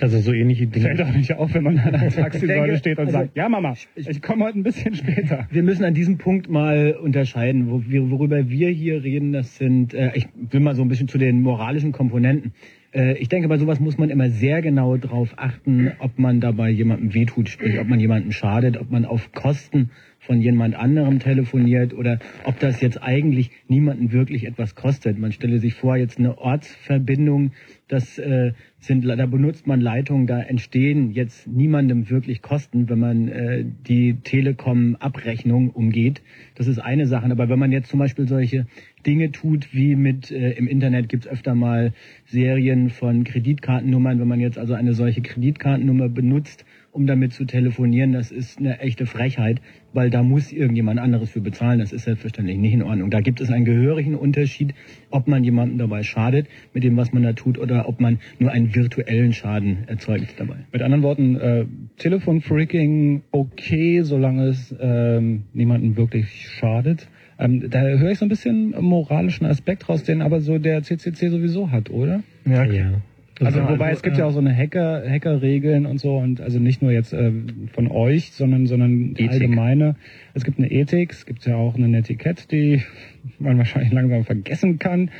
[0.00, 0.86] Also so ähnliche Dinge.
[0.86, 3.74] Fällt doch nicht auf, wenn man an der Taxisäule steht und also- sagt, ja Mama,
[3.94, 5.48] ich komme heute ein bisschen später.
[5.50, 9.32] Wir müssen an diesem Punkt mal unterscheiden, worüber wir hier reden.
[9.32, 12.52] Das sind, äh, ich will mal so ein bisschen zu den moralischen Komponenten.
[12.92, 16.70] Äh, ich denke, bei sowas muss man immer sehr genau drauf achten, ob man dabei
[16.70, 21.94] jemandem wehtut, sprich, ob man jemandem schadet, ob man auf Kosten von jemand anderem telefoniert
[21.94, 25.18] oder ob das jetzt eigentlich niemanden wirklich etwas kostet.
[25.18, 27.52] Man stelle sich vor, jetzt eine Ortsverbindung,
[27.88, 33.28] das äh, sind, da benutzt man Leitungen, da entstehen jetzt niemandem wirklich Kosten, wenn man
[33.28, 36.22] äh, die Telekom-Abrechnung umgeht.
[36.54, 37.30] Das ist eine Sache.
[37.30, 38.66] Aber wenn man jetzt zum Beispiel solche
[39.04, 41.92] Dinge tut, wie mit äh, im Internet gibt's öfter mal
[42.26, 46.64] Serien von Kreditkartennummern, wenn man jetzt also eine solche Kreditkartennummer benutzt,
[46.98, 49.60] um damit zu telefonieren, das ist eine echte Frechheit,
[49.92, 51.78] weil da muss irgendjemand anderes für bezahlen.
[51.78, 53.10] Das ist selbstverständlich nicht in Ordnung.
[53.10, 54.74] Da gibt es einen gehörigen Unterschied,
[55.10, 58.50] ob man jemandem dabei schadet mit dem, was man da tut, oder ob man nur
[58.50, 60.56] einen virtuellen Schaden erzeugt dabei.
[60.72, 61.66] Mit anderen Worten, äh,
[61.98, 67.08] Telefonfreaking okay, solange es ähm, niemanden wirklich schadet.
[67.38, 71.28] Ähm, da höre ich so ein bisschen moralischen Aspekt raus, den aber so der CCC
[71.28, 72.24] sowieso hat, oder?
[72.44, 73.00] Ja, ja.
[73.40, 76.40] Also, Also, wobei also, es gibt ja auch so eine Hacker, Hackerregeln und so und
[76.40, 77.32] also nicht nur jetzt äh,
[77.72, 79.32] von euch, sondern sondern die Ethik.
[79.42, 79.96] allgemeine.
[80.34, 82.82] Es gibt eine Ethik, es gibt ja auch eine Netiquette, die
[83.38, 85.10] man wahrscheinlich langsam vergessen kann.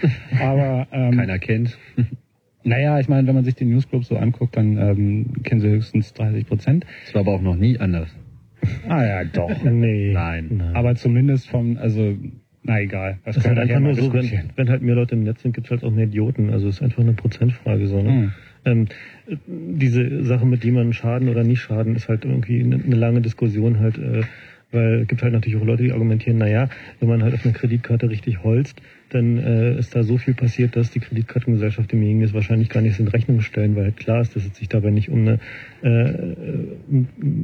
[0.41, 1.79] Aber ähm, Keiner kennt.
[2.64, 6.12] naja, ich meine, wenn man sich den Newsclub so anguckt, dann ähm, kennen sie höchstens
[6.14, 6.87] 30 Prozent.
[7.07, 8.09] Das war aber auch noch nie anders.
[8.89, 9.62] Ah ja, doch.
[9.62, 10.12] Nee.
[10.12, 10.62] Nein.
[10.75, 12.16] Aber zumindest vom, also
[12.69, 13.19] na egal.
[13.25, 15.43] Was Das ist können halt einfach nur so, wenn, wenn halt mehr Leute im Netz
[15.43, 16.51] sind, gibt's halt auch mehr Idioten.
[16.51, 18.03] Also es ist einfach eine Prozentfrage so.
[18.03, 18.11] Ne?
[18.11, 18.33] Hm.
[18.66, 18.87] Ähm,
[19.47, 23.79] diese Sache mit jemandem schaden oder nicht schaden ist halt irgendwie eine, eine lange Diskussion
[23.81, 24.23] halt, äh,
[24.71, 26.69] weil es gibt halt natürlich auch Leute, die argumentieren, naja,
[27.01, 30.77] wenn man halt auf einer Kreditkarte richtig holzt, dann äh, ist da so viel passiert,
[30.77, 34.45] dass die Kreditkartengesellschaft demjenigen das wahrscheinlich gar nicht in Rechnung stellen, weil klar ist, dass
[34.45, 35.39] es sich dabei nicht um eine,
[35.83, 35.89] äh,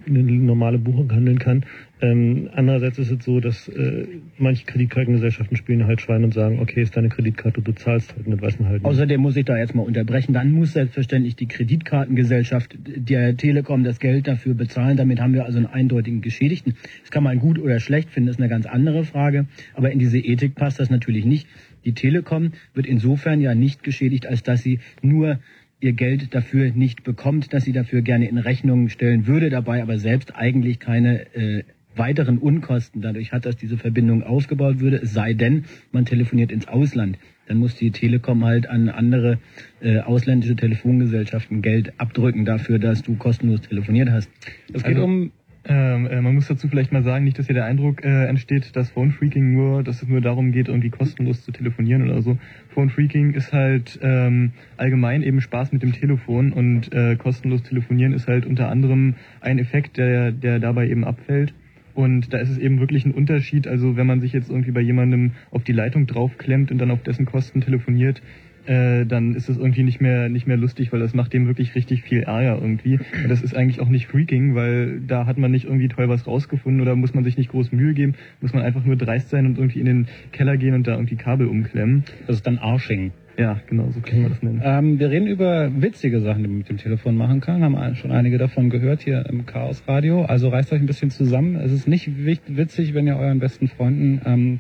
[0.06, 1.64] eine normale Buchung handeln kann.
[2.04, 4.06] Ähm, andererseits ist es so, dass äh,
[4.36, 8.32] manche Kreditkartengesellschaften spielen halt Schwein und sagen, okay, ist deine Kreditkarte, du zahlst halt, und
[8.32, 8.90] das weiß man halt nicht.
[8.90, 10.34] Außerdem muss ich da jetzt mal unterbrechen.
[10.34, 14.96] Dann muss selbstverständlich die Kreditkartengesellschaft der Telekom das Geld dafür bezahlen.
[14.96, 16.74] Damit haben wir also einen eindeutigen Geschädigten.
[17.00, 19.46] Das kann man gut oder schlecht finden, ist eine ganz andere Frage.
[19.72, 21.46] Aber in diese Ethik passt das natürlich nicht.
[21.84, 25.38] Die Telekom wird insofern ja nicht geschädigt, als dass sie nur
[25.80, 29.98] ihr Geld dafür nicht bekommt, dass sie dafür gerne in Rechnung stellen würde, dabei aber
[29.98, 31.64] selbst eigentlich keine äh,
[31.96, 36.66] weiteren Unkosten dadurch hat, dass diese Verbindung aufgebaut würde, es sei denn, man telefoniert ins
[36.66, 37.18] Ausland.
[37.46, 39.38] Dann muss die Telekom halt an andere
[39.80, 44.30] äh, ausländische Telefongesellschaften Geld abdrücken dafür, dass du kostenlos telefoniert hast.
[44.72, 45.30] Es geht Also- um
[45.66, 48.76] Ähm, äh, man muss dazu vielleicht mal sagen, nicht, dass hier der Eindruck äh, entsteht,
[48.76, 52.36] dass Phone Freaking nur, dass es nur darum geht, irgendwie kostenlos zu telefonieren oder so.
[52.68, 58.12] Phone Freaking ist halt ähm, allgemein eben Spaß mit dem Telefon und äh, kostenlos telefonieren
[58.12, 61.54] ist halt unter anderem ein Effekt, der, der dabei eben abfällt.
[61.94, 63.66] Und da ist es eben wirklich ein Unterschied.
[63.68, 67.02] Also wenn man sich jetzt irgendwie bei jemandem auf die Leitung draufklemmt und dann auf
[67.02, 68.20] dessen Kosten telefoniert,
[68.66, 71.74] äh, dann ist es irgendwie nicht mehr nicht mehr lustig, weil das macht dem wirklich
[71.74, 72.98] richtig viel Ärger irgendwie.
[72.98, 76.26] Und das ist eigentlich auch nicht Freaking, weil da hat man nicht irgendwie toll was
[76.26, 79.46] rausgefunden oder muss man sich nicht groß Mühe geben, muss man einfach nur dreist sein
[79.46, 82.04] und irgendwie in den Keller gehen und da irgendwie Kabel umklemmen.
[82.26, 83.12] Das ist dann Arsching.
[83.36, 84.62] Ja, genau, so kann man das nennen.
[84.64, 87.62] Ähm, wir reden über witzige Sachen, die man mit dem Telefon machen kann.
[87.64, 90.24] Haben schon einige davon gehört hier im Chaos Radio.
[90.24, 91.56] Also reißt euch ein bisschen zusammen.
[91.56, 94.58] Es ist nicht witzig, wenn ihr euren besten Freunden ähm,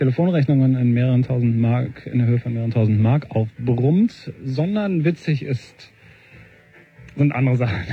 [0.00, 5.44] Telefonrechnungen in mehreren tausend Mark, in der Höhe von mehreren tausend Mark aufbrummt, sondern witzig
[5.44, 5.92] ist
[7.16, 7.84] sind andere Sachen.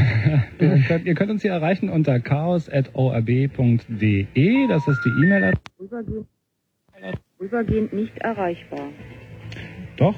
[0.61, 3.47] ihr, könnt, ihr könnt uns hier erreichen unter chaos.orb.de.
[4.69, 5.61] Das ist die E-Mail-Adresse.
[5.75, 6.27] Vorübergehend,
[7.35, 8.87] vorübergehend nicht erreichbar.
[9.97, 10.15] Doch.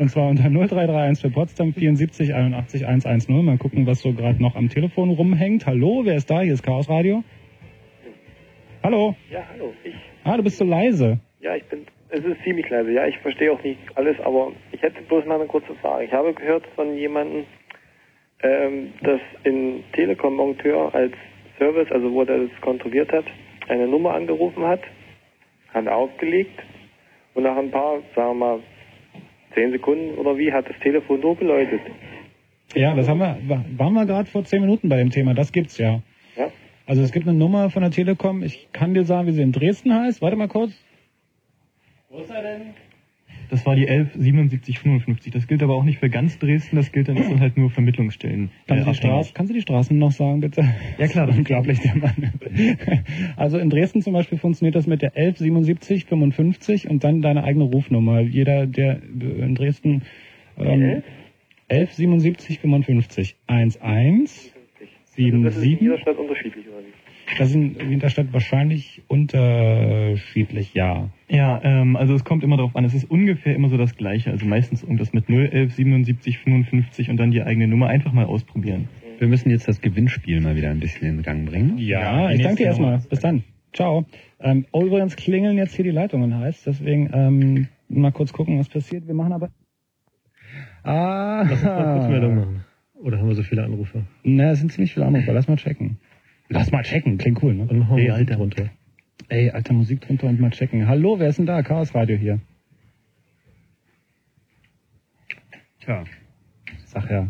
[0.00, 3.44] Und zwar unter 0331 für Potsdam 74 81 110.
[3.44, 5.64] Mal gucken, was so gerade noch am Telefon rumhängt.
[5.64, 6.40] Hallo, wer ist da?
[6.40, 7.22] Hier ist Chaos Radio.
[8.82, 9.14] Hallo.
[9.30, 9.94] Ja, hallo, ich.
[10.24, 11.18] Ah, du bist so leise.
[11.40, 12.90] Ja, ich bin, es ist ziemlich leise.
[12.92, 16.06] Ja, ich verstehe auch nicht alles, aber ich hätte bloß mal eine kurze Frage.
[16.06, 17.44] Ich habe gehört von jemandem,
[18.42, 21.12] ähm, dass ein Telekom-Monteur als
[21.58, 23.24] Service, also wo der das kontrolliert hat,
[23.68, 24.80] eine Nummer angerufen hat,
[25.72, 26.58] hat aufgelegt
[27.34, 28.60] und nach ein paar, sagen wir mal,
[29.54, 31.80] zehn Sekunden oder wie, hat das Telefon nur geläutet.
[32.74, 33.38] Ja, das haben wir,
[33.76, 35.34] waren wir gerade vor zehn Minuten bei dem Thema.
[35.34, 36.00] Das gibt's ja.
[36.86, 38.42] Also es gibt eine Nummer von der Telekom.
[38.42, 40.20] Ich kann dir sagen, wie sie in Dresden heißt.
[40.20, 40.72] Warte mal kurz.
[42.10, 42.74] Wo ist er denn?
[43.50, 45.32] Das war die 117755.
[45.32, 47.70] Das gilt aber auch nicht für ganz Dresden, das gilt dann, das sind halt nur
[47.70, 48.50] Vermittlungsstellen.
[48.66, 50.64] Kannst, äh, du die Straße, kannst du die Straßen noch sagen, bitte?
[50.98, 51.28] Ja, klar.
[51.36, 52.14] Unglaublich, der Mann.
[53.36, 58.20] Also in Dresden zum Beispiel funktioniert das mit der 117755 und dann deine eigene Rufnummer.
[58.20, 60.02] Jeder, der in Dresden
[60.58, 61.02] ähm,
[61.68, 64.53] 117755 11
[65.16, 67.38] Also das ist in 77 jeder Stadt unterschiedlich, oder wie?
[67.38, 71.08] Das sind in der Stadt wahrscheinlich unterschiedlich, ja.
[71.28, 74.30] Ja, ähm, also es kommt immer darauf an, es ist ungefähr immer so das Gleiche.
[74.30, 78.88] Also meistens irgendwas mit 011 77 55 und dann die eigene Nummer einfach mal ausprobieren.
[79.18, 81.78] Wir müssen jetzt das Gewinnspiel mal wieder ein bisschen in Gang bringen.
[81.78, 82.98] Ja, ich danke dir erstmal.
[82.98, 83.44] Bis dann.
[83.72, 84.04] Ciao.
[84.40, 88.68] Ähm, oh, übrigens klingeln jetzt hier die Leitungen heiß, deswegen ähm, mal kurz gucken, was
[88.68, 89.06] passiert.
[89.06, 89.50] Wir machen aber.
[90.82, 91.42] Ah.
[91.42, 92.63] Lass uns mal kurz Meldung machen.
[93.04, 94.04] Oder haben wir so viele Anrufe?
[94.22, 95.30] Ne, es sind ziemlich viele Anrufe.
[95.30, 95.98] Lass mal checken.
[96.48, 97.18] Lass mal checken.
[97.18, 97.66] Klingt cool, ne?
[97.66, 98.36] Dann hauen wir Ey, Alter.
[98.36, 98.70] drunter.
[99.28, 100.88] Ey, alter Musik drunter und mal checken.
[100.88, 101.62] Hallo, wer ist denn da?
[101.62, 102.40] Chaos Radio hier.
[105.80, 106.04] Tja.
[106.86, 107.28] Sag ja.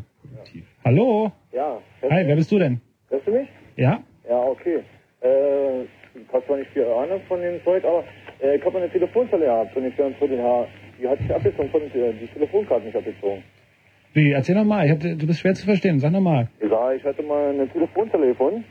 [0.85, 1.33] Hallo.
[1.53, 1.81] Ja.
[2.09, 2.81] Hi, wer bist du denn?
[3.11, 3.49] Hörst du mich?
[3.77, 4.01] Ja?
[4.29, 4.79] Ja, okay.
[5.23, 8.05] Äh, ich habe zwar nicht viel Ahnung von dem Zeug, aber
[8.41, 10.69] äh, ich habe eine Telefonzelle gehabt und ich für ein Vierteljahr,
[11.01, 13.43] die hat sich abgezogen, von den, die Telefonkarte nicht abgezogen.
[14.15, 14.31] Wie?
[14.31, 14.87] Erzähl noch mal.
[14.87, 15.99] Ich hab, du bist schwer zu verstehen.
[16.01, 16.49] Sag noch mal.
[16.63, 18.65] Ja, ich hatte mal eine Telefonzelle gefunden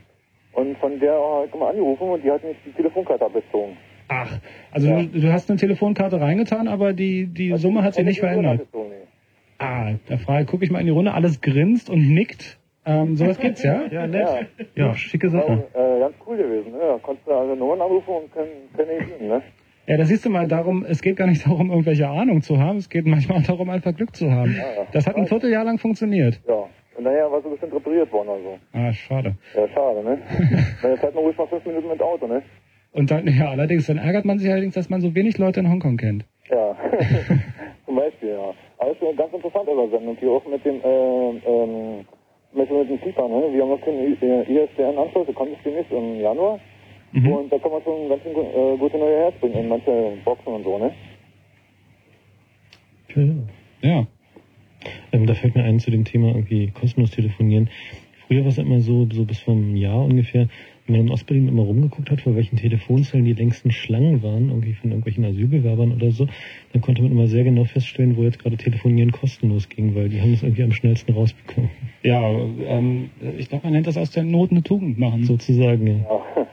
[0.54, 3.78] und von der habe ich mal angerufen und die hat nicht die Telefonkarte abgezogen.
[4.08, 4.40] Ach,
[4.72, 8.62] also du, du hast eine Telefonkarte reingetan, aber die, die Summe hat sich nicht verändert.
[8.74, 8.80] Nee.
[9.60, 12.60] Ah, da frage, gucke ich mal in die Runde, alles grinst und nickt.
[12.86, 13.84] Ähm, sowas gibt's, ja?
[13.92, 14.48] Ja, nett.
[14.76, 15.66] Ja, schicke Sache.
[15.74, 16.80] Äh, ganz cool gewesen, ne?
[16.80, 19.42] Da konntest du also Nummern anrufen und können, können nicht sehen, ne?
[19.86, 22.78] Ja, da siehst du mal darum, es geht gar nicht darum, irgendwelche Ahnung zu haben,
[22.78, 24.56] es geht manchmal auch darum, einfach Glück zu haben.
[24.56, 24.86] Ja.
[24.92, 26.40] Das hat ein Vierteljahr lang funktioniert.
[26.48, 26.66] Ja.
[26.96, 28.60] Und naja, war so ein bisschen repariert worden, also.
[28.72, 29.36] Ah, schade.
[29.56, 30.20] Ja, schade, ne?
[30.84, 32.44] Na, jetzt hat man ruhig mal fünf Minuten mit Auto, ne?
[32.92, 35.70] Und dann, ja, allerdings, dann ärgert man sich allerdings, dass man so wenig Leute in
[35.70, 36.26] Hongkong kennt.
[36.50, 36.78] Ja,
[37.86, 38.54] zum Beispiel, ja.
[38.78, 42.06] Aber es ist ganz interessante Übersendung hier auch mit dem, äh, ähm,
[42.54, 43.50] mit, dem FIFA, ne?
[43.52, 46.60] Wir haben noch keinen ISDN-Anschluss, der kommt jetzt demnächst im Januar.
[47.14, 50.54] Und da kann man schon ganz schön äh, gute neue Herz bringen in manche Boxen
[50.54, 50.92] und so, ne?
[53.16, 53.90] Ja.
[53.90, 54.08] Ja.
[55.12, 57.70] Ähm, da fällt mir ein zu dem Thema irgendwie kostenlos telefonieren.
[58.28, 60.48] Früher war es immer so, so bis vor einem Jahr ungefähr,
[60.86, 64.74] wenn man in Ostberlin immer rumgeguckt hat, vor welchen Telefonzellen die längsten Schlangen waren, irgendwie
[64.74, 66.28] von irgendwelchen Asylbewerbern oder so,
[66.74, 70.20] dann konnte man immer sehr genau feststellen, wo jetzt gerade Telefonieren kostenlos ging, weil die
[70.20, 71.70] haben es irgendwie am schnellsten rausbekommen.
[72.04, 75.24] Ja, ähm, ich glaube, man nennt das aus der Not eine Tugend machen.
[75.24, 76.06] Sozusagen, ja.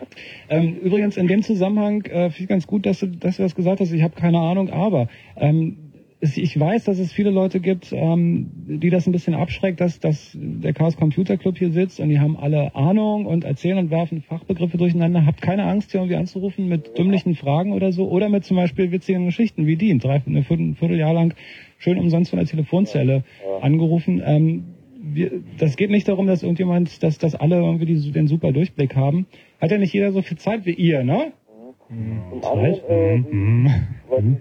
[0.49, 3.55] Ähm, übrigens, in dem Zusammenhang äh, finde ich ganz gut, dass du, dass du das
[3.55, 3.93] gesagt hast.
[3.93, 5.90] Ich habe keine Ahnung, aber ähm,
[6.23, 10.37] ich weiß, dass es viele Leute gibt, ähm, die das ein bisschen abschreckt, dass, dass
[10.39, 14.21] der Chaos Computer Club hier sitzt und die haben alle Ahnung und erzählen und werfen
[14.21, 15.25] Fachbegriffe durcheinander.
[15.25, 18.93] Habt keine Angst, hier irgendwie anzurufen mit dümmlichen Fragen oder so oder mit zum Beispiel
[18.93, 19.97] witzigen Geschichten wie die.
[19.97, 21.35] Drei, ein Vierteljahr lang
[21.79, 23.25] schön umsonst von der Telefonzelle
[23.63, 24.23] angerufen.
[24.25, 24.65] Ähm,
[25.03, 28.95] wir, das geht nicht darum, dass irgendjemand, dass, dass alle irgendwie die, den super Durchblick
[28.95, 29.27] haben.
[29.59, 31.33] Hat ja nicht jeder so viel Zeit wie ihr, ne?
[31.89, 34.39] Zum anderen, äh, Mhm.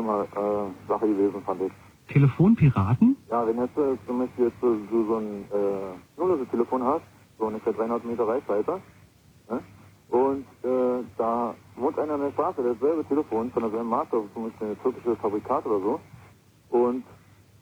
[0.02, 1.72] mal, äh, Sache gewesen, fand ich.
[2.14, 3.18] Telefonpiraten?
[3.30, 7.04] Ja, wenn jetzt äh, zum Beispiel jetzt so, so, so ein äh, Nullose-Telefon hast,
[7.40, 8.82] so ungefähr 300 Meter Reichweite,
[9.50, 9.64] ne?
[10.10, 14.68] und äh, da wohnt einer an der Straße, dasselbe Telefon von derselben Marke, zum Beispiel
[14.70, 16.00] ein türkisches Fabrikat oder so,
[16.70, 17.04] und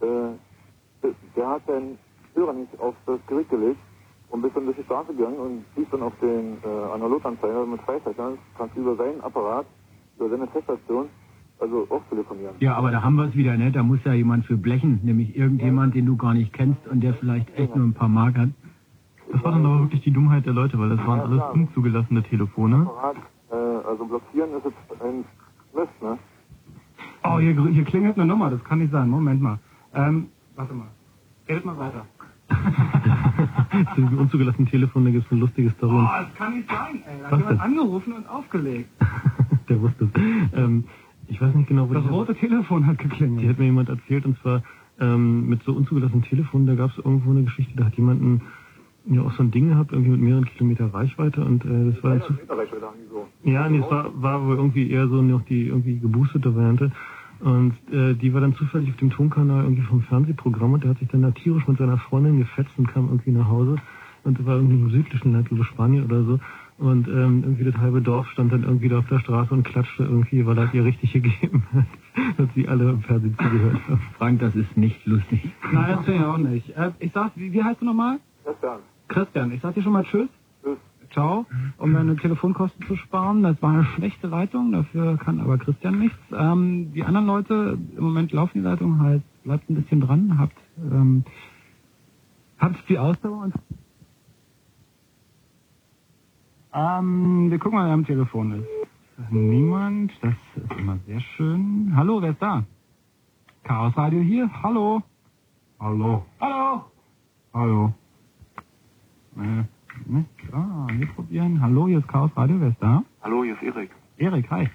[0.01, 0.37] äh,
[1.03, 1.15] der-
[1.49, 1.97] hat den
[2.35, 3.79] Hörer nicht auf das Gerät gelegt
[4.29, 7.81] und bist dann durch die Straße gegangen und siehst dann auf den äh, Analoganzeiger mit
[7.81, 9.65] Freizeichern, kannst über seinen Apparat,
[10.17, 11.07] über seine Teststation,
[11.59, 12.55] also auch telefonieren.
[12.59, 13.71] Ja, aber da haben wir es wieder, ne?
[13.71, 17.13] Da muss ja jemand für blechen, nämlich irgendjemand, den du gar nicht kennst und der
[17.13, 18.49] vielleicht echt nur ein paar Mark hat.
[19.33, 22.87] Ich war dann aber wirklich die Dummheit der Leute, weil das waren alles unzugelassene Telefone.
[23.51, 25.25] Äh, also blockieren ist jetzt ein
[25.73, 26.17] Mist, ne?
[27.23, 29.09] Oh, hier, hier klingelt eine Nummer, das kann nicht sein.
[29.09, 29.59] Moment mal.
[29.93, 30.87] Ähm, warte mal.
[31.47, 32.05] Redet mal weiter.
[33.95, 35.95] Zu diesem unzugelassenen Telefon, da gibt es eine lustige Story.
[35.95, 37.19] Oh, das kann nicht sein, ey.
[37.19, 37.59] Da hat Was jemand denn?
[37.59, 38.89] angerufen und aufgelegt.
[39.69, 40.21] Der wusste es.
[40.55, 40.85] Ähm,
[41.27, 43.41] ich weiß nicht genau, wo Das rote Telefon hat geklingelt.
[43.43, 44.61] Die hat mir jemand erzählt, und zwar
[44.99, 48.41] ähm, mit so unzugelassenen Telefonen, da gab es irgendwo eine Geschichte, da hat jemand ein,
[49.07, 52.21] ja, auch so ein Ding gehabt, irgendwie mit mehreren Kilometer Reichweite und äh, das war
[52.21, 52.33] zu,
[53.11, 53.27] so.
[53.43, 56.91] ja, nee, es war, war wohl irgendwie eher so noch die irgendwie geboostete Variante.
[57.39, 60.99] Und äh, die war dann zufällig auf dem Tonkanal irgendwie vom Fernsehprogramm und der hat
[60.99, 63.75] sich dann da tierisch mit seiner Freundin gefetzt und kam irgendwie nach Hause.
[64.23, 66.39] Und das war irgendwie im südlichen Land, über Spanien oder so.
[66.77, 70.03] Und ähm, irgendwie das halbe Dorf stand dann irgendwie da auf der Straße und klatschte
[70.03, 71.85] irgendwie, weil er ihr richtig gegeben hat,
[72.37, 74.01] dass sie alle im Fernsehen zugehört haben.
[74.17, 75.51] Frank, das ist nicht lustig.
[75.71, 76.69] Nein, das finde ich auch nicht.
[76.75, 78.19] Äh, ich sag, wie, wie heißt du nochmal?
[78.43, 78.79] Christian.
[79.07, 79.51] Christian.
[79.51, 80.29] Ich sag dir schon mal Tschüss.
[81.15, 81.45] Ciao.
[81.77, 83.41] Um deine Telefonkosten zu sparen.
[83.41, 86.19] Das war eine schlechte Leitung, dafür kann aber Christian nichts.
[86.33, 90.57] Ähm, die anderen Leute, im Moment laufen die Leitungen halt, bleibt ein bisschen dran, habt,
[90.77, 91.23] ähm,
[92.59, 93.53] habt die Ausdauer und
[96.73, 98.67] ähm, wir gucken mal, wer am Telefon ist.
[99.31, 101.93] Niemand, das ist immer sehr schön.
[101.95, 102.65] Hallo, wer ist da?
[103.63, 105.01] Chaos Radio hier, hallo.
[105.79, 106.25] Hallo.
[106.41, 106.83] Hallo.
[107.53, 107.93] Hallo.
[109.37, 109.63] Äh,
[110.05, 110.25] ne?
[110.51, 111.61] Ah, wir probieren.
[111.61, 113.03] Hallo, hier ist Chaos Radio, wer ist da?
[113.23, 113.91] Hallo, hier ist Erik.
[114.17, 114.69] Erik, hi.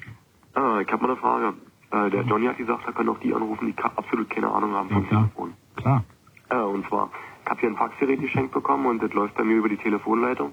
[0.55, 1.55] Ah, ich habe mal eine Frage.
[1.93, 4.91] Äh, der Johnny hat gesagt, er können auch die anrufen, die absolut keine Ahnung haben
[4.91, 5.23] vom klar.
[5.23, 5.53] Telefon.
[5.77, 6.05] Klar.
[6.51, 7.11] Äh, und zwar,
[7.45, 10.53] ich habe hier ein Faxgerät geschenkt bekommen und das läuft bei mir über die Telefonleitung.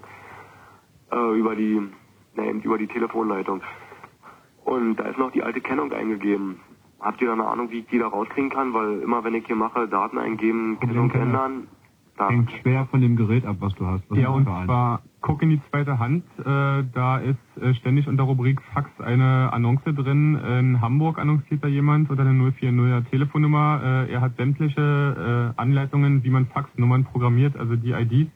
[1.12, 1.80] Äh, über die,
[2.34, 3.62] nein, über die Telefonleitung.
[4.64, 6.60] Und da ist noch die alte Kennung eingegeben.
[7.00, 8.74] Habt ihr da eine Ahnung, wie ich die da rauskriegen kann?
[8.74, 11.68] Weil immer wenn ich hier mache, Daten eingeben, Kennung ändern,
[12.18, 14.02] da Hängt schwer von dem Gerät ab, was du hast.
[14.10, 16.24] Was Ja, und zwar guck in die zweite Hand.
[16.38, 20.34] Äh, da ist äh, ständig unter Rubrik Fax eine Annonce drin.
[20.34, 23.80] In Hamburg annonciert da jemand unter der 040er Telefonnummer.
[23.82, 28.30] Äh, er hat sämtliche äh, Anleitungen, wie man Faxnummern programmiert, also die IDs,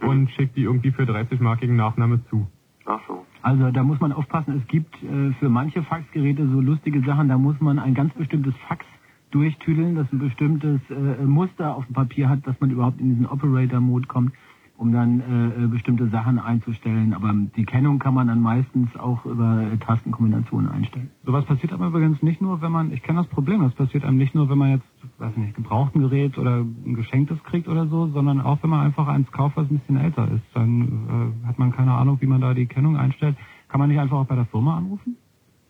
[0.00, 2.46] und schickt die irgendwie für 30-markigen Nachname zu.
[2.86, 3.24] Ach so.
[3.42, 7.38] Also da muss man aufpassen, es gibt äh, für manche Faxgeräte so lustige Sachen, da
[7.38, 8.84] muss man ein ganz bestimmtes Fax
[9.30, 13.26] durchtüdeln, das ein bestimmtes äh, Muster auf dem Papier hat, dass man überhaupt in diesen
[13.26, 14.32] Operator-Mode kommt,
[14.78, 17.12] um dann äh, äh, bestimmte Sachen einzustellen.
[17.12, 21.10] Aber die Kennung kann man dann meistens auch über äh, Tastenkombinationen einstellen.
[21.24, 24.18] Sowas passiert aber übrigens nicht nur, wenn man, ich kenne das Problem, das passiert einem
[24.18, 24.86] nicht nur, wenn man jetzt,
[25.18, 29.08] weiß nicht, gebrauchten Gerät oder ein geschenktes kriegt oder so, sondern auch wenn man einfach
[29.08, 30.44] eins kauft, was ein bisschen älter ist.
[30.54, 33.36] Dann äh, hat man keine Ahnung, wie man da die Kennung einstellt.
[33.68, 35.16] Kann man nicht einfach auch bei der Firma anrufen?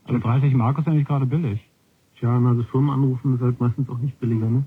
[0.05, 1.68] Also 30 Mark ist ja nicht gerade billig.
[2.19, 4.65] Tja, also Firmen anrufen ist halt meistens auch nicht billiger, ne?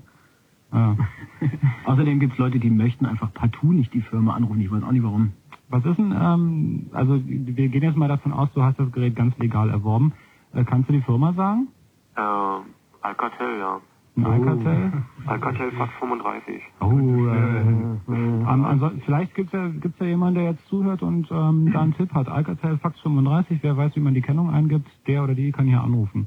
[0.72, 0.96] Ja.
[1.84, 4.60] Außerdem gibt es Leute, die möchten einfach partout nicht die Firma anrufen.
[4.60, 5.32] Ich weiß auch nicht warum.
[5.68, 9.16] Was ist denn, ähm, also wir gehen jetzt mal davon aus, du hast das Gerät
[9.16, 10.12] ganz legal erworben.
[10.54, 11.68] Äh, kannst du die Firma sagen?
[12.16, 12.20] Äh,
[13.02, 13.80] Alcatel, ja.
[14.16, 14.92] Ein Alcatel?
[15.26, 16.62] Alcatel Fax 35.
[16.80, 21.70] Oh, äh, an, ansonsten, vielleicht gibt's ja, gibt's ja jemanden, der jetzt zuhört und ähm,
[21.72, 22.28] da einen Tipp hat.
[22.28, 25.82] Alcatel Fax 35, wer weiß, wie man die Kennung eingibt, der oder die kann hier
[25.82, 26.26] anrufen.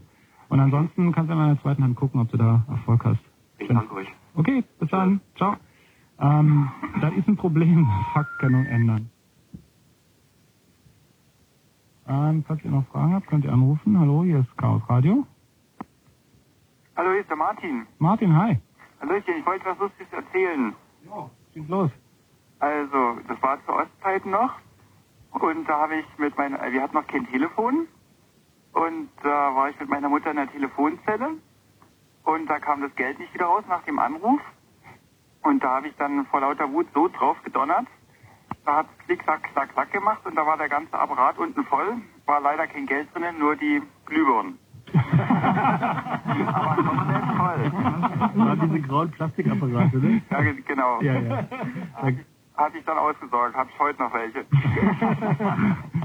[0.56, 3.20] Und ansonsten kannst du in der zweiten Hand gucken, ob du da Erfolg hast.
[3.58, 4.08] Ich danke euch.
[4.36, 5.20] Okay, bis dann.
[5.36, 5.58] Ciao.
[6.18, 6.72] Ähm,
[7.02, 7.86] das ist ein Problem.
[8.14, 9.10] Faxkennung ändern.
[12.08, 14.00] Ähm, falls ihr noch Fragen habt, könnt ihr anrufen.
[14.00, 15.28] Hallo, hier ist Chaos Radio.
[16.96, 17.86] Hallo, hier ist der Martin.
[18.00, 18.58] Martin, hi.
[19.02, 20.74] Hallöchen, ich wollte was Lustiges erzählen.
[21.06, 21.92] Ja, schieß los.
[22.60, 24.54] Also, das war zu Ostzeiten noch.
[25.32, 27.88] Und da habe ich mit meiner, äh, wir hatten noch kein Telefon.
[28.76, 31.30] Und da war ich mit meiner Mutter in der Telefonzelle.
[32.24, 34.42] Und da kam das Geld nicht wieder raus nach dem Anruf.
[35.44, 37.86] Und da habe ich dann vor lauter Wut so drauf gedonnert.
[38.66, 41.64] Da hat es klick, klack, klack, klack gemacht und da war der ganze Apparat unten
[41.66, 41.98] voll.
[42.26, 44.58] War leider kein Geld drinnen, nur die Glühbirnen.
[44.94, 47.72] Aber trotzdem toll.
[48.46, 50.22] War diese grauen Plastikapparate, ne?
[50.32, 51.02] Ja, ge- genau.
[51.02, 51.44] Ja, ja.
[52.58, 54.46] Hatte ich dann ausgesorgt, habe ich heute noch welche.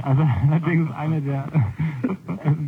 [0.03, 1.47] Also allerdings eine der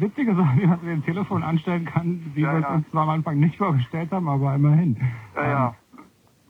[0.00, 2.74] witzige Sachen, die man mit dem Telefon anstellen kann, die Ja, wir ja.
[2.74, 4.96] uns zwar am Anfang nicht vorgestellt haben, aber immerhin.
[5.36, 5.74] Ja, ja.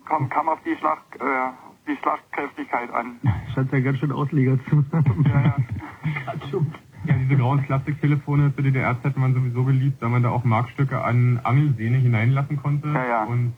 [0.06, 1.52] Kam, kam auf die, Schlag, äh,
[1.90, 3.16] die Schlagkräftigkeit an.
[3.54, 5.24] Scheint ja ganz schön Ausleger zu haben.
[5.28, 5.56] Ja, ja.
[7.04, 11.40] Ja, diese grauen Plastiktelefone zu DDR-Zeiten waren sowieso beliebt, weil man da auch Markstücke an
[11.42, 13.24] Angelsehne hineinlassen konnte Ja, ja.
[13.24, 13.54] und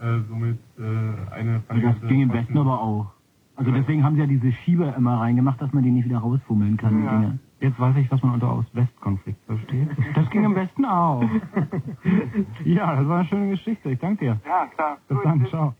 [0.00, 0.82] äh, somit äh,
[1.34, 3.10] eine Das verlängerte ging im Westen aber auch.
[3.56, 6.76] Also deswegen haben sie ja diese Schieber immer reingemacht, dass man die nicht wieder rausfummeln
[6.76, 7.00] kann.
[7.00, 7.32] die Ja.
[7.60, 9.88] Jetzt weiß ich, was man unter Ost-West-Konflikt versteht.
[10.14, 11.22] Das ging im Westen auch.
[12.64, 13.90] ja, das war eine schöne Geschichte.
[13.90, 14.40] Ich danke dir.
[14.46, 14.98] Ja, klar.
[15.08, 15.74] Bis dann, ciao.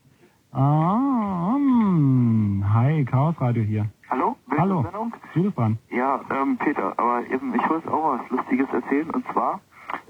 [0.52, 2.64] Ah, hm.
[2.74, 3.86] hi, Chaos Radio hier.
[4.10, 4.36] Hallo?
[4.56, 4.84] Hallo.
[5.34, 5.78] Du bist dran.
[5.90, 9.60] Ja, ähm, Peter, aber eben, ich wollte auch was Lustiges erzählen und zwar,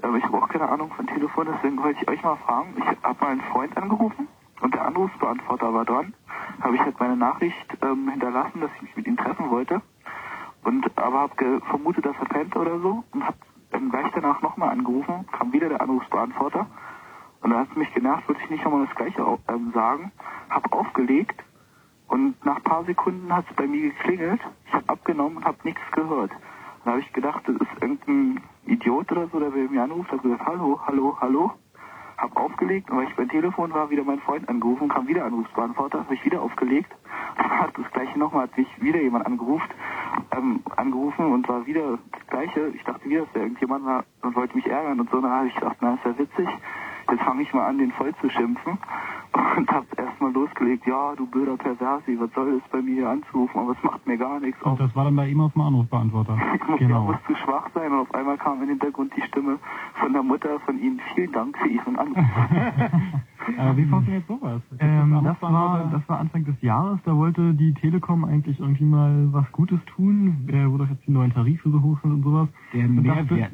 [0.01, 2.85] ähm, ich habe auch keine Ahnung von Telefon, deswegen wollte ich euch mal fragen, ich
[3.03, 4.27] habe mal einen Freund angerufen
[4.61, 6.13] und der Anrufsbeantworter war dran,
[6.61, 9.81] habe ich halt meine Nachricht ähm, hinterlassen, dass ich mich mit ihm treffen wollte
[10.63, 13.37] und aber habe vermutet, dass er pennt oder so und habe
[13.71, 16.67] ähm, gleich danach nochmal angerufen, kam wieder der Anrufsbeantworter
[17.41, 20.11] und da hat mich genervt, wollte ich nicht nochmal das gleiche ähm, sagen,
[20.49, 21.43] habe aufgelegt
[22.09, 24.41] und nach paar Sekunden hat es bei mir geklingelt.
[24.65, 26.31] Ich habe abgenommen und habe nichts gehört.
[26.83, 30.11] Dann habe ich gedacht, das ist irgendein Idiot oder so, der bei mir anruft.
[30.11, 31.51] habe gesagt, hallo, hallo, hallo.
[32.19, 35.99] Hab aufgelegt und weil ich beim Telefon war, wieder mein Freund angerufen, kam wieder Anrufsbeantworter,
[35.99, 36.91] habe ich wieder aufgelegt.
[37.37, 39.69] Hat das gleiche nochmal, hat mich wieder jemand angerufen,
[40.35, 42.67] ähm, angerufen und war wieder das gleiche.
[42.75, 45.21] Ich dachte wieder, dass der irgendjemand war und wollte mich ärgern und so.
[45.21, 46.49] Dann habe ich gedacht, na, ist ja witzig.
[47.11, 48.77] Jetzt fange ich mal an, den voll zu schimpfen
[49.57, 53.59] und hab erstmal losgelegt, ja, du blöder Perversi, was soll das bei mir hier anzurufen,
[53.59, 54.61] aber es macht mir gar nichts.
[54.63, 56.37] Und das war dann bei ihm auf dem Anrufbeantworter.
[56.69, 57.05] Ja, genau.
[57.05, 59.57] muss zu schwach sein und auf einmal kam im Hintergrund die Stimme
[59.95, 61.01] von der Mutter von Ihnen.
[61.15, 62.17] Vielen Dank für Ihren Anruf.
[63.57, 64.61] Äh, wie funktioniert sowas?
[64.79, 69.29] Ähm, das, war, das war Anfang des Jahres, da wollte die Telekom eigentlich irgendwie mal
[69.31, 72.47] was Gutes tun, äh, wo doch jetzt die neuen Tarife so hoch sind und sowas.
[72.73, 73.49] Der Mehrwertservice.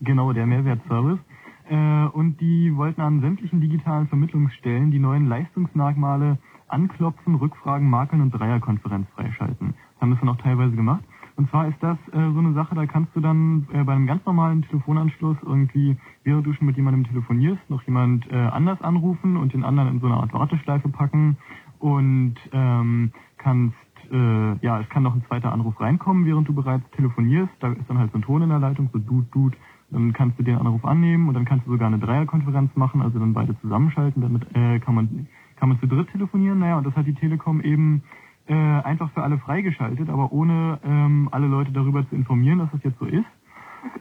[0.00, 1.20] Genau, der Mehrwertservice.
[1.68, 6.38] Äh, und die wollten an sämtlichen digitalen Vermittlungsstellen die neuen Leistungsmerkmale
[6.68, 9.74] Anklopfen, Rückfragen, Makeln und Dreierkonferenz freischalten.
[10.00, 11.04] Haben das dann auch teilweise gemacht.
[11.36, 14.06] Und zwar ist das äh, so eine Sache, da kannst du dann äh, bei einem
[14.06, 19.36] ganz normalen Telefonanschluss irgendwie, während du schon mit jemandem telefonierst, noch jemand äh, anders anrufen
[19.36, 21.36] und den anderen in so eine Art Warteschleife packen
[21.78, 23.76] und ähm, kannst,
[24.10, 27.52] äh, ja, es kann noch ein zweiter Anruf reinkommen, während du bereits telefonierst.
[27.60, 29.54] Da ist dann halt so ein Ton in der Leitung, so Dut, Dut.
[29.90, 33.18] Dann kannst du den Anruf annehmen und dann kannst du sogar eine Dreierkonferenz machen, also
[33.18, 34.22] dann beide zusammenschalten.
[34.22, 36.58] Damit äh, kann man kann man zu dritt telefonieren.
[36.58, 38.02] Naja, und das hat die Telekom eben
[38.46, 42.82] äh, einfach für alle freigeschaltet, aber ohne ähm, alle Leute darüber zu informieren, dass das
[42.84, 43.26] jetzt so ist.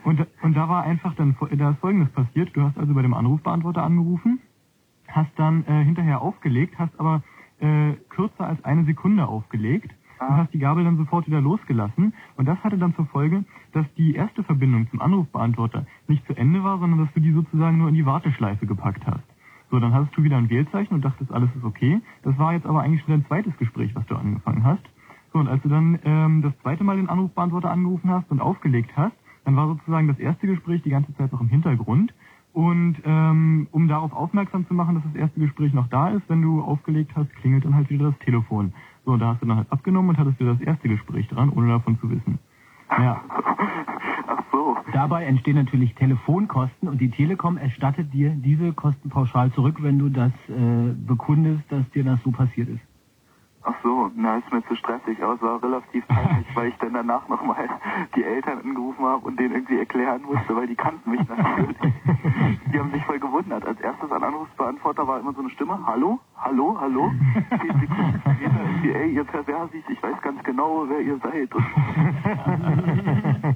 [0.03, 2.55] Und, und da war einfach dann da ist Folgendes passiert.
[2.55, 4.39] Du hast also bei dem Anrufbeantworter angerufen,
[5.07, 7.23] hast dann äh, hinterher aufgelegt, hast aber
[7.59, 12.13] äh, kürzer als eine Sekunde aufgelegt und hast die Gabel dann sofort wieder losgelassen.
[12.37, 13.43] Und das hatte dann zur Folge,
[13.73, 17.77] dass die erste Verbindung zum Anrufbeantworter nicht zu Ende war, sondern dass du die sozusagen
[17.77, 19.23] nur in die Warteschleife gepackt hast.
[19.71, 22.01] So, dann hattest du wieder ein Wählzeichen und dachtest, alles ist okay.
[22.23, 24.83] Das war jetzt aber eigentlich schon dein zweites Gespräch, was du angefangen hast.
[25.33, 28.91] So, und als du dann ähm, das zweite Mal den Anrufbeantworter angerufen hast und aufgelegt
[28.95, 32.13] hast, dann war sozusagen das erste Gespräch die ganze Zeit noch im Hintergrund.
[32.55, 36.41] Und ähm, um darauf aufmerksam zu machen, dass das erste Gespräch noch da ist, wenn
[36.41, 38.71] du aufgelegt hast, klingelt dann halt wieder das Telefon.
[39.03, 41.49] So, und da hast du dann halt abgenommen und hattest wieder das erste Gespräch dran,
[41.49, 42.39] ohne davon zu wissen.
[42.91, 43.21] Ja.
[44.93, 50.07] Dabei entstehen natürlich Telefonkosten und die Telekom erstattet dir diese Kosten pauschal zurück, wenn du
[50.07, 52.94] das äh, bekundest, dass dir das so passiert ist.
[53.67, 56.93] Ach so, na, ist mir zu stressig, aber es war relativ peinlich, weil ich dann
[56.93, 57.67] danach nochmal
[58.15, 61.75] die Eltern angerufen habe und denen irgendwie erklären musste, weil die kannten mich natürlich.
[62.71, 63.65] Die haben sich voll gewundert.
[63.65, 67.11] Als erstes an Anrufsbeantworter war immer so eine Stimme, hallo, hallo, hallo.
[67.49, 71.49] Zehn Sekunden später irgendwie, ey, ihr Perversis, ich weiß ganz genau, wer ihr seid.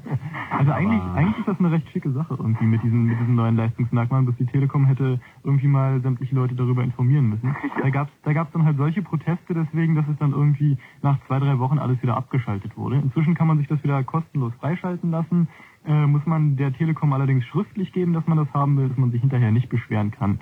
[0.59, 3.55] Also eigentlich, eigentlich ist das eine recht schicke Sache irgendwie mit diesen, mit diesen neuen
[3.55, 7.55] Leistungsmerkmalen, dass die Telekom hätte irgendwie mal sämtliche Leute darüber informieren müssen.
[7.81, 11.39] Da gab's da gab's dann halt solche Proteste deswegen, dass es dann irgendwie nach zwei,
[11.39, 12.97] drei Wochen alles wieder abgeschaltet wurde.
[12.97, 15.47] Inzwischen kann man sich das wieder kostenlos freischalten lassen,
[15.85, 19.11] äh, muss man der Telekom allerdings schriftlich geben, dass man das haben will, dass man
[19.11, 20.39] sich hinterher nicht beschweren kann.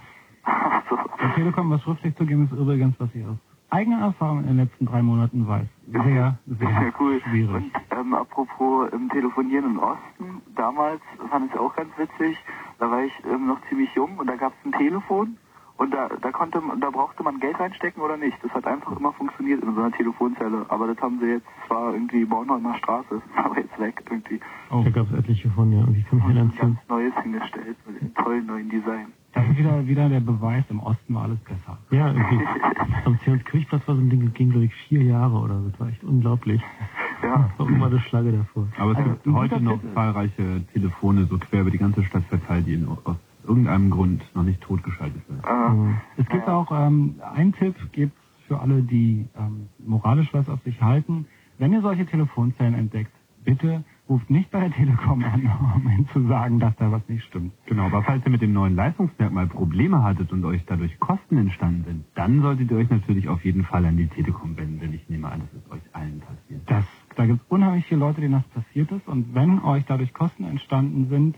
[1.22, 3.38] Der Telekom was schriftlich zu geben, ist übrigens, was ich aus
[3.70, 5.68] eigener Erfahrung in den letzten drei Monaten weiß.
[5.92, 7.20] Sehr, sehr Ja, cool.
[7.22, 7.50] schwierig.
[7.54, 12.38] Und ähm, apropos ähm, Telefonieren im Osten, damals fand ich es auch ganz witzig,
[12.80, 15.36] da war ich ähm, noch ziemlich jung und da gab es ein Telefon
[15.78, 18.38] und da, da konnte man, da brauchte man Geld reinstecken oder nicht.
[18.42, 20.66] Das hat einfach immer funktioniert in so einer Telefonzelle.
[20.70, 24.40] Aber das haben sie jetzt, das war irgendwie Bornholmer Straße, aber jetzt weg irgendwie.
[24.72, 24.82] Oh.
[24.86, 25.84] Da gab es etliche von, ja.
[25.84, 29.08] Und ich kann mich erinnern, Ganz Neues hingestellt mit dem tollen neuen Design.
[29.38, 31.78] Das ist wieder, wieder der Beweis, im Osten war alles besser.
[31.92, 32.44] Ja, irgendwie.
[33.06, 35.70] Am Kirchplatz war so ein Ding, das ging, glaube ich, vier Jahre oder so.
[35.70, 36.62] Das war echt unglaublich.
[37.22, 37.50] Ja.
[37.50, 38.68] Das war immer eine Schlange davor.
[38.78, 42.74] Aber es gibt heute noch zahlreiche Telefone so quer über die ganze Stadt verteilt, die
[42.74, 43.16] in, aus
[43.48, 45.40] irgendeinem Grund noch nicht totgeschaltet sind.
[46.18, 50.82] Es gibt auch ähm, einen Tipp, gibt's für alle, die ähm, moralisch was auf sich
[50.82, 51.26] halten.
[51.60, 53.12] Wenn ihr solche Telefonzellen entdeckt,
[53.44, 57.24] bitte ruft nicht bei der Telekom an, um ihnen zu sagen, dass da was nicht
[57.26, 57.54] stimmt.
[57.66, 61.84] Genau, aber falls ihr mit dem neuen Leistungsmerkmal Probleme hattet und euch dadurch Kosten entstanden
[61.86, 65.08] sind, dann solltet ihr euch natürlich auf jeden Fall an die Telekom wenden, denn ich
[65.10, 66.62] nehme an, das ist euch allen passiert.
[66.68, 66.86] Das,
[67.16, 69.08] da gibt es unheimlich viele Leute, denen das passiert ist.
[69.08, 71.38] Und wenn euch dadurch Kosten entstanden sind,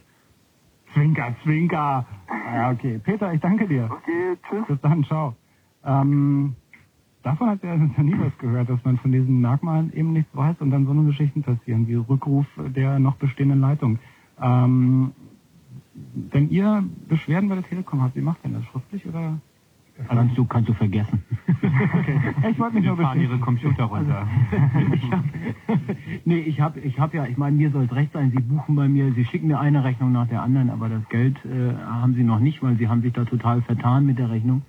[0.94, 2.06] Zwinker, Zwinker.
[2.56, 3.00] Ja, okay.
[3.04, 3.90] Peter, ich danke dir.
[3.92, 4.66] Okay, tschüss.
[4.68, 5.36] Bis dann, ciao.
[5.84, 6.56] Ähm,
[7.24, 10.58] Davon hat er ja nie was gehört, dass man von diesen Merkmalen eben nichts weiß
[10.60, 14.00] und dann so eine Geschichten passieren, wie Rückruf der noch bestehenden Leitung.
[14.42, 15.12] Ähm,
[16.32, 18.64] wenn ihr Beschwerden bei der Telekom habt, wie macht ihr das?
[18.66, 19.40] Schriftlich oder?
[20.08, 21.24] Kannst du, kannst du vergessen.
[21.62, 22.20] Okay.
[22.52, 24.28] Ich wollte mich nur fahren ihre Computer runter.
[24.94, 25.24] ich hab,
[26.24, 28.76] nee, ich habe ich hab ja, ich meine, mir soll es recht sein, Sie buchen
[28.76, 32.14] bei mir, Sie schicken mir eine Rechnung nach der anderen, aber das Geld äh, haben
[32.14, 34.62] Sie noch nicht, weil Sie haben sich da total vertan mit der Rechnung.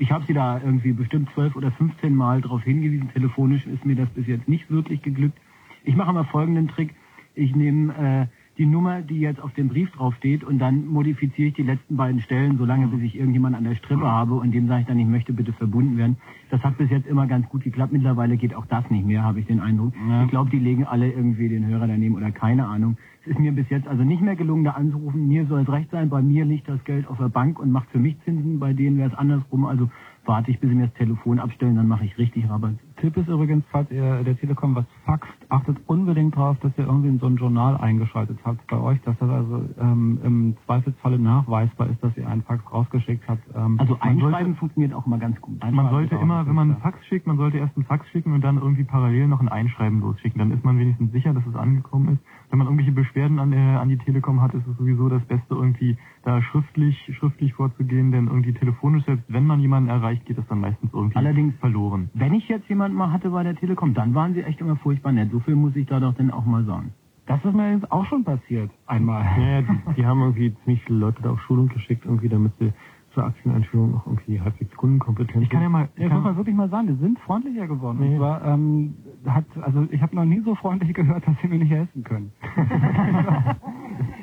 [0.00, 3.96] Ich habe Sie da irgendwie bestimmt zwölf oder 15 Mal darauf hingewiesen, telefonisch ist mir
[3.96, 5.38] das bis jetzt nicht wirklich geglückt.
[5.84, 6.94] Ich mache mal folgenden Trick.
[7.34, 8.26] Ich nehme äh,
[8.58, 12.20] die Nummer, die jetzt auf dem Brief draufsteht und dann modifiziere ich die letzten beiden
[12.20, 15.06] Stellen, solange bis ich irgendjemand an der Strippe habe und dem sage ich dann, ich
[15.06, 16.16] möchte bitte verbunden werden.
[16.50, 17.92] Das hat bis jetzt immer ganz gut geklappt.
[17.92, 19.92] Mittlerweile geht auch das nicht mehr, habe ich den Eindruck.
[20.24, 22.96] Ich glaube, die legen alle irgendwie den Hörer daneben oder keine Ahnung.
[23.22, 25.28] Es ist mir bis jetzt also nicht mehr gelungen, da anzurufen.
[25.28, 27.90] Mir soll es recht sein, bei mir liegt das Geld auf der Bank und macht
[27.90, 28.58] für mich Zinsen.
[28.58, 29.66] Bei denen wäre es andersrum.
[29.66, 29.88] Also
[30.24, 32.74] warte ich, bis sie mir das Telefon abstellen, dann mache ich richtig Rabatt.
[32.96, 37.08] Tipp ist übrigens, falls ihr der Telekom was faxt, achtet unbedingt darauf, dass ihr irgendwie
[37.08, 41.88] in so ein Journal eingeschaltet habt bei euch, dass das also ähm, im Zweifelsfalle nachweisbar
[41.88, 43.42] ist, dass ihr einen Fax rausgeschickt habt.
[43.56, 45.58] Ähm, Also einschreiben funktioniert auch immer ganz gut.
[45.72, 48.42] Man sollte immer, wenn man einen Fax schickt, man sollte erst einen Fax schicken und
[48.42, 50.38] dann irgendwie parallel noch ein Einschreiben losschicken.
[50.38, 52.22] Dann ist man wenigstens sicher, dass es angekommen ist.
[52.50, 55.54] Wenn man irgendwelche Beschwerden an, äh, an die Telekom hat, ist es sowieso das Beste,
[55.54, 60.46] irgendwie da schriftlich, schriftlich vorzugehen, denn irgendwie telefonisch, selbst wenn man jemanden erreicht, geht das
[60.48, 62.10] dann meistens irgendwie Allerdings verloren.
[62.12, 64.97] Wenn ich jetzt jemanden mal hatte bei der Telekom, dann waren sie echt immer furchtbar
[65.04, 65.30] nett.
[65.32, 66.92] So viel muss ich da doch dann auch mal sagen.
[67.26, 68.70] Das ist mir jetzt auch schon passiert.
[68.86, 69.22] Einmal.
[69.38, 72.72] Ja, die, die haben irgendwie ziemlich viele Leute da auf Schulung geschickt, irgendwie, damit sie
[73.12, 76.68] zur Aktieneinführung auch irgendwie halbwegs kundenkompetent Ich kann ja mal, ich muss mal wirklich mal
[76.68, 78.12] sagen, die sind freundlicher geworden.
[78.12, 78.18] Ja.
[78.18, 78.94] zwar, ähm,
[79.26, 82.32] hat, also ich habe noch nie so freundlich gehört, dass sie mir nicht helfen können.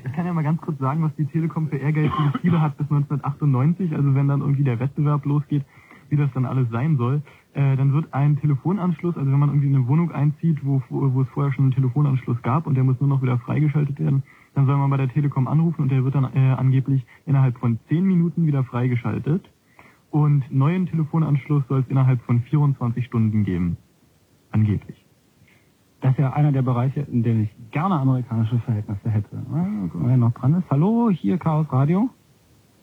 [0.06, 2.90] Ich kann ja mal ganz kurz sagen, was die Telekom für ehrgeizige Ziele hat bis
[2.90, 5.66] 1998, also wenn dann irgendwie der Wettbewerb losgeht,
[6.08, 7.22] wie das dann alles sein soll.
[7.56, 11.14] Äh, dann wird ein Telefonanschluss, also wenn man irgendwie in eine Wohnung einzieht, wo, wo
[11.14, 14.24] wo es vorher schon einen Telefonanschluss gab und der muss nur noch wieder freigeschaltet werden,
[14.56, 17.80] dann soll man bei der Telekom anrufen und der wird dann äh, angeblich innerhalb von
[17.88, 19.50] 10 Minuten wieder freigeschaltet.
[20.12, 23.78] Und neuen Telefonanschluss soll es innerhalb von 24 Stunden geben.
[24.52, 25.06] Angeblich.
[26.02, 29.30] Das ist ja einer der Bereiche, in denen ich gerne amerikanische Verhältnisse hätte.
[29.54, 30.70] Ah, gucken wir, wer noch dran ist.
[30.70, 32.10] Hallo, hier Chaos Radio.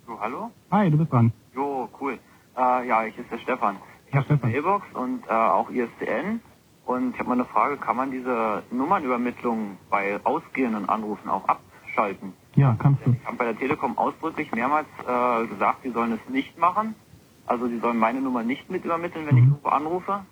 [0.06, 0.50] So, hallo?
[0.70, 1.30] Hi, du bist dran.
[1.54, 2.18] Jo, cool.
[2.56, 3.76] Äh, ja, ich ist der Stefan.
[4.12, 4.50] Ich Ja, habe eine Stefan.
[4.52, 6.42] Mailbox und äh, auch ISDN.
[6.84, 12.34] Und ich habe mal eine Frage, kann man diese Nummernübermittlung bei ausgehenden Anrufen auch abschalten?
[12.56, 13.12] Ja, kannst du.
[13.12, 16.94] Ich habe bei der Telekom ausdrücklich mehrmals äh, gesagt, sie sollen es nicht machen.
[17.46, 20.26] Also sie sollen meine Nummer nicht mit übermitteln, wenn ich irgendwo anrufe.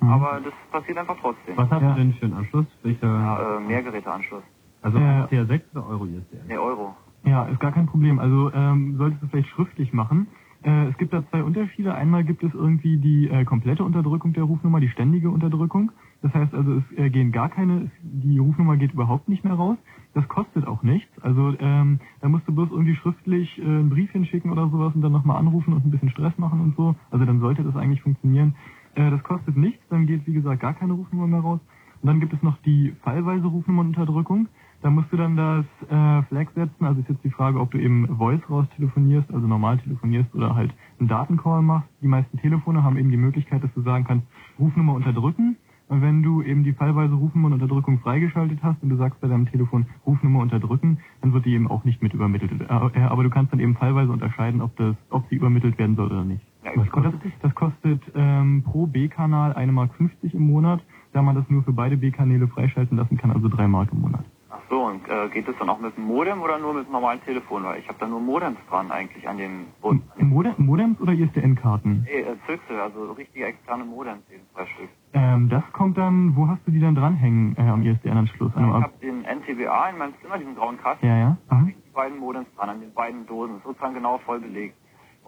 [0.00, 1.56] Aber das passiert einfach trotzdem.
[1.56, 1.92] Was hast Ja.
[1.94, 2.66] du denn für einen Anschluss?
[2.82, 3.06] Welcher?
[3.08, 4.42] Ja, äh, Mehrgeräteanschluss.
[4.82, 5.00] Also Äh,
[5.30, 6.46] CR6 oder Euro ISDN?
[6.48, 6.94] Ne, Euro.
[7.24, 8.18] Ja, ist gar kein Problem.
[8.18, 10.26] Also ähm, solltest du vielleicht schriftlich machen.
[10.64, 11.94] Äh, es gibt da zwei Unterschiede.
[11.94, 15.92] Einmal gibt es irgendwie die äh, komplette Unterdrückung der Rufnummer, die ständige Unterdrückung.
[16.22, 19.76] Das heißt also, es äh, gehen gar keine, die Rufnummer geht überhaupt nicht mehr raus.
[20.14, 21.10] Das kostet auch nichts.
[21.20, 25.02] Also ähm, da musst du bloß irgendwie schriftlich äh, einen Brief hinschicken oder sowas und
[25.02, 26.94] dann nochmal anrufen und ein bisschen Stress machen und so.
[27.10, 28.54] Also dann sollte das eigentlich funktionieren.
[28.94, 31.60] Äh, das kostet nichts, dann geht wie gesagt gar keine Rufnummer mehr raus.
[32.02, 34.48] Und dann gibt es noch die fallweise Rufnummernunterdrückung.
[34.82, 36.84] Da musst du dann das äh, Flag setzen.
[36.84, 40.56] Also ist jetzt die Frage, ob du eben Voice raus telefonierst, also normal telefonierst oder
[40.56, 41.88] halt einen Datencall machst.
[42.02, 44.26] Die meisten Telefone haben eben die Möglichkeit, dass du sagen kannst,
[44.58, 45.56] Rufnummer unterdrücken.
[45.88, 49.86] Und wenn du eben die fallweise Rufnummernunterdrückung freigeschaltet hast und du sagst bei deinem Telefon
[50.06, 52.50] Rufnummer unterdrücken, dann wird die eben auch nicht mit übermittelt.
[52.60, 55.94] Äh, äh, Aber du kannst dann eben fallweise unterscheiden, ob das, ob sie übermittelt werden
[55.94, 56.44] soll oder nicht.
[56.74, 57.32] Was kostet das?
[57.42, 59.90] Das kostet ähm, pro B-Kanal 1,50 Mark
[60.32, 60.82] im Monat,
[61.12, 64.24] da man das nur für beide B-Kanäle freischalten lassen kann, also 3 Mark im Monat.
[64.72, 67.22] So, und äh, geht das dann auch mit dem Modem oder nur mit dem normalen
[67.24, 67.62] Telefon?
[67.64, 70.02] Weil ich habe da nur Modems dran eigentlich an den Bund.
[70.16, 72.06] Modem, Modems oder ISDN-Karten?
[72.06, 74.88] Nee, äh, Züchsel, also richtige externe Modems, eben zwei Stück.
[75.12, 78.56] Ähm, das kommt dann, wo hast du die dann dranhängen äh, am ISDN-Anschluss?
[78.56, 81.36] An Ich habe den NTBA in meinem Zimmer, diesen grauen Kasten, ja, ja.
[81.48, 81.66] Aha.
[81.66, 84.74] die beiden Modems dran, an den beiden Dosen, sozusagen genau voll belegt.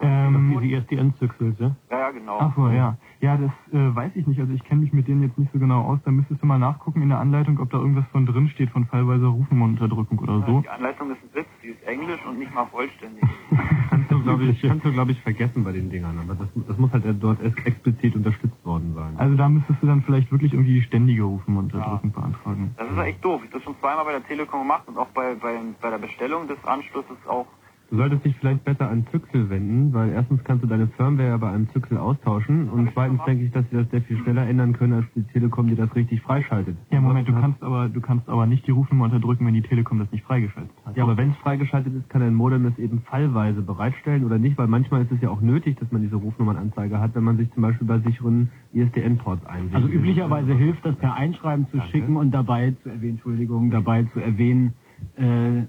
[0.01, 1.77] Ähm, Diese ISDN-Züchsel, ja?
[1.91, 2.39] Ja, ja, genau.
[2.41, 2.97] Ach so, ja.
[3.21, 4.41] Ja, das äh, weiß ich nicht.
[4.41, 6.01] Also ich kenne mich mit denen jetzt nicht so genau aus.
[6.05, 8.87] Da müsstest du mal nachgucken in der Anleitung, ob da irgendwas von drin steht, von
[8.87, 10.61] fallweiser Rufnummernunterdrückung oder so.
[10.61, 13.23] Die Anleitung ist ein Witz, die ist englisch und nicht mal vollständig.
[13.91, 16.19] Kannst du, glaube ich, kannst du, glaube ich, vergessen bei den Dingern.
[16.19, 19.17] Aber das, das muss halt dort ex- explizit unterstützt worden sein.
[19.17, 22.75] Also da müsstest du dann vielleicht wirklich irgendwie die ständige Rufnummernunterdrückung beantragen.
[22.77, 23.41] Das ist echt doof.
[23.45, 25.99] Ich habe das schon zweimal bei der Telekom gemacht und auch bei, bei, bei der
[25.99, 27.47] Bestellung des Anschlusses auch
[27.95, 31.37] Du solltest dich vielleicht besser an Zyxel wenden, weil erstens kannst du deine Firmware ja
[31.37, 34.73] bei einem Zyxel austauschen und zweitens denke ich, dass sie das sehr viel schneller ändern
[34.73, 36.77] können, als die Telekom dir das richtig freischaltet.
[36.91, 40.01] Ja, Moment, du kannst aber du kannst aber nicht die Rufnummer unterdrücken, wenn die Telekom
[40.01, 40.97] das nicht freigeschaltet hat.
[40.97, 44.59] Ja, aber wenn es freigeschaltet ist, kann ein Modem es eben fallweise bereitstellen oder nicht,
[44.59, 47.49] weil manchmal ist es ja auch nötig, dass man diese Rufnummernanzeige hat, wenn man sich
[47.53, 49.73] zum Beispiel bei sicheren ISDN-Ports einwählt.
[49.73, 54.19] Also üblicherweise hilft das per Einschreiben zu schicken und dabei zu erwähnen, Entschuldigung, dabei zu
[54.19, 54.75] erwähnen,
[55.17, 55.67] äh, äh,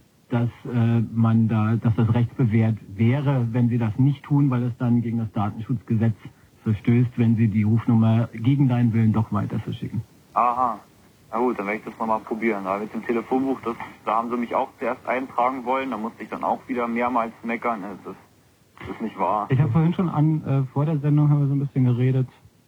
[1.26, 5.18] man da, dass das rechtsbewehrt wäre, wenn sie das nicht tun, weil es dann gegen
[5.18, 6.16] das Datenschutzgesetz
[6.64, 10.04] verstößt, wenn sie die Rufnummer gegen deinen Willen doch weiter verschicken.
[10.34, 10.80] Aha.
[11.32, 12.68] Na gut, dann werde ich das nochmal probieren.
[12.68, 13.76] Aber mit dem Telefonbuch, das,
[14.06, 17.34] da haben sie mich auch zuerst eintragen wollen, da musste ich dann auch wieder mehrmals
[17.44, 17.82] meckern.
[17.82, 18.22] Das ist,
[18.80, 19.48] das ist nicht wahr.
[19.50, 22.28] Ich habe vorhin schon an, äh, vor der Sendung haben wir so ein bisschen geredet,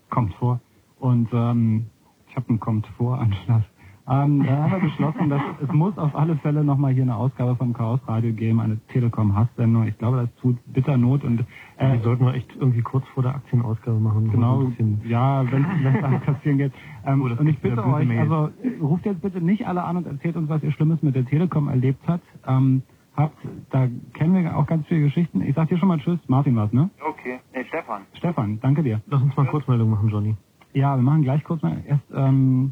[0.09, 0.59] kommt vor,
[0.99, 1.85] und ähm,
[2.27, 3.63] ich habe einen kommt vor Anschluss.
[4.09, 7.55] Ähm, da haben wir beschlossen, dass es muss auf alle Fälle nochmal hier eine Ausgabe
[7.57, 9.85] vom Chaos Radio geben, eine Telekom Hass-Sendung.
[9.85, 11.41] Ich glaube, das tut bitter Not und
[11.77, 14.31] äh, Die sollten wir echt irgendwie kurz vor der Aktienausgabe machen.
[14.31, 14.71] Genau,
[15.03, 16.71] ja, wenn es dann passieren geht.
[17.05, 18.19] Ähm, Oh, und ich bitte euch, Mail.
[18.19, 18.49] also
[18.81, 21.67] ruft jetzt bitte nicht alle an und erzählt uns, was ihr Schlimmes mit der Telekom
[21.67, 22.23] erlebt habt.
[22.47, 22.83] Ähm,
[23.15, 23.35] habt,
[23.71, 25.41] da kennen wir auch ganz viele Geschichten.
[25.41, 26.89] Ich sag dir schon mal Tschüss, Martin was, ne?
[27.05, 27.39] Okay.
[27.53, 28.03] Nee, Stefan.
[28.13, 29.01] Stefan, danke dir.
[29.07, 30.35] Lass uns mal Kurzmeldung machen, Johnny.
[30.73, 32.71] Ja, wir machen gleich kurz mal erst ähm,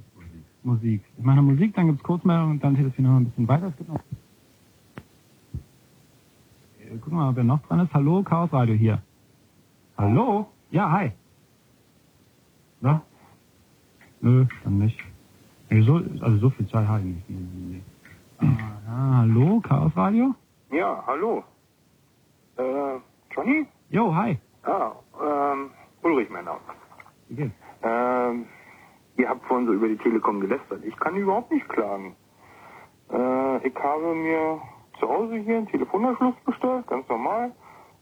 [0.65, 1.01] Musik.
[1.17, 3.67] Ich mache Musik, dann gibt's Kurzmeldung und dann telefonieren wir ein bisschen weiter.
[3.67, 3.99] Es gibt noch.
[6.79, 7.93] Äh, Gucken wir mal, wer noch dran ist.
[7.93, 9.01] Hallo, Chaos Radio hier.
[9.97, 10.47] Hallo?
[10.71, 11.11] Ja, hi.
[12.81, 13.01] Na?
[14.21, 14.99] Nö, dann nicht.
[15.69, 17.29] So, also so viel Zeit habe ich nicht.
[17.29, 17.81] Nee,
[18.39, 18.47] nee.
[18.87, 20.33] Ah, hallo, Chaos Radio?
[20.71, 21.43] Ja, hallo.
[22.57, 22.63] Äh,
[23.35, 23.65] Johnny?
[23.89, 24.37] Jo, hi.
[24.63, 25.69] Ah, ähm,
[26.01, 26.59] Ulrich mein Name.
[27.29, 27.53] Wie geht's?
[27.83, 28.45] Ähm,
[29.17, 30.83] ihr habt vorhin so über die Telekom gelästert.
[30.83, 32.15] Ich kann überhaupt nicht klagen.
[33.11, 34.61] Äh, ich habe mir
[34.99, 37.51] zu Hause hier einen Telefonanschluss bestellt, ganz normal.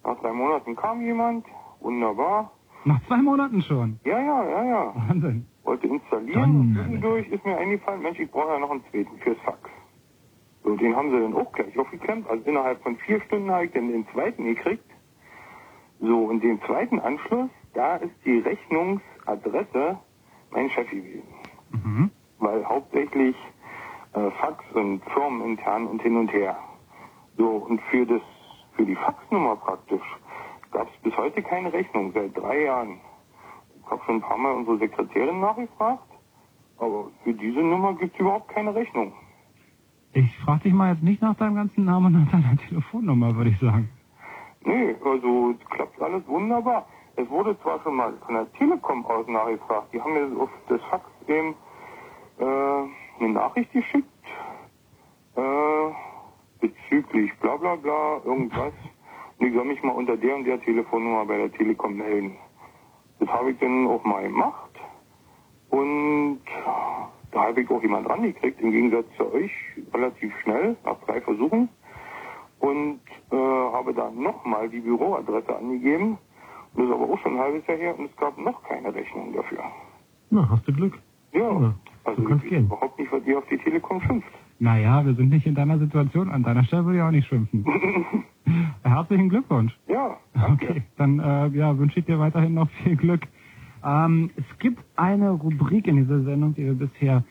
[0.03, 1.45] Nach drei Monaten kam jemand.
[1.79, 2.51] Wunderbar.
[2.85, 3.99] Nach zwei Monaten schon.
[4.03, 4.93] Ja, ja, ja, ja.
[5.07, 5.45] Wahnsinn.
[5.63, 9.69] Wollte installieren zwischendurch ist mir eingefallen, Mensch, ich brauche ja noch einen zweiten fürs Fax.
[10.63, 12.29] So, den haben sie dann auch gleich aufgeklemmt.
[12.29, 14.85] Also innerhalb von vier Stunden habe ich dann den zweiten gekriegt.
[15.99, 19.99] So, und den zweiten Anschluss, da ist die Rechnungsadresse
[20.53, 21.27] mein Chef gewesen.
[21.71, 22.11] Mhm.
[22.39, 23.35] Weil hauptsächlich
[24.13, 26.57] äh, Fax und firmenintern und hin und her.
[27.37, 28.21] So, und für das,
[28.75, 30.03] für die Faxnummer praktisch
[30.71, 32.99] gab es bis heute keine Rechnung, seit drei Jahren.
[33.79, 36.07] Ich habe schon ein paar Mal unsere Sekretärin nachgefragt,
[36.77, 39.13] aber für diese Nummer gibt es überhaupt keine Rechnung.
[40.13, 43.49] Ich frage dich mal jetzt nicht nach deinem ganzen Namen und nach deiner Telefonnummer, würde
[43.49, 43.89] ich sagen.
[44.65, 46.87] Nee, also klappt alles wunderbar.
[47.15, 50.81] Es wurde zwar schon mal von der Telekom aus nachgefragt, die haben mir auf das
[50.89, 51.55] Fax eben
[52.39, 52.43] äh,
[53.19, 54.07] eine Nachricht geschickt
[55.35, 55.91] äh,
[56.59, 58.73] bezüglich bla bla bla, irgendwas.
[59.37, 62.37] Und ich soll mich mal unter der und der Telefonnummer bei der Telekom melden.
[63.19, 64.71] Das habe ich dann auch mal gemacht
[65.69, 66.41] und
[67.31, 69.51] da habe ich auch jemand rangekriegt, im Gegensatz zu euch,
[69.93, 71.69] relativ schnell, nach drei Versuchen
[72.59, 76.17] und äh, habe dann nochmal die Büroadresse angegeben.
[76.75, 79.33] Das ist aber auch schon ein halbes Jahr her und es gab noch keine Rechnung
[79.33, 79.59] dafür.
[80.29, 80.97] Na, hast du Glück.
[81.33, 81.73] Ja,
[82.03, 84.27] also ich weiß überhaupt nicht, was ihr auf die Telekom schimpft.
[84.59, 86.29] Naja, wir sind nicht in deiner Situation.
[86.29, 87.65] An deiner Stelle würde ich auch nicht schimpfen.
[88.83, 89.77] Herzlichen Glückwunsch.
[89.87, 93.21] Ja, Okay, dann äh, ja, wünsche ich dir weiterhin noch viel Glück.
[93.85, 97.23] Ähm, es gibt eine Rubrik in dieser Sendung, die wir bisher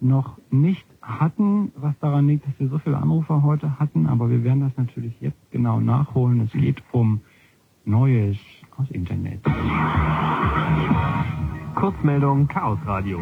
[0.00, 4.44] noch nicht hatten, was daran liegt, dass wir so viele Anrufer heute hatten, aber wir
[4.44, 6.40] werden das natürlich jetzt genau nachholen.
[6.40, 7.20] Es geht um
[7.84, 8.36] Neues
[8.78, 9.40] aus Internet.
[11.74, 13.20] Kurzmeldung Chaos Radio.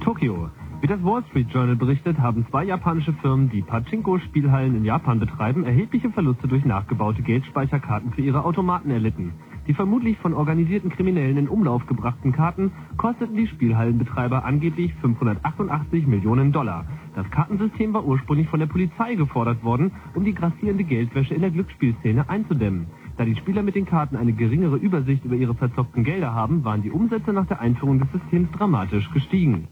[0.00, 0.50] Tokio.
[0.80, 5.64] Wie das Wall Street Journal berichtet, haben zwei japanische Firmen, die Pachinko-Spielhallen in Japan betreiben,
[5.64, 9.32] erhebliche Verluste durch nachgebaute Geldspeicherkarten für ihre Automaten erlitten.
[9.66, 16.52] Die vermutlich von organisierten Kriminellen in Umlauf gebrachten Karten kosteten die Spielhallenbetreiber angeblich 588 Millionen
[16.52, 16.84] Dollar.
[17.14, 21.50] Das Kartensystem war ursprünglich von der Polizei gefordert worden, um die grassierende Geldwäsche in der
[21.50, 22.88] Glücksspielszene einzudämmen.
[23.16, 26.82] Da die Spieler mit den Karten eine geringere Übersicht über ihre verzockten Gelder haben, waren
[26.82, 29.68] die Umsätze nach der Einführung des Systems dramatisch gestiegen.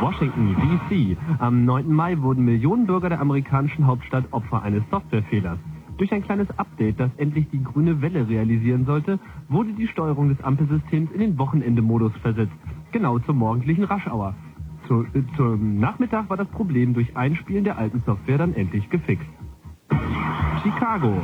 [0.00, 0.56] Washington,
[0.88, 1.16] D.C.
[1.38, 1.92] Am 9.
[1.92, 5.58] Mai wurden Millionen Bürger der amerikanischen Hauptstadt Opfer eines Softwarefehlers.
[5.98, 10.42] Durch ein kleines Update, das endlich die grüne Welle realisieren sollte, wurde die Steuerung des
[10.42, 12.56] Ampelsystems in den Wochenendemodus versetzt,
[12.90, 14.34] genau zur morgendlichen Raschauer.
[14.88, 19.28] Zu, äh, zum Nachmittag war das Problem durch Einspielen der alten Software dann endlich gefixt.
[20.62, 21.14] Chicago.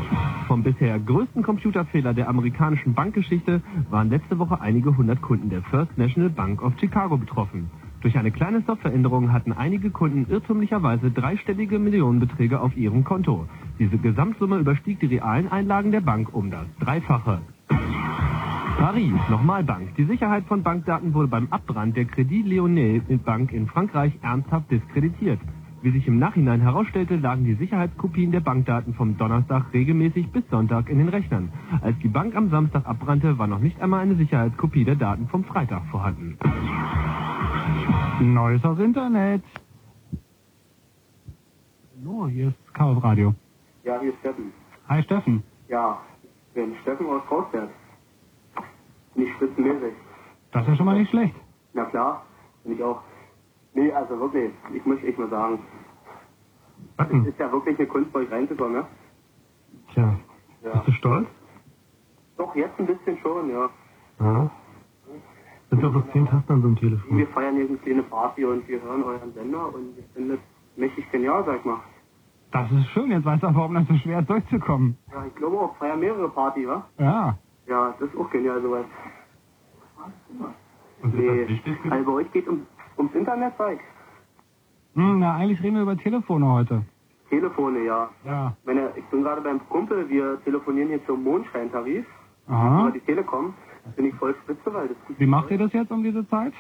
[0.47, 5.99] Vom bisher größten Computerfehler der amerikanischen Bankgeschichte waren letzte Woche einige hundert Kunden der First
[5.99, 7.71] National Bank of Chicago betroffen.
[8.01, 13.47] Durch eine kleine Softwareänderung hatten einige Kunden irrtümlicherweise dreistellige Millionenbeträge auf ihrem Konto.
[13.79, 17.41] Diese Gesamtsumme überstieg die realen Einlagen der Bank um das Dreifache.
[18.79, 19.95] Paris, nochmal Bank.
[19.97, 25.41] Die Sicherheit von Bankdaten wurde beim Abbrand der Crédit Lyonnais Bank in Frankreich ernsthaft diskreditiert.
[25.83, 30.89] Wie sich im Nachhinein herausstellte, lagen die Sicherheitskopien der Bankdaten vom Donnerstag regelmäßig bis Sonntag
[30.89, 31.53] in den Rechnern.
[31.83, 35.45] Als die Bank am Samstag abbrannte, war noch nicht einmal eine Sicherheitskopie der Daten vom
[35.45, 36.39] Freitag vorhanden.
[38.21, 39.43] Neues aus Internet.
[42.01, 43.35] Hallo, hier ist Chaos Radio.
[43.85, 44.53] Ja, hier ist Steffen.
[44.89, 45.43] Hi Steffen.
[45.69, 47.69] Ja, ich bin Steffen aus Krausberg.
[49.15, 49.93] Nicht spitzenmäßig.
[50.53, 51.35] Das ist ja schon mal nicht schlecht.
[51.75, 52.25] Na klar,
[52.65, 53.03] bin ich auch.
[53.77, 55.59] Nee, also wirklich, ich muss echt mal sagen.
[56.97, 58.87] Es ist ja wirklich eine Kunst, bei euch reinzukommen, ne?
[59.93, 60.17] Tja,
[60.65, 60.73] Ja.
[60.73, 61.29] bist du stolz?
[62.39, 63.69] Doch, jetzt ein bisschen schon, ja.
[64.21, 64.51] Ja.
[65.69, 67.19] Sind doch noch zehn Tasten an so einem Telefon.
[67.19, 70.41] Wir feiern hier eine kleine Party und wir hören euren Sender und ich finde das
[70.77, 71.81] mächtig genial, sag mal.
[72.53, 74.97] Das ist schön, jetzt weißt du auch, warum das so schwer ist, durchzukommen.
[75.13, 76.89] Ja, ich glaube auch, feiern mehrere Party, wa?
[76.99, 77.37] Ja.
[77.67, 78.87] Ja, das ist auch genial soweit.
[81.03, 82.67] Nee, also bei euch geht um,
[82.99, 83.79] ums Internet, Zeig.
[84.95, 86.83] Hm, na, eigentlich reden wir über Telefone heute.
[87.29, 88.09] Telefone, ja.
[88.25, 88.57] Ja.
[88.65, 92.07] Meine, ich bin gerade beim Kumpel, wir telefonieren hier zum Mondscheintarif
[92.49, 92.83] Aha.
[92.83, 93.53] über die Telekom.
[93.85, 96.27] Das finde ich voll spitze, weil das gut Wie macht ihr das jetzt um diese
[96.29, 96.53] Zeit?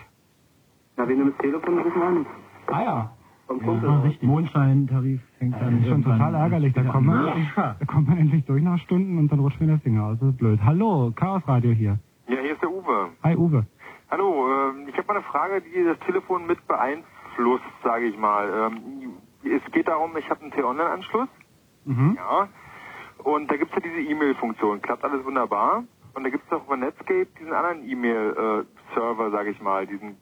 [0.96, 2.26] Na, wir nehmen das Telefon und rufen an.
[2.66, 3.10] Ah ja.
[3.46, 3.88] Vom Kumpel.
[3.88, 4.28] Ja, richtig.
[4.28, 6.72] Mondscheintarif fängt Das dann ist schon total ärgerlich.
[6.74, 7.24] Da kommt, an.
[7.24, 10.18] man, da kommt man endlich durch nach Stunden und dann rutscht mir der Finger aus.
[10.18, 10.58] Das ist blöd.
[10.64, 11.98] Hallo, Chaos Radio hier.
[12.28, 13.08] Ja, hier ist der Uwe.
[13.22, 13.64] Hi Uwe.
[14.10, 18.70] Hallo, ähm, ich habe mal eine Frage, die das Telefon mit beeinflusst, sage ich mal.
[18.72, 21.28] Ähm, es geht darum, ich habe einen T-Online-Anschluss,
[21.84, 22.16] Mhm.
[22.16, 22.48] ja,
[23.18, 25.84] und da gibt es ja diese E-Mail-Funktion, klappt alles wunderbar.
[26.14, 30.16] Und da gibt es auch über Netscape diesen anderen E-Mail-Server, sage ich mal, diesen,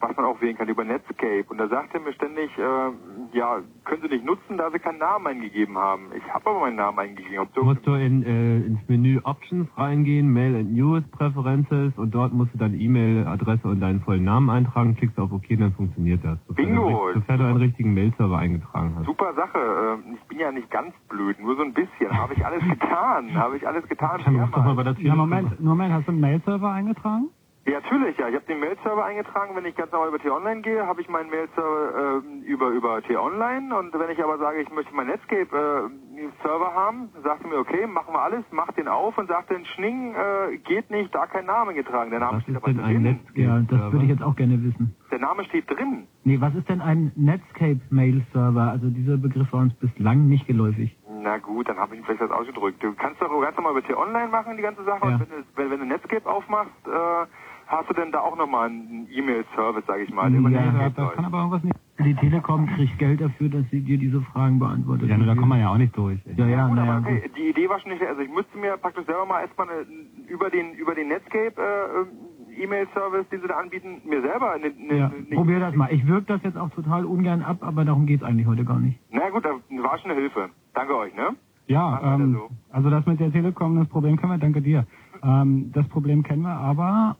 [0.00, 1.44] was man auch wählen kann über Netscape.
[1.48, 4.98] Und da sagt er mir ständig, äh, ja, können Sie nicht nutzen, da Sie keinen
[4.98, 6.06] Namen eingegeben haben.
[6.16, 7.38] Ich habe aber meinen Namen eingegeben.
[7.40, 12.14] Ob Du musst du in, äh, ins Menü Options reingehen, Mail and News Preferences und
[12.14, 16.24] dort musst du deine E-Mail-Adresse und deinen vollen Namen eintragen, klickst auf OK, dann funktioniert
[16.24, 16.38] das.
[16.46, 17.08] Sofern Bingo!
[17.12, 19.06] Du, sofern du einen richtigen Mail-Server eingetragen hast.
[19.06, 19.58] Super Sache.
[19.58, 22.10] Ähm, Ich bin ja nicht ganz blöd, nur so ein bisschen.
[22.16, 23.34] Habe ich alles getan.
[23.34, 24.20] Habe ich alles getan.
[24.26, 27.28] Mal der Ja, Moment, Moment, hast du einen Mail-Server eingetragen?
[27.68, 28.28] Ja, natürlich, ja.
[28.28, 29.54] Ich habe den Mail-Server eingetragen.
[29.54, 33.76] Wenn ich ganz normal über T-Online gehe, habe ich meinen Mail-Server ähm, über, über T-Online.
[33.76, 38.14] Und wenn ich aber sage, ich möchte meinen Netscape-Server haben, sagt er mir, okay, machen
[38.14, 41.74] wir alles, mach den auf und sagt dann, Schning, äh, geht nicht, da kein Name
[41.74, 42.10] getragen.
[42.10, 43.20] Der Name steht aber drin.
[43.34, 44.96] Ja, das würde ich jetzt auch gerne wissen.
[45.10, 46.06] Der Name steht drin.
[46.24, 48.70] Nee, was ist denn ein Netscape Mail Server?
[48.70, 50.96] Also dieser Begriff war uns bislang nicht geläufig.
[51.20, 52.82] Na gut, dann habe ich ihn vielleicht was ausgedrückt.
[52.82, 55.06] Du kannst doch ganz normal über T-Online machen, die ganze Sache.
[55.06, 55.14] Ja.
[55.14, 57.26] Und wenn du, wenn, wenn du Netscape aufmachst, äh,
[57.68, 60.96] hast du denn da auch nochmal einen E-Mail-Service, sage ich mal, der über Ja, das
[60.96, 61.14] läuft.
[61.16, 61.76] Kann aber irgendwas nicht.
[62.00, 65.08] Die Telekom kriegt Geld dafür, dass sie dir diese Fragen beantwortet.
[65.08, 66.18] Ja, nur da kommt man ja auch nicht durch.
[66.36, 66.88] Ja, ja, Gut, gut.
[66.88, 69.84] okay, die Idee war schon nicht, also ich müsste mir praktisch selber mal erstmal eine,
[70.28, 74.96] über den über den Netscape äh, E-Mail-Service, den sie da anbieten, mir selber eine, eine,
[74.98, 75.92] Ja, eine probier das mal.
[75.92, 78.98] Ich wirke das jetzt auch total ungern ab, aber darum geht's eigentlich heute gar nicht.
[79.10, 80.50] Na gut, das war schon eine Hilfe.
[80.74, 81.34] Danke euch, ne?
[81.66, 82.38] Ja, ähm,
[82.70, 84.86] also das mit der Telekom, das Problem kennen wir, danke dir.
[85.22, 87.16] Ähm, das Problem kennen wir, aber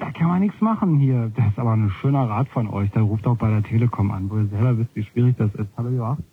[0.00, 1.30] da kann man nichts machen hier.
[1.36, 2.90] Das ist aber ein schöner Rat von euch.
[2.90, 5.68] Da ruft auch bei der Telekom an, wo ihr selber wisst, wie schwierig das ist.
[5.76, 6.24] Hallo Joachim.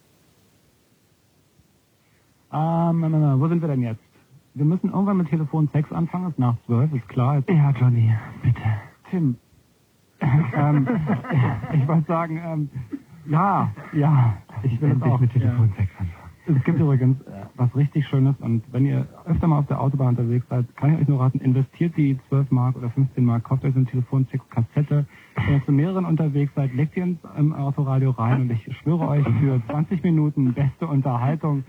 [2.51, 4.01] Ähm, na, na, na, wo sind wir denn jetzt?
[4.53, 7.37] Wir müssen irgendwann mit Telefon 6 anfangen, ist nach 12, ist klar.
[7.37, 8.11] Jetzt Ja, Johnny,
[8.41, 8.61] bitte.
[9.11, 9.35] Tim.
[10.55, 10.87] ähm,
[11.73, 12.69] ich wollte sagen, ähm,
[13.27, 15.19] ja, ja, ich will es Endlich auch.
[15.19, 15.83] mit Telefon ja.
[16.47, 20.09] Es gibt übrigens äh, was richtig Schönes und wenn ihr öfter mal auf der Autobahn
[20.09, 23.65] unterwegs seid, kann ich euch nur raten, investiert die 12 Mark oder 15 Mark, kauft
[23.65, 25.05] euch so eine Telefonsex-Kassette.
[25.35, 29.07] Wenn ihr zu mehreren unterwegs seid, legt ihr ins im Autoradio rein und ich schwöre
[29.09, 31.65] euch, für 20 Minuten beste Unterhaltung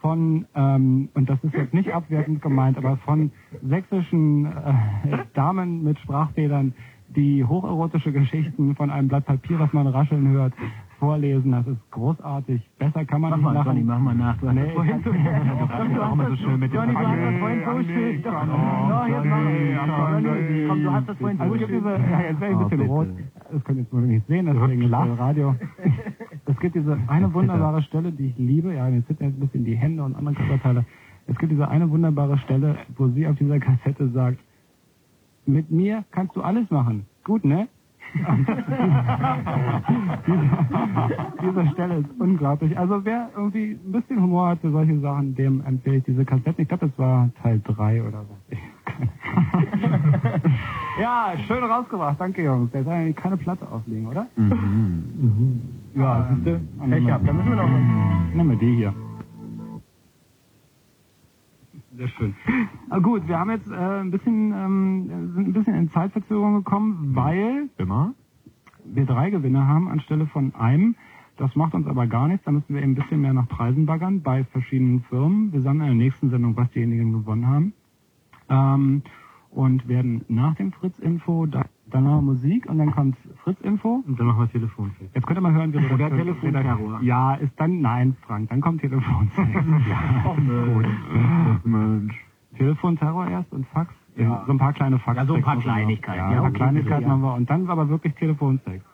[0.00, 3.32] von, ähm, und das ist jetzt nicht abwertend gemeint, aber von
[3.62, 6.72] sächsischen äh, Damen mit Sprachfedern,
[7.08, 10.54] die hocherotische Geschichten von einem Blatt Papier, was man rascheln hört,
[11.02, 11.50] vorlesen.
[11.50, 12.62] Das ist großartig.
[12.78, 13.66] Besser kann man Mach nicht mal, machen.
[13.66, 14.36] Johnny, mach mal nach.
[14.38, 18.22] Du hast Nee, das vorhin so so schön du hast das vorhin so schön.
[18.22, 21.84] Doch, jetzt mach Johnny, komm, du hast das vorhin Also so gibt schön.
[21.84, 23.08] ja, jetzt wäre ich ein bisschen rot.
[23.52, 25.56] Das könnt ihr jetzt nicht sehen, deswegen das Radio.
[26.44, 28.74] Es gibt diese eine wunderbare Stelle, die ich liebe.
[28.74, 30.84] Ja, mir zittern jetzt ein bisschen die Hände und andere Körperteile.
[31.26, 34.38] Es gibt diese eine wunderbare Stelle, wo sie auf dieser Kassette sagt,
[35.46, 37.06] mit mir kannst du alles machen.
[37.24, 37.68] Gut, ne?
[41.42, 42.78] diese, Stelle ist unglaublich.
[42.78, 46.62] Also wer irgendwie ein bisschen Humor hat für solche Sachen, dem empfehle ich diese Kassette.
[46.62, 48.36] Ich glaube, das war Teil 3 oder so.
[51.00, 52.20] Ja, schön rausgebracht.
[52.20, 52.70] Danke, Jungs.
[52.72, 54.26] Der soll ja keine Platte auflegen, oder?
[54.36, 55.60] Mhm.
[55.94, 56.60] Ja, siehst du?
[56.90, 57.26] Pech gehabt.
[57.26, 57.68] Dann müssen wir noch
[58.34, 58.94] Nehmen wir die hier.
[61.96, 62.34] Sehr schön.
[62.88, 67.14] Ah, gut, wir haben jetzt äh, ein bisschen, ähm, sind ein bisschen in Zeitverzögerung gekommen,
[67.14, 68.14] weil Immer?
[68.84, 70.94] wir drei Gewinner haben anstelle von einem.
[71.36, 72.44] Das macht uns aber gar nichts.
[72.44, 75.52] Da müssen wir eben ein bisschen mehr nach Preisen baggern bei verschiedenen Firmen.
[75.52, 77.72] Wir sagen in der nächsten Sendung, was diejenigen gewonnen haben.
[78.48, 79.02] Ähm,
[79.50, 81.46] und werden nach dem Fritz-Info,
[81.92, 84.02] da, dann noch Musik und dann kommt Fritz-Info.
[84.06, 84.90] Und dann machen wir Telefon.
[85.14, 87.00] Jetzt könnt ihr mal hören, wie Oder Telefonterror.
[87.02, 89.30] Ja, ist dann, nein, Frank, dann kommt Telefon.
[89.88, 91.64] ja, Oh, Mensch.
[91.64, 92.24] Mensch.
[92.56, 93.94] Telefonterror erst und Fax.
[94.16, 94.44] Ja.
[94.46, 95.16] So ein paar kleine Fax.
[95.16, 96.18] Ja, so ein paar Kleinigkeiten.
[96.18, 97.08] Ja, Ja, ein paar Kleinigkeiten ja.
[97.10, 97.34] haben wir.
[97.34, 98.84] Und dann aber wirklich Telefonsex.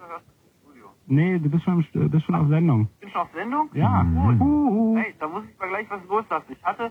[1.11, 2.87] Nee, du bist schon, bist schon auf Sendung.
[3.01, 3.71] Bin schon auf Sendung?
[3.73, 4.03] Ja.
[4.03, 4.41] Gut.
[4.41, 4.97] Uhu.
[4.99, 6.45] Hey, da muss ich mal gleich was loslassen.
[6.51, 6.91] Ich hatte,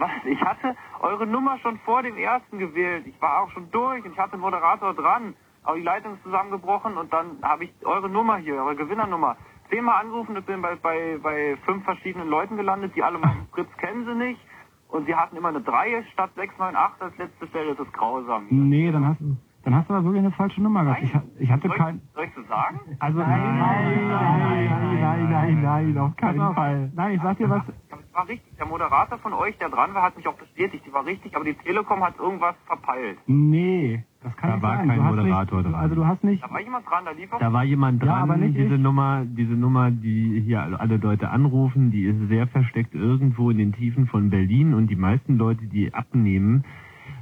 [0.00, 3.06] was, ich hatte eure Nummer schon vor dem ersten gewählt.
[3.06, 5.34] Ich war auch schon durch und ich hatte den Moderator dran.
[5.62, 9.36] Aber die Leitung ist zusammengebrochen und dann habe ich eure Nummer hier, eure Gewinnernummer,
[9.68, 13.68] zehnmal angerufen und bin bei, bei, bei fünf verschiedenen Leuten gelandet, die alle meinen Fritz
[13.76, 14.40] kennen sie nicht.
[14.88, 17.74] Und sie hatten immer eine 3 statt 698 als letzte Stelle.
[17.76, 18.46] Das ist grausam.
[18.50, 19.20] Nee, dann hast,
[19.70, 21.02] dann hast du aber wirklich eine falsche Nummer gehabt.
[21.02, 21.96] Ich, ich hatte Soll kein...
[21.96, 22.80] ich, soll ich so sagen?
[22.98, 26.90] Also nein, nein, nein, nein, nein, nein, auf keinen Fall.
[26.94, 27.62] Nein, ich sag dir was.
[27.68, 28.56] Es war richtig.
[28.56, 30.84] Der Moderator von euch, der dran war, hat mich auch bestätigt.
[30.84, 33.18] Die war richtig, aber die Telekom hat irgendwas verpeilt.
[33.26, 34.88] Nee, das kann Da nicht war sein.
[34.88, 35.80] kein du hast Moderator nicht, dran.
[35.80, 36.42] Also du hast nicht...
[36.42, 37.38] Da war jemand dran, da lief auch.
[37.38, 38.80] Da war jemand Ja, dran, aber nicht diese ich.
[38.80, 43.58] Nummer, diese Nummer, die hier alle alle Leute anrufen, die ist sehr versteckt irgendwo in
[43.58, 46.64] den Tiefen von Berlin und die meisten Leute, die abnehmen,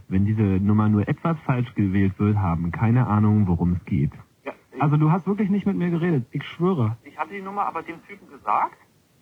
[0.09, 4.12] wenn diese Nummer nur etwas falsch gewählt wird, haben keine Ahnung, worum es geht.
[4.44, 6.26] Ja, Also du hast wirklich nicht mit mir geredet.
[6.30, 6.97] Ich schwöre.
[7.05, 8.76] ich hatte die Nummer aber dem Typen gesagt.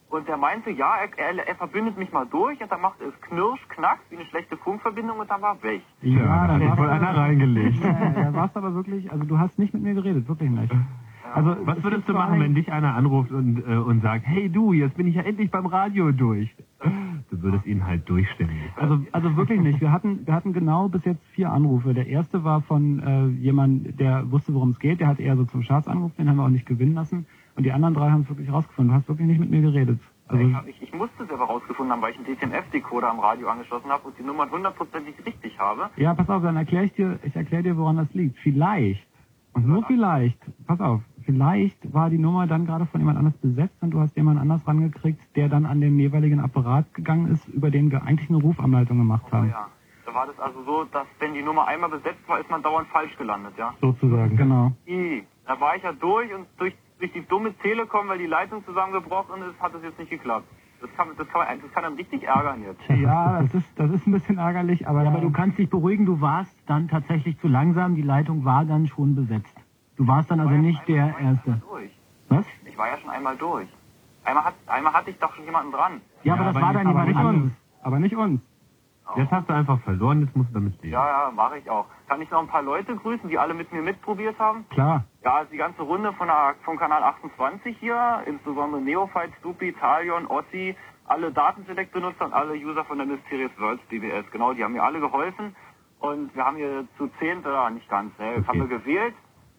[0.08, 3.12] Und der meinte, ja, er, er, er verbindet mich mal durch und dann macht es
[3.22, 5.82] knirsch, knacks, wie eine schlechte Funkverbindung und dann war weg.
[6.00, 7.78] Ja, dann hat wohl einer reingelegt.
[7.82, 10.72] Ja, da warst aber wirklich, also du hast nicht mit mir geredet, wirklich nicht.
[11.34, 14.48] Also Was es würdest du machen, wenn dich einer anruft und, äh, und sagt, hey
[14.48, 16.54] du, jetzt bin ich ja endlich beim Radio durch?
[17.36, 18.50] Du würdest ihn halt durchstellen.
[18.76, 19.80] Also, also wirklich nicht.
[19.80, 21.92] Wir hatten, wir hatten genau bis jetzt vier Anrufe.
[21.92, 25.00] Der erste war von äh, jemand, der wusste, worum es geht.
[25.00, 27.26] Der hat eher so zum Scherz angerufen, den haben wir auch nicht gewinnen lassen.
[27.54, 28.92] Und die anderen drei haben es wirklich rausgefunden.
[28.92, 30.00] Du hast wirklich nicht mit mir geredet.
[30.28, 33.48] Also, ich, ich, ich musste es aber rausgefunden haben, weil ich einen DTMF-Decoder am Radio
[33.48, 35.90] angeschlossen habe und die Nummern hundertprozentig richtig habe.
[35.96, 38.38] ja, pass auf, dann erkläre ich dir, ich erkläre dir, woran das liegt.
[38.38, 39.06] Vielleicht,
[39.52, 43.76] und nur vielleicht, pass auf, vielleicht war die Nummer dann gerade von jemand anders besetzt
[43.82, 47.70] und du hast jemand anders rangekriegt, der dann an den jeweiligen Apparat gegangen ist, über
[47.70, 49.50] den wir eigentlich eine Rufumleitung gemacht haben.
[49.50, 49.68] Ja.
[50.06, 52.86] Da war das also so, dass wenn die Nummer einmal besetzt war, ist man dauernd
[52.88, 53.74] falsch gelandet, ja.
[53.80, 54.36] Sozusagen.
[54.36, 54.72] Genau.
[54.86, 55.24] I.
[55.46, 59.42] Da war ich ja durch und durch, durch die dumme Telekom, weil die Leitung zusammengebrochen
[59.42, 60.46] ist, hat es jetzt nicht geklappt.
[60.80, 62.80] Das kann, das kann, das kann einem richtig ärgern jetzt.
[63.00, 66.06] Ja, das ist, das ist ein bisschen ärgerlich, aber, Ja, aber du kannst dich beruhigen,
[66.06, 69.65] du warst dann tatsächlich zu langsam, die Leitung war dann schon besetzt.
[69.96, 71.60] Du warst dann also nicht der Erste.
[71.68, 71.90] Durch.
[72.28, 72.44] Was?
[72.64, 73.68] Ich war ja schon einmal durch.
[74.24, 76.00] Einmal, hat, einmal hatte ich doch schon jemanden dran.
[76.24, 77.42] Ja, aber das war dann aber jemand nicht anderes.
[77.42, 77.52] uns.
[77.82, 78.40] Aber nicht uns.
[79.14, 80.92] Jetzt hast du einfach verloren, jetzt musst du damit leben.
[80.92, 81.86] Ja, ja, mache ich auch.
[82.08, 84.68] Kann ich noch ein paar Leute grüßen, die alle mit mir mitprobiert haben?
[84.70, 85.04] Klar.
[85.22, 90.26] Ja, also die ganze Runde von der, vom Kanal 28 hier, insbesondere Neophyte, Stupi, Talion,
[90.26, 90.74] Ossi,
[91.06, 94.28] alle Datenselect-Benutzer und alle User von der Mysterious Worlds DBS.
[94.32, 95.54] Genau, die haben mir alle geholfen.
[96.00, 99.14] Und wir haben hier zu zehnt, oder nicht ganz, ne, haben wir gewählt.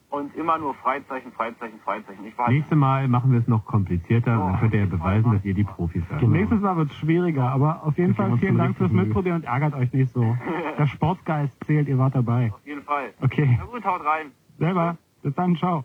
[0.09, 2.25] Und immer nur Freizeichen, Freizeichen, Freizeichen.
[2.25, 5.43] Ich war Nächstes Mal machen wir es noch komplizierter, dann könnt ihr ja beweisen, dass
[5.43, 6.21] ihr die Profis seid.
[6.23, 8.91] Nächstes Mal wird es schwieriger, aber auf jeden Wir Fall vielen Dank fürs.
[8.91, 10.37] Mitprobieren und ärgert euch nicht so.
[10.77, 12.51] Der Sportgeist zählt, ihr wart dabei.
[12.53, 13.13] auf jeden Fall.
[13.21, 13.57] Okay.
[13.59, 14.31] Na gut, haut rein.
[14.57, 14.97] Selber.
[15.23, 15.83] Bis dann, ciao.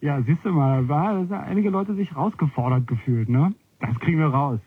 [0.00, 3.54] Ja, siehst du mal, war da sind einige Leute sich rausgefordert gefühlt, ne?
[3.80, 4.60] Das kriegen wir raus.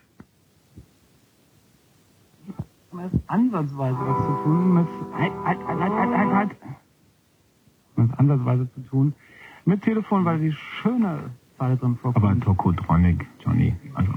[2.92, 4.86] Das ist ansatzweise was zu tun mit
[5.16, 6.50] halt, halt, halt, halt, halt, halt, halt.
[8.06, 9.14] Ist ansatzweise zu tun
[9.64, 12.24] mit Telefon, weil die schöne Zeile drin vorkommt.
[12.24, 13.74] Aber Tokotronic, Johnny.
[13.94, 14.12] Also.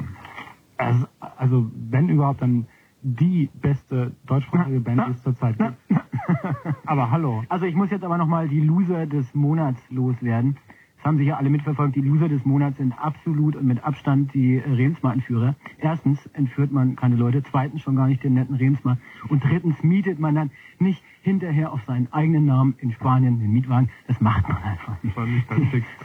[0.78, 1.08] Also,
[1.38, 2.68] also wenn überhaupt, dann
[3.02, 5.76] die beste deutschsprachige Band, die es zurzeit gibt.
[6.86, 7.44] Aber hallo.
[7.50, 10.58] Also ich muss jetzt aber nochmal die Loser des Monats loswerden.
[10.98, 11.96] Das haben Sie ja alle mitverfolgt.
[11.96, 15.54] Die Loser des Monats sind absolut und mit Abstand die Remsmar-Entführer.
[15.78, 18.98] Erstens entführt man keine Leute, zweitens schon gar nicht den netten Remsmar
[19.30, 23.90] und drittens mietet man dann nicht hinterher auf seinen eigenen Namen in Spanien den Mietwagen.
[24.08, 25.18] Das macht man einfach nicht.
[25.18, 25.88] War nicht ganz fix.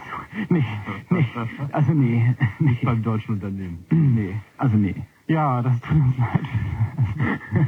[0.49, 0.63] Nee,
[1.09, 1.25] nee,
[1.71, 3.85] also nee, nee, Beim deutschen Unternehmen.
[3.91, 4.95] nee, also nee.
[5.27, 7.67] Ja, das tut uns leid.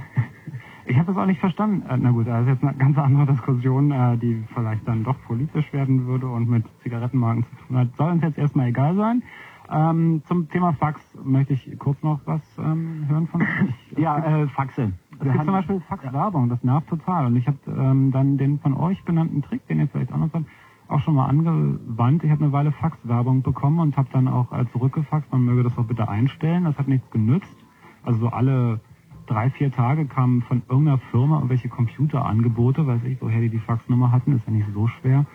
[0.86, 1.84] Ich habe das auch nicht verstanden.
[1.88, 5.16] Äh, Na gut, das ist jetzt eine ganz andere Diskussion, äh, die vielleicht dann doch
[5.28, 7.96] politisch werden würde und mit Zigarettenmarken zu tun hat.
[7.98, 9.24] Soll uns jetzt erstmal egal sein.
[9.72, 13.98] Ähm, zum Thema Fax möchte ich kurz noch was ähm, hören von euch.
[13.98, 14.94] Ja, äh, Faxe.
[15.26, 17.28] Es gibt zum Beispiel Faxwerbung, das nervt total.
[17.28, 20.45] Und ich habe ähm, dann den von euch benannten Trick, den ihr vielleicht noch habt,
[20.88, 22.24] auch schon mal angewandt.
[22.24, 25.78] Ich habe eine Weile Faxwerbung bekommen und habe dann auch als zurückgefaxt, man möge das
[25.78, 26.66] auch bitte einstellen.
[26.66, 27.56] Das hat nichts genützt.
[28.04, 28.82] Also so alle
[29.26, 34.12] drei, vier Tage kamen von irgendeiner Firma irgendwelche Computerangebote, weiß ich, woher die die Faxnummer
[34.12, 35.26] hatten, ist ja nicht so schwer.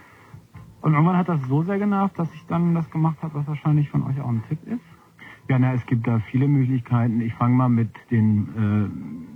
[0.81, 3.90] Und irgendwann hat das so sehr genervt, dass ich dann das gemacht habe, was wahrscheinlich
[3.90, 4.97] von euch auch ein Tipp ist.
[5.48, 7.22] Ja, na, es gibt da viele Möglichkeiten.
[7.22, 8.48] Ich fange mal mit den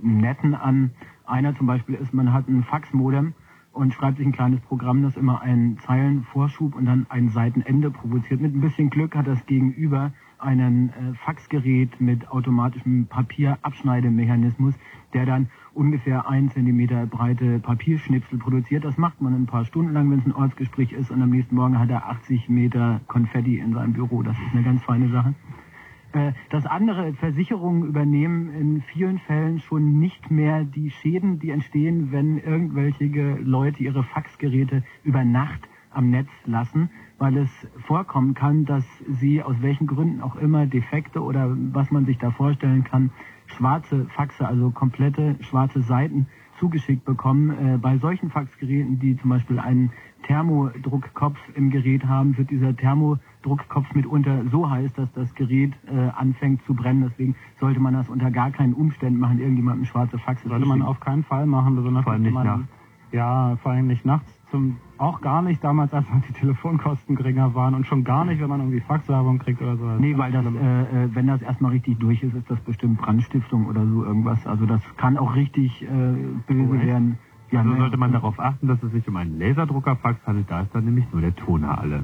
[0.03, 0.91] äh, netten an.
[1.25, 3.33] Einer zum Beispiel ist, man hat ein Faxmodem
[3.71, 8.41] und schreibt sich ein kleines Programm, das immer einen Zeilenvorschub und dann ein Seitenende provoziert.
[8.41, 14.75] Mit ein bisschen Glück hat das Gegenüber einen äh, Faxgerät mit automatischem Papierabschneidemechanismus,
[15.13, 18.85] der dann ungefähr ein Zentimeter breite Papierschnipsel produziert.
[18.85, 21.55] Das macht man ein paar Stunden lang, wenn es ein Ortsgespräch ist und am nächsten
[21.55, 24.21] Morgen hat er 80 Meter Konfetti in seinem Büro.
[24.21, 25.33] Das ist eine ganz feine Sache.
[26.13, 32.11] Äh, Das andere, Versicherungen übernehmen in vielen Fällen schon nicht mehr die Schäden, die entstehen,
[32.11, 33.05] wenn irgendwelche
[33.37, 39.55] Leute ihre Faxgeräte über Nacht am Netz lassen, weil es vorkommen kann, dass sie aus
[39.61, 43.11] welchen Gründen auch immer Defekte oder was man sich da vorstellen kann,
[43.45, 46.27] schwarze Faxe, also komplette schwarze Seiten
[46.59, 47.49] zugeschickt bekommen.
[47.51, 49.91] Äh, bei solchen Faxgeräten, die zum Beispiel einen
[50.23, 56.63] Thermodruckkopf im Gerät haben, wird dieser Thermodruckkopf mitunter so heiß, dass das Gerät äh, anfängt
[56.63, 57.05] zu brennen.
[57.07, 60.99] Deswegen sollte man das unter gar keinen Umständen machen, irgendjemandem schwarze Faxe Sollte man auf
[60.99, 62.73] keinen Fall machen, besonders Vor allem wenn nicht man, nachts.
[63.13, 64.27] Ja, vor allem nicht nachts.
[64.49, 68.49] Zum, auch gar nicht damals, als die Telefonkosten geringer waren und schon gar nicht, wenn
[68.49, 69.85] man irgendwie Faxwerbung kriegt oder so.
[69.85, 73.67] Nee, weil das, äh, äh, wenn das erstmal richtig durch ist, ist das bestimmt Brandstiftung
[73.67, 74.47] oder so irgendwas.
[74.47, 75.87] Also das kann auch richtig äh,
[76.47, 77.19] böse werden.
[77.53, 77.77] Ja, also ne?
[77.77, 81.05] sollte man darauf achten, dass es sich um einen Laserdruckerfax handelt, da ist dann nämlich
[81.11, 82.03] nur der Toner alle.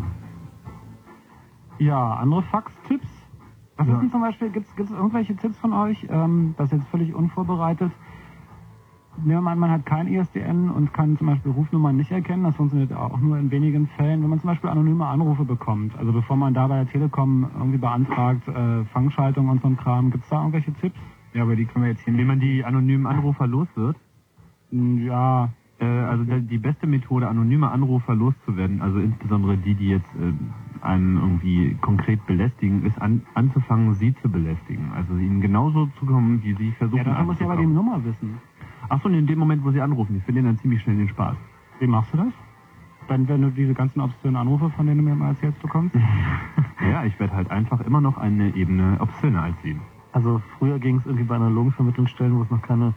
[1.80, 3.08] Ja, andere Fax-Tipps?
[3.78, 6.06] Was ist denn zum Beispiel, gibt es irgendwelche Tipps von euch?
[6.10, 7.92] Ähm, das ist jetzt völlig unvorbereitet.
[9.18, 12.44] Nehmen wir mal an, man hat kein ISDN und kann zum Beispiel Rufnummern nicht erkennen.
[12.44, 14.22] Das funktioniert auch nur in wenigen Fällen.
[14.22, 17.80] Wenn man zum Beispiel anonyme Anrufe bekommt, also bevor man da bei der Telekom irgendwie
[17.80, 21.00] beantragt, äh, Fangschaltung und so ein Kram, gibt es da irgendwelche Tipps?
[21.34, 23.96] Ja, aber die können wir jetzt hier Wie man die anonymen Anrufer los wird?
[24.72, 25.50] Ja.
[25.80, 30.34] Äh, also der, die beste Methode, anonyme Anrufer loszuwerden, also insbesondere die, die jetzt äh,
[30.86, 34.92] einen irgendwie konkret belästigen, ist an, anzufangen, sie zu belästigen.
[34.96, 37.66] Also ihnen genauso zu kommen, wie sie versuchen Ja, dafür muss ja aber die.
[37.66, 38.40] Nummer wissen.
[38.90, 41.10] Ach so, und in dem Moment, wo sie anrufen, die verlieren dann ziemlich schnell den
[41.10, 41.36] Spaß.
[41.80, 42.34] Wie machst du das?
[43.08, 45.96] Wenn, wenn du diese ganzen obszönen Anrufe, von denen du mir immer erzählst, bekommst?
[46.82, 49.76] Ja, ich werde halt einfach immer noch eine Ebene obszöner als sie.
[50.14, 52.94] Also früher ging es irgendwie bei analogen Vermittlungsstellen, wo es noch keine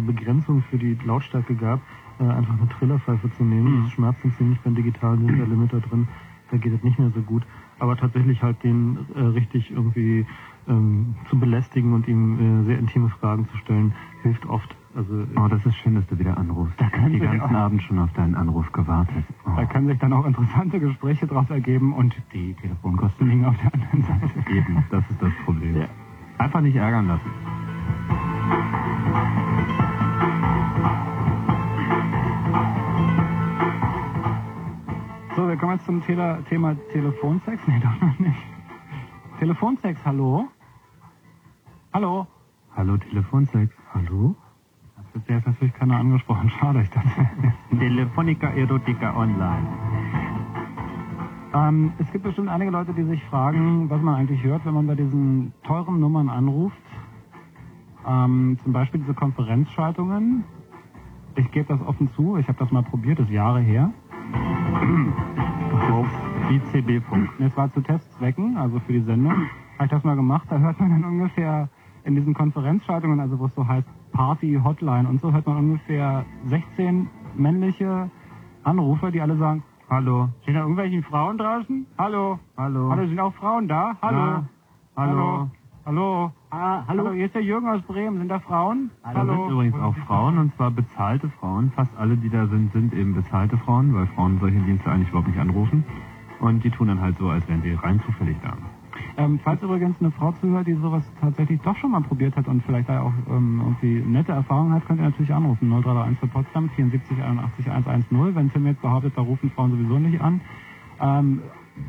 [0.00, 1.80] Begrenzung für die Lautstärke gab,
[2.20, 3.84] äh, einfach eine Trillerpfeife zu nehmen.
[3.84, 6.08] Das schmerzt uns ziemlich beim digitalen sind der Limiter drin.
[6.50, 7.42] Da geht es nicht mehr so gut.
[7.78, 10.26] Aber tatsächlich halt den äh, richtig irgendwie
[10.68, 14.76] ähm, zu belästigen und ihm äh, sehr intime Fragen zu stellen, hilft oft.
[14.94, 16.74] Also Oh, das ist schön, dass du wieder anrufst.
[16.78, 19.24] Da Ich hab die sich ganzen Abend schon auf deinen Anruf gewartet.
[19.46, 19.50] Oh.
[19.56, 23.72] Da können sich dann auch interessante Gespräche daraus ergeben und die Telefonkosten liegen auf der
[23.74, 24.50] anderen Seite.
[24.54, 25.86] Eben, das ist das Problem.
[26.38, 27.30] Einfach nicht ärgern lassen.
[35.34, 37.60] So, wir kommen jetzt zum Tele Thema Telefonsex.
[37.66, 38.38] Nee, doch noch nicht.
[39.38, 40.48] Telefonsex, hallo?
[41.94, 42.26] Hallo?
[42.76, 43.72] Hallo, Telefonsex.
[43.94, 44.34] Hallo?
[45.14, 46.50] Bisher ist natürlich keiner angesprochen.
[46.50, 47.10] Schade, ich dachte.
[47.70, 49.66] Telefonica Erotica Online.
[51.54, 54.86] Ähm, es gibt bestimmt einige Leute, die sich fragen, was man eigentlich hört, wenn man
[54.86, 56.76] bei diesen teuren Nummern anruft.
[58.06, 60.44] Ähm, zum Beispiel diese Konferenzschaltungen.
[61.36, 63.90] Ich gebe das offen zu, ich habe das mal probiert, das ist Jahre her.
[65.90, 66.06] Auf
[66.50, 67.30] ICB-Funk.
[67.38, 69.32] Es war zu Testzwecken, also für die Sendung.
[69.32, 71.68] Habe ich das mal gemacht, da hört man dann ungefähr
[72.04, 76.26] in diesen Konferenzschaltungen, also wo es so heißt Party, Hotline und so, hört man ungefähr
[76.48, 78.10] 16 männliche
[78.64, 79.62] Anrufer, die alle sagen,
[79.92, 80.30] Hallo.
[80.46, 81.86] Sind da irgendwelche Frauen draußen?
[81.98, 82.38] Hallo.
[82.56, 82.90] Hallo.
[82.90, 83.94] Hallo, sind auch Frauen da?
[84.00, 84.18] Hallo.
[84.18, 84.44] Ja.
[84.96, 85.48] Hallo.
[85.84, 86.32] Hallo.
[86.54, 87.12] Ah, hallo.
[87.12, 88.18] Hier ist der Jürgen aus Bremen.
[88.18, 88.90] Sind da Frauen?
[89.02, 91.72] Da sind übrigens auch Frauen, und zwar bezahlte Frauen.
[91.74, 95.28] Fast alle, die da sind, sind eben bezahlte Frauen, weil Frauen solche Dienste eigentlich überhaupt
[95.28, 95.82] nicht anrufen.
[96.40, 98.52] Und die tun dann halt so, als wären sie rein zufällig da.
[99.16, 102.62] Ähm, falls übrigens eine Frau zuhört, die sowas tatsächlich doch schon mal probiert hat und
[102.64, 105.70] vielleicht da auch ähm, irgendwie nette Erfahrungen hat, könnt ihr natürlich anrufen.
[105.70, 108.34] 0331 für Potsdam 74 81 110.
[108.34, 110.42] Wenn Tim jetzt behauptet, da rufen Frauen sowieso nicht an.
[111.00, 111.40] Ähm,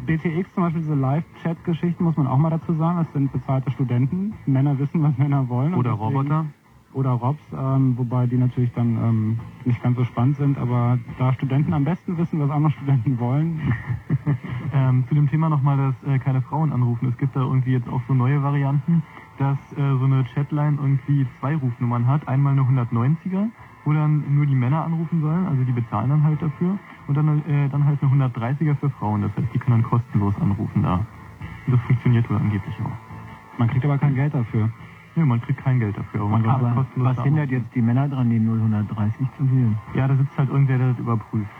[0.06, 3.00] BTX zum Beispiel, diese Live-Chat-Geschichten, muss man auch mal dazu sagen.
[3.00, 4.34] Das sind bezahlte Studenten.
[4.46, 5.74] Männer wissen, was Männer wollen.
[5.74, 6.46] Oder deswegen- Roboter.
[6.94, 11.34] oder Robs, ähm, wobei die natürlich dann ähm, nicht ganz so spannend sind, aber da
[11.34, 13.60] Studenten am besten wissen, was andere Studenten wollen.
[14.76, 17.08] Ähm, zu dem Thema nochmal, dass äh, keine Frauen anrufen.
[17.08, 19.04] Es gibt da irgendwie jetzt auch so neue Varianten,
[19.38, 22.28] dass äh, so eine Chatline irgendwie zwei Rufnummern hat.
[22.28, 23.50] Einmal eine 190er,
[23.86, 26.80] wo dann nur die Männer anrufen sollen, also die bezahlen dann halt dafür.
[27.08, 29.22] Und dann, äh, dann halt eine 130er für Frauen.
[29.24, 31.06] Das heißt, die können dann kostenlos anrufen da.
[31.66, 33.58] Und das funktioniert wohl angeblich auch.
[33.60, 34.70] Man kriegt aber kein Geld dafür.
[35.16, 37.64] Ja, man kriegt kein Geld dafür, aber man kann halt Aber kostenlos was hindert anrufen.
[37.66, 39.78] jetzt die Männer dran, die 0130 zu wählen?
[39.94, 41.52] Ja, da sitzt halt irgendwer, der das überprüft.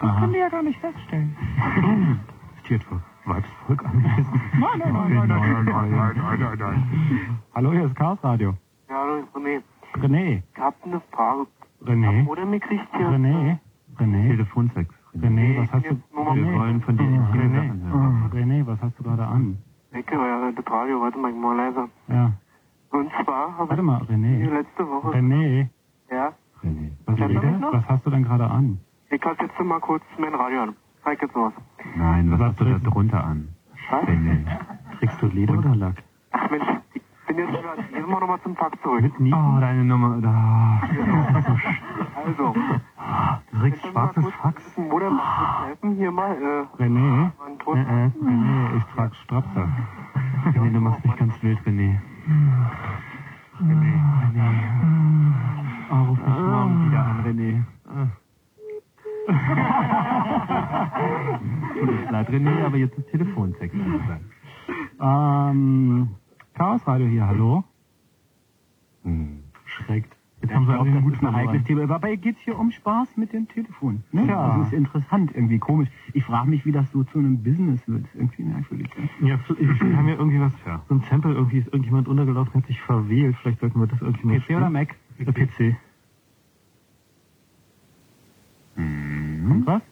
[0.00, 1.36] Das können die ja gar nicht feststellen.
[2.64, 4.40] Steht für Weibsvolk angewiesen.
[4.58, 7.38] Nein, nein, nein, nein, nein, nein, nein, nein, nein, nein.
[7.54, 8.54] Hallo, hier ist Chaos Radio.
[8.88, 9.62] Ja, hallo, René.
[9.94, 10.42] René.
[10.52, 11.46] Ich hab eine Frage.
[11.84, 12.26] René.
[12.26, 13.06] Oder mir kriegt hier...
[13.06, 13.58] René.
[14.02, 14.28] René.
[14.28, 14.94] Telefonsex.
[15.14, 15.96] René, was hast du...
[16.34, 17.68] Wir wollen von dir intime René.
[17.68, 18.30] Sachen hören.
[18.32, 19.58] René, was hast du gerade an?
[19.92, 21.88] Ecke, ja, das Radio, warte mal, ich mach mal leiser.
[22.08, 22.32] Ja.
[22.90, 24.50] Und zwar habe Warte mal, ich René.
[24.50, 25.08] letzte Woche...
[25.16, 25.68] René.
[26.10, 26.32] Ja?
[27.06, 27.72] Was, ihr mich noch?
[27.72, 28.78] was hast du denn gerade an?
[29.10, 30.74] Ich halte jetzt mal kurz mein Radio an.
[31.04, 31.52] Zeig jetzt was.
[31.96, 33.48] Nein, was hast du da drunter an?
[33.90, 34.04] Was?
[34.08, 34.44] René.
[34.98, 36.02] Trägst du Leder oder Lack?
[36.30, 36.81] Ach Mensch, ich
[37.34, 37.76] bin jetzt wieder...
[37.98, 39.20] Jetzt mal nochmal zum Tag zurück.
[39.20, 39.32] Nie?
[39.32, 40.20] Oh, deine Nummer.
[40.20, 40.80] Da.
[42.24, 42.54] Also...
[43.50, 44.62] Du trägst schwarzes Fax.
[44.74, 45.96] Du helfen?
[45.96, 46.82] Hier mal, äh...
[46.82, 47.30] René?
[47.66, 49.68] Äh, äh, René, ich trage Strapse.
[50.54, 52.00] René, du machst mich ganz wild, René.
[53.60, 53.92] René,
[54.22, 54.48] René.
[55.90, 57.64] Oh, ruf mich morgen wieder an, René.
[61.78, 64.24] Tut uns leid, René, aber jetzt ist Telefonsex angesagt.
[65.00, 66.08] Ähm,
[66.54, 67.64] Chaos Radio hier, hallo?
[69.04, 70.14] Hm, schreckt.
[70.42, 71.36] Jetzt haben wir auch, ein verloren.
[71.36, 71.86] heikles Thema.
[71.86, 74.02] Dabei geht's hier um Spaß mit dem Telefon.
[74.10, 74.26] Ne?
[74.26, 74.58] Ja.
[74.58, 75.88] Das ist interessant, irgendwie komisch.
[76.14, 78.06] Ich frage mich, wie das so zu einem Business wird.
[78.14, 78.90] Irgendwie merkwürdig.
[79.20, 80.52] Ja, wir haben ja irgendwie was,
[80.88, 83.36] so ein Sample, irgendwie ist irgendjemand untergelaufen, hat sich verwählt.
[83.40, 84.72] Vielleicht sollten wir das irgendwie mal PC oder spielen.
[84.72, 84.96] Mac?
[85.18, 85.76] Äh, PC.
[88.76, 89.82] Und was?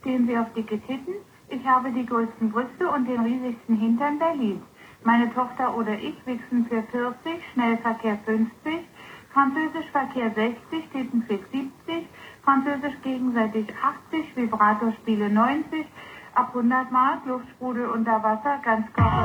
[0.00, 1.14] Stehen Sie auf dicke Titten?
[1.50, 4.62] Ich habe die größten Brüste und den riesigsten Hintern Berlins.
[5.04, 8.86] Meine Tochter oder ich wichsen für 40, Schnellverkehr 50,
[9.32, 12.06] Französischverkehr 60, Tittenfick 70,
[12.44, 13.66] Französisch gegenseitig
[14.10, 15.86] 80, Vibratorspiele 90,
[16.34, 19.22] ab 100 Mark, Luftsprudel unter Wasser, Ganzkörper.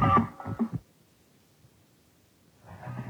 [0.00, 0.27] Chaos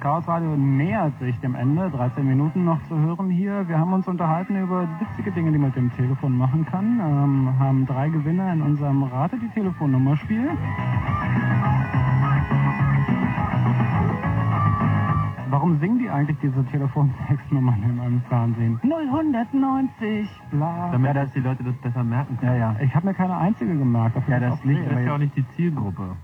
[0.04, 1.90] Radio nähert sich dem Ende.
[1.90, 3.68] 13 Minuten noch zu hören hier.
[3.68, 7.00] Wir haben uns unterhalten über witzige Dinge, die man mit dem Telefon machen kann.
[7.00, 10.50] Ähm, haben drei Gewinner in unserem Rate die Telefonnummer Spiel.
[15.50, 18.78] Warum singen die eigentlich diese Telefonsex-Nummern in meinem Fernsehen?
[18.82, 20.90] 090, bla.
[20.92, 22.76] Damit, dass die Leute das besser merken Ja, ja.
[22.80, 24.16] Ich habe mir keine einzige gemerkt.
[24.16, 26.16] Dafür Ja, das liegt das ist ja auch nicht die Zielgruppe.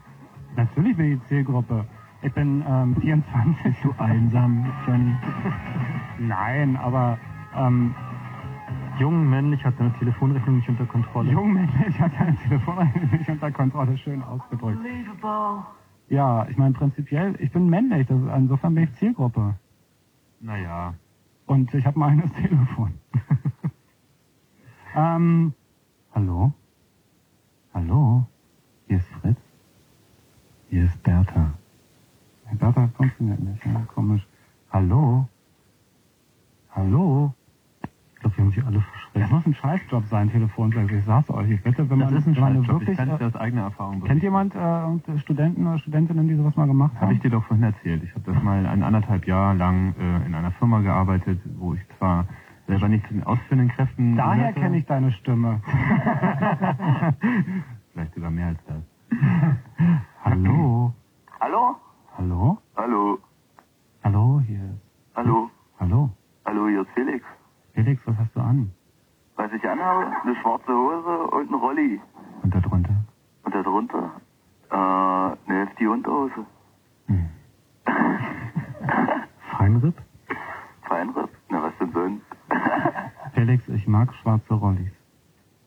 [0.56, 1.84] Natürlich bin ich die Zielgruppe.
[2.24, 3.82] Ich bin ähm, 24.
[3.82, 5.14] Du einsam, Johnny.
[6.18, 7.18] Nein, aber
[7.54, 7.94] ähm,
[8.98, 11.32] Jung, männlich, hat seine Telefonrechnung nicht unter Kontrolle.
[11.32, 14.78] jung männlich hat seine Telefonrechnung nicht unter Kontrolle schön ausgedrückt.
[14.78, 15.64] Unbelievable.
[16.08, 19.56] Ja, ich meine prinzipiell, ich bin männlich, das, insofern bin ich Zielgruppe.
[20.40, 20.94] Naja.
[21.44, 22.94] Und ich habe mein eigenes Telefon.
[24.96, 25.52] ähm,
[26.14, 26.54] hallo?
[27.74, 28.26] Hallo?
[28.86, 29.40] Hier ist Fritz.
[30.70, 31.52] Hier ist Bertha.
[32.58, 34.26] Bertha funktioniert nicht, ja, komisch.
[34.70, 35.28] Hallo?
[36.74, 37.32] Hallo?
[38.14, 39.16] Ich glaube, wir haben sich alle verschreckt.
[39.24, 40.92] Das muss ein Scheißjob sein, Telefonsex.
[40.92, 41.50] Ich sag's euch.
[41.50, 42.88] Ich wette, wenn Das man, ist ein wenn wirklich...
[42.90, 46.56] Ich kann äh, dir aus eigener Erfahrung Kennt jemand äh, Studenten oder Studentinnen, die sowas
[46.56, 47.02] mal gemacht haben?
[47.02, 48.02] Habe ich dir doch vorhin erzählt.
[48.02, 51.80] Ich habe das mal ein anderthalb Jahr lang äh, in einer Firma gearbeitet, wo ich
[51.98, 52.26] zwar
[52.66, 55.60] selber nicht zu den ausführenden Kräften Daher kenne ich deine Stimme.
[57.92, 58.82] Vielleicht sogar mehr als das.
[60.24, 60.94] Hallo?
[61.40, 61.76] Hallo?
[62.16, 62.58] Hallo?
[62.76, 63.18] Hallo?
[64.04, 64.78] Hallo, hier.
[65.16, 65.50] Hallo?
[65.80, 66.10] Hallo?
[66.46, 67.24] Hallo, hier ist Felix.
[67.74, 68.70] Felix, was hast du an?
[69.36, 70.06] Was ich anhabe?
[70.22, 72.00] Eine schwarze Hose und ein Rolli.
[72.42, 72.94] Und da drunter?
[73.42, 74.12] Und darunter
[74.70, 76.46] äh, eine heftige Unterhose.
[79.58, 79.96] Feinripp?
[80.88, 81.30] Feinripp?
[81.50, 82.24] Na, was denn sonst?
[83.34, 84.92] Felix, ich mag schwarze Rollis.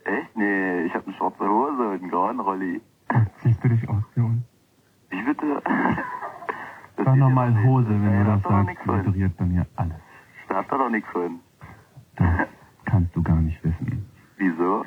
[0.06, 0.36] Echt?
[0.38, 2.82] Nee, ich habe eine schwarze Hose und einen grauen Rolli.
[3.44, 4.44] Siehst du dich aus wie uns?
[5.10, 5.62] Wie bitte?
[7.04, 9.08] Sag nochmal Hose, wenn du das das sagst.
[9.08, 9.98] Iteriert bei mir alles.
[10.50, 11.40] Da habt ihr doch nichts von.
[12.86, 14.06] Kannst du gar nicht wissen.
[14.38, 14.86] Wieso?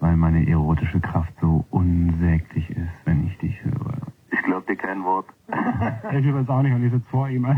[0.00, 3.98] Weil meine erotische Kraft so unsäglich ist, wenn ich dich höre.
[4.30, 5.26] Ich glaub dir kein Wort.
[6.12, 7.46] Ich übrigens auch nicht und ich sitze vor ihm.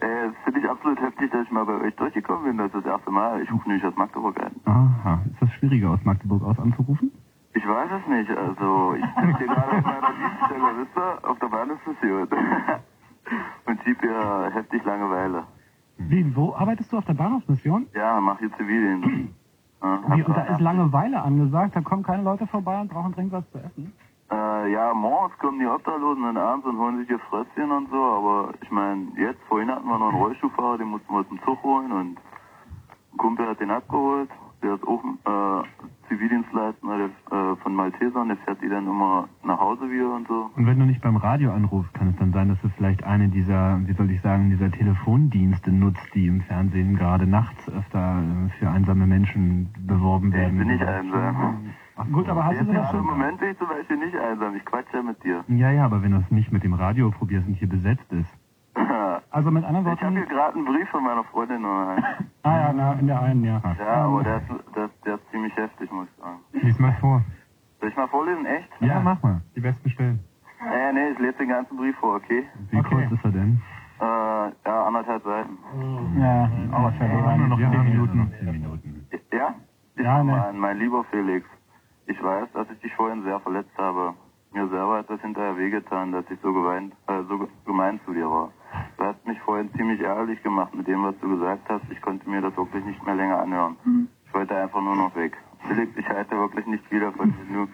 [0.00, 2.58] Äh, das finde ich absolut heftig, dass ich mal bei euch durchgekommen bin.
[2.58, 3.40] Das ist das erste Mal.
[3.42, 4.52] Ich rufe nämlich aus Magdeburg an.
[4.66, 5.22] Aha.
[5.32, 7.10] Ist das schwieriger, aus Magdeburg aus anzurufen?
[7.54, 8.30] Ich weiß es nicht.
[8.30, 11.30] Also, ich sitze hier gerade auf meiner Dienststelle, ihr?
[11.30, 12.28] Auf der Bahnstation.
[13.66, 15.44] Und schieb hier heftig Langeweile.
[15.96, 17.86] Wie, wo arbeitest du auf der Bahnhofsmission?
[17.94, 19.32] Ja, mach hier Zivildienst.
[19.82, 23.32] Ja, Wie, und da ist Langeweile angesagt, da kommen keine Leute vorbei und brauchen dringend
[23.32, 23.92] was zu essen.
[24.30, 28.02] Äh, ja, morgens kommen die Obdachlosen dann abends und holen sich ihr Frösschen und so,
[28.02, 31.62] aber ich meine, jetzt, vorhin hatten wir noch einen Rollstuhlfahrer, den mussten wir zum Zug
[31.62, 32.16] holen und
[33.12, 34.30] ein Kumpel hat den abgeholt,
[34.64, 35.62] der ist auch äh,
[36.08, 37.06] Zivildienstleister der,
[37.38, 40.50] äh, von Maltesern, der fährt die dann immer nach Hause wieder und so.
[40.56, 43.28] Und wenn du nicht beim Radio anrufst, kann es dann sein, dass du vielleicht eine
[43.28, 48.48] dieser, wie soll ich sagen, dieser Telefondienste nutzt, die im Fernsehen gerade nachts öfter äh,
[48.58, 50.58] für einsame Menschen beworben werden.
[50.58, 51.70] bin ich einsam.
[51.96, 53.18] Ach, gut, aber hast du Jetzt das gerade im schon?
[53.18, 55.44] Moment bin ich zum Beispiel nicht einsam, ich quatsch ja mit dir.
[55.48, 58.30] Ja, ja, aber wenn du es nicht mit dem Radio probierst und hier besetzt ist.
[59.30, 61.96] Also mit anderen Ich habe hier gerade einen Brief von meiner Freundin noch.
[62.42, 63.60] Ah ja, na, in der einen, ja.
[63.78, 66.40] Ja, aber der ist, der, ist- der ist ziemlich heftig, muss ich sagen.
[66.52, 67.22] Lies mal vor.
[67.80, 68.68] Soll ich mal vorlesen, echt?
[68.80, 69.40] Ja, mach mal.
[69.56, 70.20] Die besten Stellen.
[70.60, 72.44] Äh, nee, ich lese den ganzen Brief vor, okay?
[72.70, 73.60] Wie kurz ist er denn?
[74.00, 75.58] Äh, ja, anderthalb Seiten.
[76.18, 78.18] Ja, aber nur noch 10 Minuten.
[78.18, 79.06] Noch 10 Minuten.
[79.32, 79.54] Ja?
[79.96, 80.32] Ich Ja, ja, ne.
[80.32, 81.46] mein, mein lieber Felix,
[82.06, 84.14] ich weiß, dass ich dich vorhin sehr verletzt habe.
[84.52, 88.12] Mir selber hat das hinterher wehgetan, dass ich so, geweint, äh, so ge- gemein zu
[88.12, 88.50] dir war.
[88.96, 91.82] Du hast mich vorhin ziemlich ärgerlich gemacht mit dem, was du gesagt hast.
[91.90, 93.76] Ich konnte mir das wirklich nicht mehr länger anhören.
[94.26, 95.36] Ich wollte einfach nur noch weg.
[95.66, 97.68] Felix, ich halte wirklich nicht viel davon, wenn du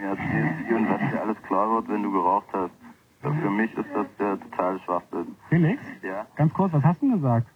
[0.00, 2.72] mir erzählst, wie und was dir alles klar wird, wenn du geraucht hast.
[3.20, 5.36] Für mich ist das der totale Schwachsinn.
[5.48, 6.26] Felix, Ja?
[6.36, 7.46] ganz kurz, was hast du denn gesagt?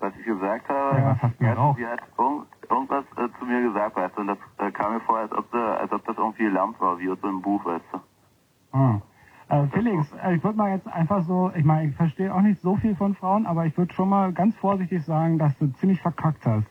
[0.00, 0.98] was ich gesagt habe.
[0.98, 1.78] Ja, was hast du er geraucht?
[1.78, 5.00] Sie hat irgend, irgendwas äh, zu mir gesagt, weißt du, und das äh, kam mir
[5.00, 7.64] vor, als ob, da, als ob das irgendwie Lamp war, wie aus so einem Buch,
[7.64, 7.98] weißt du.
[8.76, 9.00] Ah.
[9.48, 12.60] Äh, Felix, äh, ich würde mal jetzt einfach so, ich meine, ich verstehe auch nicht
[12.60, 16.00] so viel von Frauen, aber ich würde schon mal ganz vorsichtig sagen, dass du ziemlich
[16.02, 16.66] verkackt hast.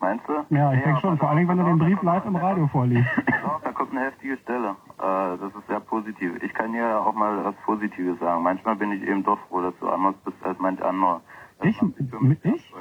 [0.00, 0.32] Meinst du?
[0.54, 3.08] Ja, ich denke schon, vor allen Dingen, wenn du den Brief live im Radio vorliest.
[3.42, 4.70] Doch, da kommt eine heftige Stelle.
[4.98, 6.42] Äh, das ist sehr positiv.
[6.42, 8.42] Ich kann dir auch mal was Positives sagen.
[8.42, 11.20] Manchmal bin ich eben doch froh, dass du anders bist als manch anderer.
[11.62, 11.80] Ich?
[12.20, 12.74] Mit ich?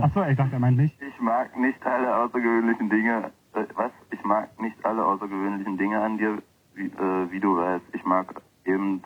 [0.00, 0.96] Achso, ich dachte, er meint nicht.
[1.02, 3.32] Ich mag nicht alle außergewöhnlichen Dinge.
[3.54, 3.90] Äh, was?
[4.12, 6.38] Ich mag nicht alle außergewöhnlichen Dinge an dir,
[6.74, 7.84] wie, äh, wie du weißt.
[7.92, 9.02] Ich mag eben,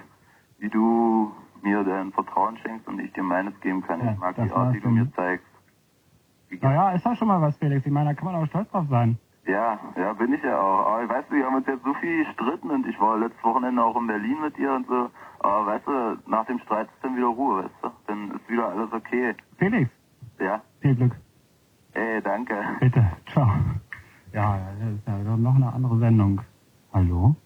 [0.59, 1.32] wie du
[1.62, 4.05] mir dein Vertrauen schenkst und ich dir meines geben kann.
[4.05, 5.47] Ja, ich mag die Art, wie du mir zeigst.
[6.60, 7.84] Naja, ist doch schon mal was, Felix.
[7.84, 9.18] Ich meine, da kann man auch stolz drauf sein.
[9.47, 10.86] Ja, ja, bin ich ja auch.
[10.86, 13.82] Aber weißt du, wir haben uns jetzt so viel gestritten und ich war letztes Wochenende
[13.82, 15.10] auch in Berlin mit dir und so.
[15.40, 17.90] Aber weißt du, nach dem Streit ist dann wieder Ruhe, weißt du?
[18.06, 19.34] Dann ist wieder alles okay.
[19.59, 19.90] Felix,
[20.40, 20.62] Ja?
[20.80, 21.16] viel Glück.
[21.94, 22.55] Ey, danke.
[22.80, 23.48] Bitte, ciao.
[24.32, 26.40] Ja, das ist ja noch eine andere Sendung.
[26.93, 27.36] Hallo?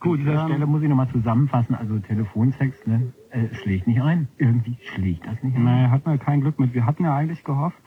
[0.00, 1.74] Gut, an dieser Stelle muss ich nochmal zusammenfassen.
[1.74, 4.28] Also Telefonsex ne, äh, schlägt nicht ein.
[4.36, 5.64] Irgendwie schlägt das nicht ein.
[5.64, 6.72] Nee, hatten wir kein Glück mit.
[6.72, 7.78] Wir hatten ja eigentlich gehofft,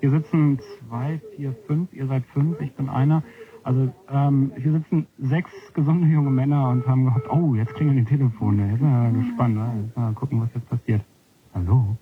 [0.00, 3.22] hier sitzen zwei, vier, fünf, ihr seid fünf, ich bin einer.
[3.62, 8.04] Also ähm, hier sitzen sechs gesunde junge Männer und haben gehofft, oh, jetzt klingeln die
[8.04, 8.70] Telefone.
[8.70, 9.84] Jetzt sind wir gespannt, ne?
[9.84, 11.02] Jetzt mal gucken, was jetzt passiert.
[11.54, 11.96] Hallo?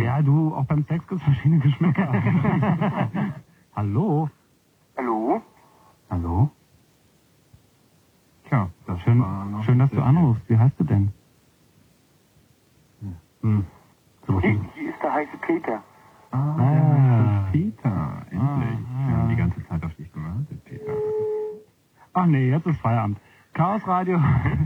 [0.00, 2.12] Ja, du, auch beim Sex gibt es verschiedene Geschmäcker.
[3.76, 4.28] Hallo?
[4.96, 5.42] Hallo?
[6.10, 6.50] Hallo?
[8.48, 9.22] Tja, das Schön,
[9.64, 10.48] schön dass du anrufst.
[10.48, 11.12] Wie heißt du denn?
[13.42, 13.64] Hm.
[14.26, 14.52] So, Hier
[14.90, 15.82] ist der heiße Peter.
[16.30, 17.48] Ah, Ah.
[17.52, 18.40] Peter, endlich.
[18.40, 19.18] Ah, Wir ja.
[19.18, 20.92] haben die ganze Zeit auf dich gewartet, Peter.
[22.12, 23.18] Ach nee, jetzt ist Feierabend.
[23.58, 24.20] Chaos Radio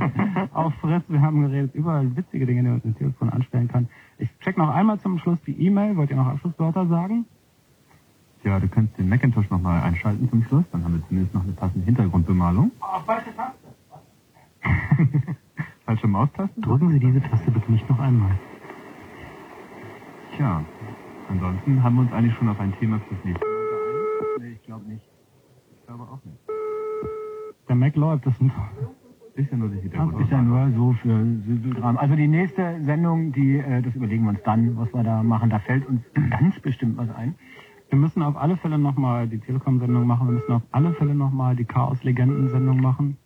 [0.53, 1.03] auf Fritz.
[1.09, 3.89] Wir haben geredet über witzige Dinge, die man mit dem Telefon anstellen kann.
[4.19, 5.97] Ich check noch einmal zum Schluss die E-Mail.
[5.97, 7.25] Wollt ihr noch Abschlusswörter sagen?
[8.45, 11.53] Ja, du kannst den Macintosh nochmal einschalten zum Schluss, dann haben wir zumindest noch eine
[11.53, 12.71] passende Hintergrundbemalung.
[12.81, 13.69] Auf falsche Taste.
[15.87, 16.61] Falsche Maustaste?
[16.61, 18.39] Drücken Sie diese Taste bitte nicht noch einmal.
[20.37, 20.63] Tja,
[21.31, 24.39] ansonsten haben wir uns eigentlich schon auf ein Thema fürs nächste Mal geeinigt.
[24.39, 25.09] Nee, ich glaube nicht.
[25.79, 26.53] Ich glaube auch nicht.
[27.73, 28.27] Der Mac läuft.
[28.27, 28.35] Das
[29.35, 30.21] ist ja nur der Hintergrund.
[30.21, 31.97] Ist ja nur so für Süßelkram.
[31.97, 35.49] Also die nächste Sendung, die, äh, das überlegen wir uns dann, was wir da machen.
[35.49, 37.35] Da fällt uns ganz bestimmt was ein.
[37.89, 40.29] Wir müssen auf alle Fälle nochmal die Telekom-Sendung machen.
[40.29, 43.17] Wir müssen auf alle Fälle nochmal die Chaos-Legenden-Sendung machen.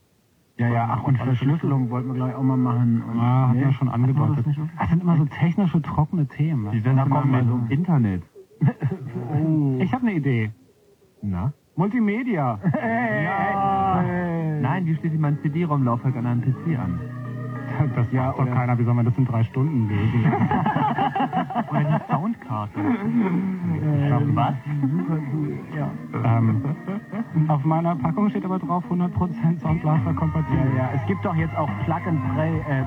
[0.59, 3.03] Ja, ja, ach, und Verschlüsselung wollten wir gleich auch mal machen.
[3.03, 4.47] Und, Ja, nee, wir schon hatten wir angedeutet.
[4.47, 4.57] das?
[4.79, 6.67] Das sind immer so technische, trockene Themen.
[6.67, 7.59] Mal kommen wir mit so.
[7.59, 8.23] dem Internet?
[9.81, 10.53] Ich habe eine Idee.
[11.21, 11.53] Na?
[11.75, 12.61] Multimedia.
[12.73, 14.36] Ja.
[14.77, 17.16] Nein, wie schließe ich mein CD-ROM-Laufwerk an einem PC an?
[17.97, 18.79] Das ja, doch keiner.
[18.79, 20.25] Wie soll man das in drei Stunden lösen?
[21.71, 22.81] Oder die Soundkarte.
[22.81, 24.55] Ähm, Was?
[25.75, 25.91] Ja.
[26.25, 26.63] Ähm,
[27.49, 30.59] auf meiner Packung steht aber drauf 100% Soundblaster kompatibel.
[30.77, 32.85] Ja, ja, es gibt doch jetzt auch Plug and Play, äh,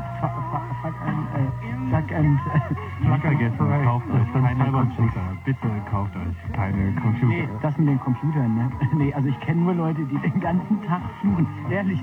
[0.81, 2.39] Fuck and, äh, Plug and,
[2.99, 5.21] Nicht vergessen, kauft euch keine Computer.
[5.45, 7.27] Bitte kauft euch keine Computer.
[7.27, 8.69] Nee, das mit den Computern, ne?
[8.93, 11.47] Nee, also ich kenne nur Leute, die den ganzen Tag suchen.
[11.69, 12.01] Ehrlich.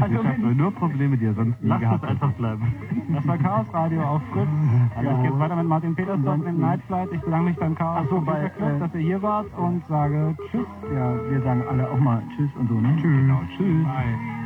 [0.00, 2.74] Also ich habe nur Probleme, die ihr sonst nie Lasst gehabt es einfach bleiben.
[3.14, 4.48] Das war Chaos Radio auf Fritz.
[4.96, 7.08] Also es geht weiter mit Martin Petersdorf mit Night Flight.
[7.12, 9.82] Ich bedanke mich beim Chaos Ach so, bei, Club, äh, dass ihr hier wart und
[9.88, 10.66] sage Tschüss.
[10.94, 12.94] Ja, wir sagen alle auch mal Tschüss und so, ne?
[12.96, 13.02] Tschüss.
[13.02, 13.84] Genau, tschüss.
[13.84, 14.45] Bye.